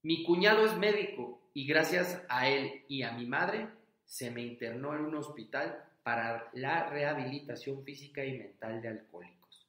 mi 0.03 0.23
cuñado 0.23 0.65
es 0.65 0.77
médico 0.77 1.51
y 1.53 1.67
gracias 1.67 2.25
a 2.29 2.49
él 2.49 2.85
y 2.89 3.03
a 3.03 3.13
mi 3.13 3.27
madre 3.27 3.69
se 4.05 4.31
me 4.31 4.43
internó 4.43 4.95
en 4.95 5.05
un 5.05 5.17
hospital 5.17 5.85
para 6.03 6.49
la 6.53 6.89
rehabilitación 6.89 7.83
física 7.83 8.25
y 8.25 8.39
mental 8.39 8.81
de 8.81 8.89
alcohólicos, 8.89 9.67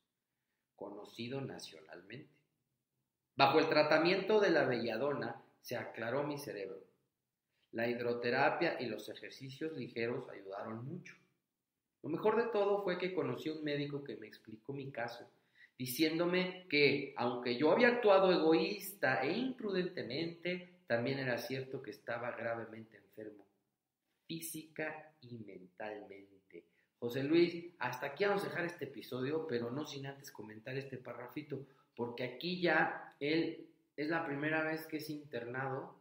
conocido 0.75 1.41
nacionalmente. 1.41 2.29
Bajo 3.35 3.59
el 3.59 3.69
tratamiento 3.69 4.39
de 4.39 4.51
la 4.51 4.65
belladona 4.65 5.41
se 5.61 5.75
aclaró 5.75 6.23
mi 6.23 6.37
cerebro. 6.37 6.86
La 7.71 7.87
hidroterapia 7.87 8.81
y 8.81 8.85
los 8.85 9.09
ejercicios 9.09 9.73
ligeros 9.73 10.29
ayudaron 10.29 10.85
mucho. 10.85 11.15
Lo 12.03 12.09
mejor 12.09 12.37
de 12.37 12.49
todo 12.51 12.83
fue 12.83 12.97
que 12.97 13.13
conocí 13.13 13.49
a 13.49 13.53
un 13.53 13.63
médico 13.63 14.03
que 14.03 14.15
me 14.15 14.27
explicó 14.27 14.73
mi 14.73 14.91
caso, 14.91 15.29
diciéndome 15.77 16.65
que, 16.69 17.13
aunque 17.17 17.57
yo 17.57 17.71
había 17.71 17.89
actuado 17.89 18.31
egoísta 18.31 19.21
e 19.21 19.37
imprudentemente, 19.37 20.81
también 20.87 21.19
era 21.19 21.37
cierto 21.37 21.81
que 21.81 21.91
estaba 21.91 22.31
gravemente 22.31 22.97
enfermo 22.97 23.47
física 24.27 25.13
y 25.21 25.37
mentalmente. 25.39 26.65
José 26.99 27.23
Luis, 27.23 27.73
hasta 27.79 28.07
aquí 28.07 28.25
vamos 28.25 28.43
a 28.43 28.49
dejar 28.49 28.65
este 28.65 28.85
episodio, 28.85 29.47
pero 29.47 29.71
no 29.71 29.85
sin 29.85 30.05
antes 30.05 30.31
comentar 30.31 30.77
este 30.77 30.97
parrafito, 30.97 31.65
porque 31.95 32.23
aquí 32.23 32.59
ya 32.59 33.15
él 33.19 33.69
es 33.95 34.09
la 34.09 34.25
primera 34.25 34.63
vez 34.63 34.85
que 34.87 34.97
es 34.97 35.09
internado 35.09 35.95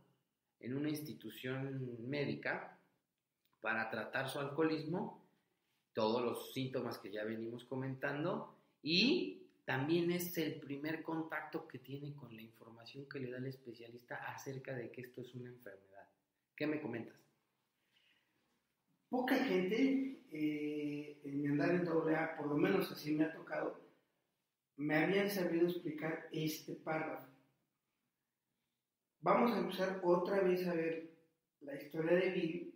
en 0.60 0.76
una 0.76 0.88
institución 0.88 2.08
médica 2.08 2.78
para 3.60 3.90
tratar 3.90 4.28
su 4.28 4.38
alcoholismo, 4.38 5.26
todos 5.92 6.22
los 6.22 6.52
síntomas 6.52 6.98
que 6.98 7.10
ya 7.10 7.24
venimos 7.24 7.64
comentando, 7.64 8.56
y 8.82 9.42
también 9.64 10.10
es 10.10 10.36
el 10.38 10.60
primer 10.60 11.02
contacto 11.02 11.66
que 11.66 11.78
tiene 11.78 12.14
con 12.14 12.34
la 12.34 12.42
información 12.42 13.08
que 13.08 13.18
le 13.18 13.30
da 13.30 13.38
el 13.38 13.46
especialista 13.46 14.16
acerca 14.16 14.74
de 14.74 14.90
que 14.90 15.00
esto 15.02 15.22
es 15.22 15.34
una 15.34 15.48
enfermedad. 15.48 16.08
¿Qué 16.54 16.66
me 16.66 16.80
comentas? 16.80 17.26
poca 19.08 19.36
gente 19.36 20.20
eh, 20.32 21.20
en 21.24 21.50
andar 21.50 21.70
en 21.70 21.88
AA, 21.88 22.36
por 22.36 22.48
lo 22.48 22.56
menos 22.56 22.90
así 22.90 23.14
me 23.14 23.24
ha 23.24 23.32
tocado, 23.32 23.80
me 24.76 24.96
habían 24.96 25.30
sabido 25.30 25.66
explicar 25.68 26.28
este 26.32 26.74
párrafo. 26.74 27.26
Vamos 29.26 29.50
a 29.50 29.58
empezar 29.58 30.00
otra 30.04 30.40
vez 30.42 30.64
a 30.68 30.74
ver 30.74 31.10
la 31.62 31.74
historia 31.74 32.12
de 32.12 32.30
Bill 32.30 32.74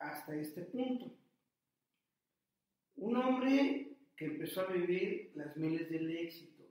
hasta 0.00 0.34
este 0.34 0.62
punto. 0.62 1.12
Un 2.96 3.16
hombre 3.16 3.92
que 4.16 4.24
empezó 4.24 4.62
a 4.62 4.72
vivir 4.72 5.30
las 5.36 5.56
miles 5.56 5.88
del 5.88 6.10
éxito, 6.10 6.64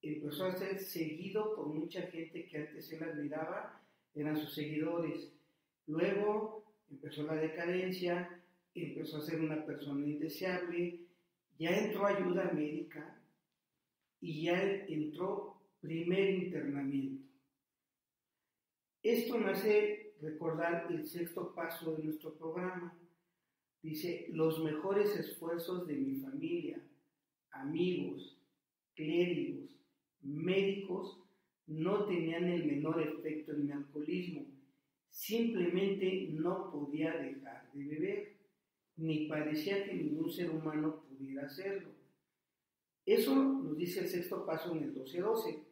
empezó 0.00 0.46
a 0.46 0.56
ser 0.56 0.78
seguido 0.78 1.54
por 1.54 1.66
mucha 1.66 2.00
gente 2.06 2.46
que 2.46 2.56
antes 2.56 2.90
él 2.90 3.02
admiraba, 3.02 3.82
eran 4.14 4.38
sus 4.38 4.54
seguidores. 4.54 5.30
Luego 5.86 6.64
empezó 6.90 7.24
la 7.24 7.34
decadencia, 7.34 8.40
empezó 8.74 9.18
a 9.18 9.26
ser 9.26 9.42
una 9.42 9.62
persona 9.66 10.06
indeseable, 10.06 11.00
ya 11.58 11.76
entró 11.76 12.06
ayuda 12.06 12.50
médica 12.54 13.20
y 14.22 14.44
ya 14.44 14.58
entró 14.62 15.60
primer 15.82 16.30
internamiento. 16.30 17.17
Esto 19.08 19.38
me 19.38 19.52
hace 19.52 20.12
recordar 20.20 20.86
el 20.90 21.06
sexto 21.06 21.54
paso 21.54 21.94
de 21.94 22.04
nuestro 22.04 22.34
programa. 22.34 22.94
Dice, 23.80 24.26
los 24.32 24.62
mejores 24.62 25.18
esfuerzos 25.18 25.86
de 25.86 25.94
mi 25.94 26.16
familia, 26.16 26.78
amigos, 27.50 28.38
clérigos, 28.94 29.70
médicos 30.20 31.24
no 31.66 32.04
tenían 32.04 32.48
el 32.48 32.66
menor 32.66 33.00
efecto 33.00 33.52
en 33.52 33.64
mi 33.64 33.72
alcoholismo. 33.72 34.44
Simplemente 35.08 36.28
no 36.32 36.70
podía 36.70 37.16
dejar 37.16 37.72
de 37.72 37.84
beber, 37.86 38.36
ni 38.96 39.26
parecía 39.26 39.86
que 39.86 39.94
ningún 39.94 40.30
ser 40.30 40.50
humano 40.50 41.02
pudiera 41.08 41.46
hacerlo. 41.46 41.88
Eso 43.06 43.34
nos 43.34 43.74
dice 43.74 44.00
el 44.00 44.08
sexto 44.08 44.44
paso 44.44 44.76
en 44.76 44.82
el 44.82 44.94
12.12. 44.94 45.62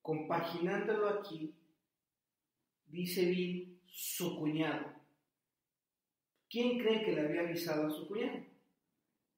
Compaginándolo 0.00 1.08
aquí, 1.08 1.56
dice 2.90 3.26
Bill, 3.26 3.80
su 3.86 4.38
cuñado. 4.38 4.86
¿Quién 6.48 6.78
cree 6.78 7.04
que 7.04 7.12
le 7.12 7.20
había 7.20 7.42
avisado 7.42 7.86
a 7.86 7.90
su 7.90 8.08
cuñado? 8.08 8.40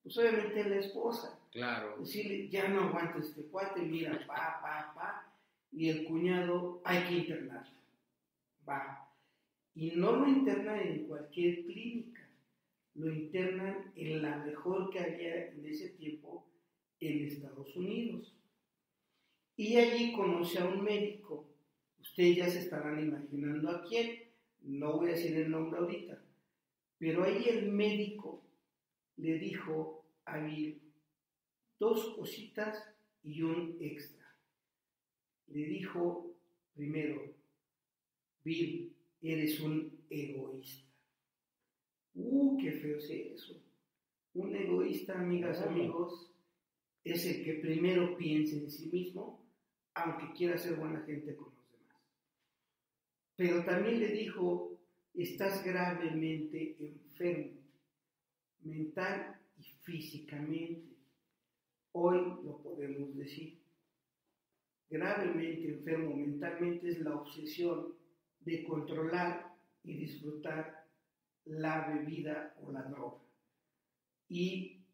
Pues 0.03 0.17
obviamente 0.19 0.69
la 0.69 0.77
esposa. 0.77 1.39
Claro. 1.53 1.99
Decirle, 1.99 2.49
ya 2.49 2.69
no 2.69 2.85
aguanta 2.85 3.19
este 3.19 3.43
cuate, 3.45 3.83
mira, 3.83 4.27
pa, 4.27 4.61
pa, 4.63 4.93
pa. 4.95 5.35
Y 5.71 5.91
el 5.91 6.05
cuñado, 6.05 6.81
hay 6.85 7.05
que 7.05 7.15
internarlo. 7.19 7.79
Va. 8.69 9.09
Y 9.75 9.93
no 9.93 10.13
lo 10.13 10.29
internan 10.29 10.81
en 10.81 11.07
cualquier 11.07 11.65
clínica, 11.65 12.29
lo 12.95 13.13
internan 13.13 13.93
en 13.95 14.23
la 14.23 14.37
mejor 14.39 14.91
que 14.91 15.01
había 15.01 15.49
en 15.49 15.65
ese 15.65 15.91
tiempo 15.91 16.47
en 17.01 17.27
Estados 17.27 17.75
Unidos. 17.77 18.35
Y 19.57 19.77
allí 19.77 20.13
conoce 20.13 20.59
a 20.59 20.65
un 20.65 20.83
médico. 20.83 21.52
Ustedes 22.03 22.37
ya 22.37 22.51
se 22.51 22.59
estarán 22.59 23.01
imaginando 23.01 23.71
a 23.71 23.85
quién. 23.85 24.25
No 24.61 24.97
voy 24.97 25.09
a 25.09 25.13
decir 25.13 25.37
el 25.37 25.51
nombre 25.51 25.79
ahorita. 25.79 26.21
Pero 26.99 27.25
ahí 27.25 27.45
el 27.49 27.71
médico 27.71 28.45
le 29.17 29.39
dijo 29.39 30.05
a 30.25 30.39
Bill 30.39 30.81
dos 31.79 32.15
cositas 32.17 32.77
y 33.23 33.43
un 33.43 33.77
extra. 33.81 34.27
Le 35.47 35.65
dijo 35.65 36.35
primero, 36.75 37.35
Bill, 38.45 38.93
eres 39.21 39.61
un 39.61 40.05
egoísta. 40.11 40.89
Uh, 42.15 42.59
qué 42.59 42.73
feo 42.73 42.99
es 42.99 43.11
eso. 43.11 43.63
Un 44.35 44.57
egoísta, 44.57 45.19
amigas, 45.21 45.61
amigos, 45.63 46.33
es 47.05 47.25
el 47.27 47.45
que 47.45 47.55
primero 47.55 48.17
piensa 48.17 48.57
en 48.57 48.71
sí 48.71 48.89
mismo, 48.89 49.45
aunque 49.95 50.33
quiera 50.37 50.59
ser 50.59 50.77
buena 50.77 51.01
gente 51.03 51.37
con. 51.37 51.52
Pero 53.43 53.65
también 53.65 53.99
le 53.99 54.13
dijo, 54.13 54.79
estás 55.15 55.65
gravemente 55.65 56.77
enfermo, 56.79 57.61
mental 58.61 59.37
y 59.59 59.65
físicamente. 59.83 60.95
Hoy 61.91 62.19
lo 62.45 62.63
podemos 62.63 63.17
decir. 63.17 63.59
Gravemente 64.89 65.71
enfermo 65.71 66.15
mentalmente 66.15 66.89
es 66.91 67.01
la 67.01 67.17
obsesión 67.17 67.97
de 68.39 68.63
controlar 68.63 69.53
y 69.83 69.95
disfrutar 69.95 70.87
la 71.45 71.89
bebida 71.89 72.55
o 72.63 72.71
la 72.71 72.83
droga. 72.85 73.25
Y 74.29 74.85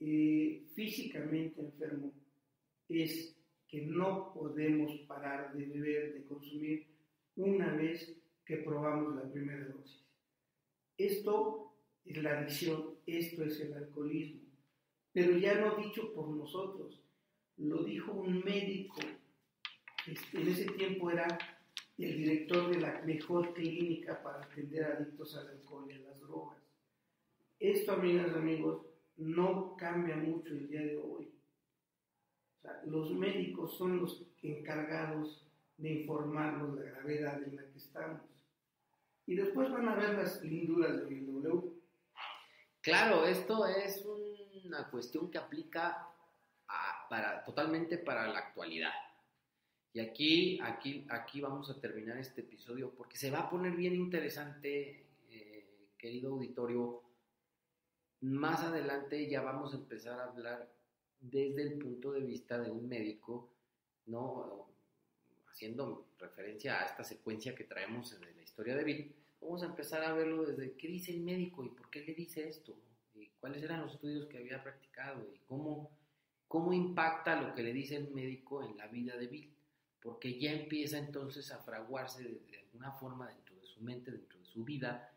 eh, 0.00 0.66
físicamente 0.74 1.60
enfermo 1.60 2.12
es 2.88 3.36
que 3.68 3.82
no 3.82 4.34
podemos 4.34 4.90
parar 5.06 5.54
de 5.54 5.64
beber, 5.64 6.14
de 6.14 6.24
consumir 6.24 6.87
una 7.38 7.72
vez 7.72 8.16
que 8.44 8.56
probamos 8.58 9.14
la 9.14 9.30
primera 9.30 9.64
dosis. 9.66 10.04
Esto 10.96 11.72
es 12.04 12.20
la 12.20 12.38
adicción, 12.38 12.96
esto 13.06 13.44
es 13.44 13.60
el 13.60 13.74
alcoholismo. 13.74 14.40
Pero 15.12 15.38
ya 15.38 15.54
no 15.60 15.76
dicho 15.76 16.12
por 16.14 16.28
nosotros, 16.30 17.00
lo 17.56 17.84
dijo 17.84 18.12
un 18.12 18.40
médico, 18.40 19.00
este, 20.06 20.40
en 20.40 20.48
ese 20.48 20.66
tiempo 20.72 21.10
era 21.10 21.38
el 21.96 22.16
director 22.16 22.70
de 22.70 22.80
la 22.80 23.02
mejor 23.02 23.54
clínica 23.54 24.20
para 24.22 24.42
atender 24.42 24.84
adictos 24.84 25.36
al 25.36 25.48
alcohol 25.48 25.86
y 25.88 25.92
a 25.94 25.98
las 25.98 26.20
drogas. 26.20 26.58
Esto, 27.60 27.92
amigas 27.92 28.32
y 28.32 28.38
amigos, 28.38 28.86
no 29.16 29.76
cambia 29.76 30.16
mucho 30.16 30.54
el 30.54 30.68
día 30.68 30.82
de 30.82 30.96
hoy. 30.96 31.30
los 32.86 33.12
médicos 33.12 33.76
son 33.76 33.98
los 33.98 34.26
encargados 34.42 35.47
de 35.78 35.90
informarnos 35.90 36.76
de 36.76 36.84
la 36.84 36.90
gravedad 36.90 37.42
en 37.42 37.56
la 37.56 37.62
que 37.62 37.78
estamos. 37.78 38.20
Y 39.26 39.34
después 39.34 39.70
van 39.70 39.88
a 39.88 39.94
ver 39.94 40.14
las 40.14 40.42
linduras 40.42 41.08
del 41.08 41.26
W. 41.26 41.72
Claro, 42.80 43.26
esto 43.26 43.66
es 43.66 44.04
una 44.64 44.90
cuestión 44.90 45.30
que 45.30 45.38
aplica 45.38 46.08
para, 47.08 47.44
totalmente 47.44 47.98
para 47.98 48.28
la 48.28 48.40
actualidad. 48.40 48.92
Y 49.92 50.00
aquí, 50.00 50.58
aquí, 50.62 51.06
aquí 51.08 51.40
vamos 51.40 51.70
a 51.70 51.80
terminar 51.80 52.18
este 52.18 52.42
episodio 52.42 52.92
porque 52.94 53.16
se 53.16 53.30
va 53.30 53.40
a 53.40 53.50
poner 53.50 53.74
bien 53.74 53.94
interesante, 53.94 55.06
eh, 55.30 55.90
querido 55.96 56.32
auditorio, 56.32 57.02
más 58.20 58.62
adelante 58.62 59.28
ya 59.28 59.42
vamos 59.42 59.72
a 59.72 59.76
empezar 59.76 60.20
a 60.20 60.24
hablar 60.24 60.70
desde 61.20 61.62
el 61.62 61.78
punto 61.78 62.12
de 62.12 62.20
vista 62.20 62.58
de 62.58 62.70
un 62.70 62.88
médico, 62.88 63.50
¿no? 64.06 64.67
Haciendo 65.58 66.06
referencia 66.20 66.80
a 66.80 66.84
esta 66.84 67.02
secuencia 67.02 67.52
que 67.52 67.64
traemos 67.64 68.12
en 68.12 68.20
la 68.20 68.42
historia 68.42 68.76
de 68.76 68.84
Bill, 68.84 69.12
vamos 69.40 69.60
a 69.64 69.66
empezar 69.66 70.04
a 70.04 70.12
verlo 70.12 70.46
desde 70.46 70.76
qué 70.76 70.86
dice 70.86 71.10
el 71.10 71.22
médico 71.22 71.64
y 71.64 71.70
por 71.70 71.90
qué 71.90 72.02
le 72.02 72.14
dice 72.14 72.48
esto, 72.48 72.76
y 73.16 73.26
cuáles 73.40 73.64
eran 73.64 73.80
los 73.80 73.94
estudios 73.94 74.26
que 74.26 74.38
había 74.38 74.62
practicado 74.62 75.28
y 75.34 75.40
cómo, 75.40 75.90
cómo 76.46 76.72
impacta 76.72 77.42
lo 77.42 77.56
que 77.56 77.64
le 77.64 77.72
dice 77.72 77.96
el 77.96 78.14
médico 78.14 78.62
en 78.62 78.76
la 78.76 78.86
vida 78.86 79.16
de 79.16 79.26
Bill, 79.26 79.52
porque 80.00 80.38
ya 80.38 80.52
empieza 80.52 80.96
entonces 80.96 81.50
a 81.50 81.58
fraguarse 81.58 82.22
de, 82.22 82.38
de 82.38 82.58
alguna 82.58 82.92
forma 82.92 83.26
dentro 83.26 83.56
de 83.56 83.66
su 83.66 83.80
mente, 83.80 84.12
dentro 84.12 84.38
de 84.38 84.44
su 84.44 84.62
vida, 84.62 85.12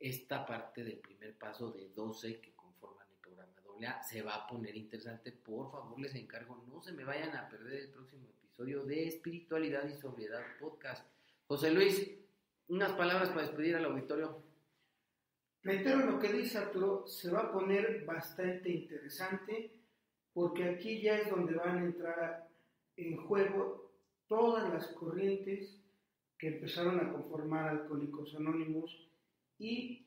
esta 0.00 0.46
parte 0.46 0.84
del 0.84 1.00
primer 1.00 1.36
paso 1.36 1.70
de 1.72 1.90
12 1.90 2.40
que 2.40 2.54
conforman 2.54 3.06
el 3.10 3.18
programa 3.18 3.52
AA 3.78 4.02
se 4.02 4.22
va 4.22 4.36
a 4.36 4.46
poner 4.46 4.74
interesante. 4.74 5.32
Por 5.32 5.70
favor, 5.70 6.00
les 6.00 6.14
encargo, 6.14 6.64
no 6.66 6.80
se 6.80 6.92
me 6.92 7.04
vayan 7.04 7.36
a 7.36 7.46
perder 7.46 7.74
el 7.82 7.90
próximo 7.90 8.24
episodio 8.24 8.45
de 8.58 9.06
Espiritualidad 9.06 9.86
y 9.86 10.00
Sobriedad 10.00 10.42
Podcast. 10.58 11.06
José 11.46 11.72
Luis, 11.72 12.10
unas 12.68 12.92
palabras 12.92 13.28
para 13.28 13.42
despedir 13.42 13.76
al 13.76 13.84
auditorio. 13.84 14.42
Reitero 15.62 15.98
lo 15.98 16.18
que 16.18 16.32
dice 16.32 16.56
Arturo, 16.56 17.06
se 17.06 17.30
va 17.30 17.40
a 17.40 17.52
poner 17.52 18.04
bastante 18.06 18.70
interesante 18.70 19.72
porque 20.32 20.64
aquí 20.64 21.02
ya 21.02 21.18
es 21.18 21.28
donde 21.28 21.54
van 21.54 21.76
a 21.76 21.84
entrar 21.84 22.48
en 22.96 23.18
juego 23.26 23.92
todas 24.26 24.72
las 24.72 24.86
corrientes 24.88 25.78
que 26.38 26.48
empezaron 26.48 26.98
a 26.98 27.12
conformar 27.12 27.68
Alcohólicos 27.68 28.34
Anónimos 28.36 29.06
y 29.58 30.06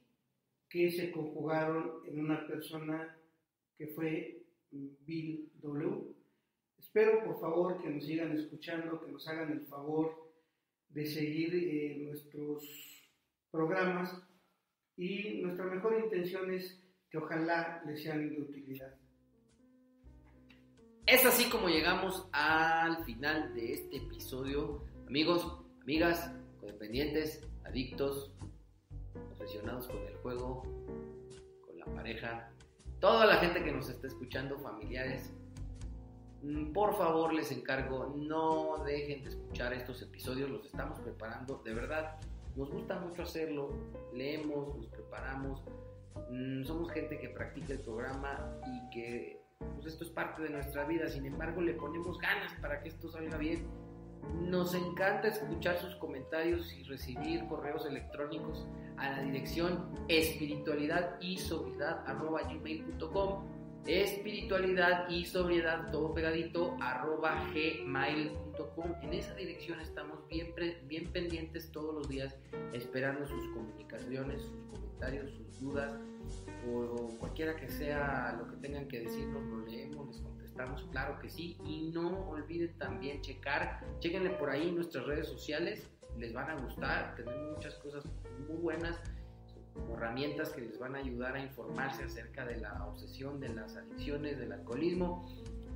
que 0.68 0.90
se 0.90 1.12
conjugaron 1.12 2.02
en 2.08 2.20
una 2.20 2.48
persona 2.48 3.16
que 3.78 3.88
fue 3.88 4.44
Bill 4.72 5.52
W. 5.62 6.19
Espero 6.92 7.24
por 7.24 7.40
favor 7.40 7.80
que 7.80 7.88
nos 7.88 8.04
sigan 8.04 8.32
escuchando, 8.36 9.00
que 9.00 9.12
nos 9.12 9.28
hagan 9.28 9.52
el 9.52 9.68
favor 9.68 10.34
de 10.88 11.06
seguir 11.06 11.54
eh, 11.54 12.00
nuestros 12.00 12.64
programas 13.52 14.20
y 14.98 15.40
nuestra 15.44 15.66
mejor 15.66 16.00
intención 16.04 16.52
es 16.52 16.84
que 17.12 17.20
ojalá 17.20 17.84
les 17.86 18.02
sean 18.02 18.28
de 18.32 18.42
utilidad. 18.42 18.96
Es 21.06 21.24
así 21.28 21.48
como 21.52 21.70
llegamos 21.70 22.28
al 22.32 23.06
final 23.06 23.54
de 23.54 23.74
este 23.74 23.98
episodio. 23.98 24.84
Amigos, 25.06 25.62
amigas, 25.84 26.34
codependientes, 26.60 27.48
adictos, 27.66 28.36
obsesionados 29.30 29.88
con 29.90 30.02
el 30.08 30.16
juego, 30.18 30.64
con 31.68 31.78
la 31.78 31.86
pareja, 31.86 32.52
toda 33.00 33.28
la 33.28 33.36
gente 33.36 33.64
que 33.64 33.72
nos 33.72 33.90
está 33.90 34.08
escuchando, 34.08 34.58
familiares, 34.58 35.32
por 36.74 36.96
favor 36.96 37.34
les 37.34 37.52
encargo, 37.52 38.14
no 38.16 38.84
dejen 38.86 39.24
de 39.24 39.30
escuchar 39.30 39.74
estos 39.74 40.02
episodios, 40.02 40.50
los 40.50 40.66
estamos 40.66 41.00
preparando, 41.00 41.62
de 41.64 41.74
verdad, 41.74 42.18
nos 42.56 42.70
gusta 42.72 43.00
mucho 43.00 43.24
hacerlo, 43.24 43.74
leemos, 44.14 44.76
nos 44.76 44.88
preparamos, 44.88 45.62
mm, 46.30 46.64
somos 46.64 46.92
gente 46.92 47.20
que 47.20 47.30
practica 47.30 47.74
el 47.74 47.80
programa 47.80 48.60
y 48.66 48.90
que 48.90 49.40
pues 49.60 49.88
esto 49.88 50.06
es 50.06 50.10
parte 50.10 50.42
de 50.42 50.50
nuestra 50.50 50.86
vida, 50.86 51.08
sin 51.10 51.26
embargo 51.26 51.62
le 51.62 51.74
ponemos 51.74 52.18
ganas 52.20 52.54
para 52.62 52.82
que 52.82 52.90
esto 52.90 53.10
salga 53.10 53.38
bien. 53.38 53.68
Nos 54.42 54.74
encanta 54.74 55.28
escuchar 55.28 55.78
sus 55.78 55.96
comentarios 55.96 56.74
y 56.74 56.84
recibir 56.84 57.46
correos 57.48 57.86
electrónicos 57.86 58.68
a 58.98 59.10
la 59.12 59.22
dirección 59.22 59.90
espiritualidad 60.08 61.18
espiritualidad 63.86 65.10
y 65.10 65.26
sobriedad 65.26 65.92
todo 65.92 66.14
pegadito 66.14 66.76
arroba 66.80 67.44
gmail.com 67.54 68.96
en 69.02 69.14
esa 69.14 69.34
dirección 69.36 69.80
estamos 69.80 70.28
bien, 70.28 70.54
bien 70.88 71.12
pendientes 71.12 71.72
todos 71.72 71.96
los 71.96 72.10
días 72.10 72.36
esperando 72.74 73.26
sus 73.26 73.48
comunicaciones 73.50 74.44
sus 74.44 74.66
comentarios 74.66 75.32
sus 75.32 75.60
dudas 75.60 76.00
o 76.68 77.10
cualquiera 77.20 77.56
que 77.56 77.70
sea 77.70 78.36
lo 78.38 78.48
que 78.50 78.58
tengan 78.58 78.88
que 78.88 79.00
decirnos 79.02 79.44
lo 79.44 79.66
leemos 79.66 80.08
les 80.08 80.22
contestamos 80.22 80.84
claro 80.92 81.20
que 81.20 81.30
sí. 81.30 81.58
Y 81.64 81.90
no 81.94 82.30
olviden 82.30 82.78
también 82.78 83.22
checar 83.22 83.84
chequenle 84.00 84.32
por 84.32 84.50
ahí 84.50 84.72
nuestras 84.72 85.06
redes 85.06 85.28
sociales 85.28 85.90
les 86.18 86.34
van 86.34 86.50
a 86.50 86.56
gustar 86.56 87.16
tenemos 87.16 87.56
muchas 87.56 87.76
cosas 87.76 88.04
muy 88.48 88.58
buenas 88.58 89.00
herramientas 89.94 90.50
que 90.50 90.62
les 90.62 90.80
van 90.80 90.96
a 90.96 91.00
ayudar 91.00 91.36
a 91.36 91.44
informarse 91.44 92.04
acerca 92.04 92.46
de 92.46 92.58
la 92.58 92.86
obsesión, 92.86 93.40
de 93.40 93.50
las 93.50 93.76
adicciones, 93.76 94.40
del 94.40 94.52
alcoholismo. 94.52 95.26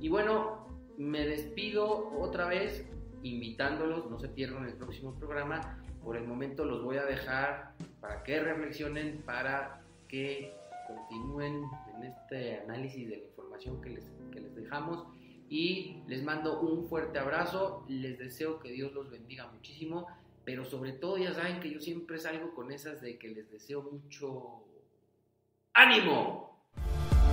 Y 0.00 0.08
bueno, 0.08 0.66
me 0.96 1.26
despido 1.26 2.10
otra 2.18 2.46
vez 2.46 2.86
invitándolos, 3.22 4.10
no 4.10 4.18
se 4.18 4.28
pierdan 4.28 4.64
el 4.64 4.74
próximo 4.74 5.14
programa. 5.14 5.82
Por 6.02 6.16
el 6.16 6.26
momento 6.26 6.64
los 6.64 6.82
voy 6.82 6.98
a 6.98 7.04
dejar 7.04 7.74
para 8.00 8.22
que 8.22 8.40
reflexionen, 8.40 9.22
para 9.24 9.82
que 10.08 10.54
continúen 10.86 11.62
en 11.96 12.04
este 12.04 12.58
análisis 12.60 13.08
de 13.08 13.16
la 13.16 13.24
información 13.24 13.80
que 13.80 13.90
les, 13.90 14.12
que 14.30 14.40
les 14.40 14.54
dejamos. 14.54 15.06
Y 15.48 16.02
les 16.06 16.22
mando 16.22 16.60
un 16.60 16.84
fuerte 16.86 17.18
abrazo, 17.18 17.84
les 17.88 18.18
deseo 18.18 18.58
que 18.60 18.72
Dios 18.72 18.92
los 18.92 19.10
bendiga 19.10 19.50
muchísimo 19.52 20.06
pero 20.44 20.64
sobre 20.64 20.92
todo 20.92 21.18
ya 21.18 21.32
saben 21.32 21.60
que 21.60 21.70
yo 21.70 21.80
siempre 21.80 22.18
salgo 22.18 22.54
con 22.54 22.70
esas 22.70 23.00
de 23.00 23.18
que 23.18 23.28
les 23.28 23.50
deseo 23.50 23.82
mucho 23.82 24.64
ánimo. 25.72 26.68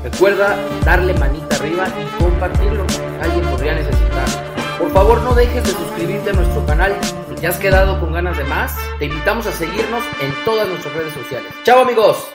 Recuerda 0.03 0.57
darle 0.83 1.13
manita 1.13 1.55
arriba 1.57 1.87
y 1.87 2.23
compartirlo, 2.23 2.85
alguien 3.21 3.45
podría 3.49 3.75
necesitar. 3.75 4.51
Por 4.79 4.89
favor 4.91 5.21
no 5.21 5.35
dejes 5.35 5.63
de 5.63 5.71
suscribirte 5.71 6.31
a 6.31 6.33
nuestro 6.33 6.65
canal. 6.65 6.95
Si 7.29 7.35
te 7.35 7.47
has 7.47 7.59
quedado 7.59 7.99
con 7.99 8.13
ganas 8.13 8.37
de 8.37 8.43
más, 8.45 8.75
te 8.97 9.05
invitamos 9.05 9.45
a 9.45 9.51
seguirnos 9.51 10.03
en 10.21 10.33
todas 10.43 10.67
nuestras 10.67 10.95
redes 10.95 11.13
sociales. 11.13 11.53
¡Chao 11.63 11.81
amigos! 11.81 12.31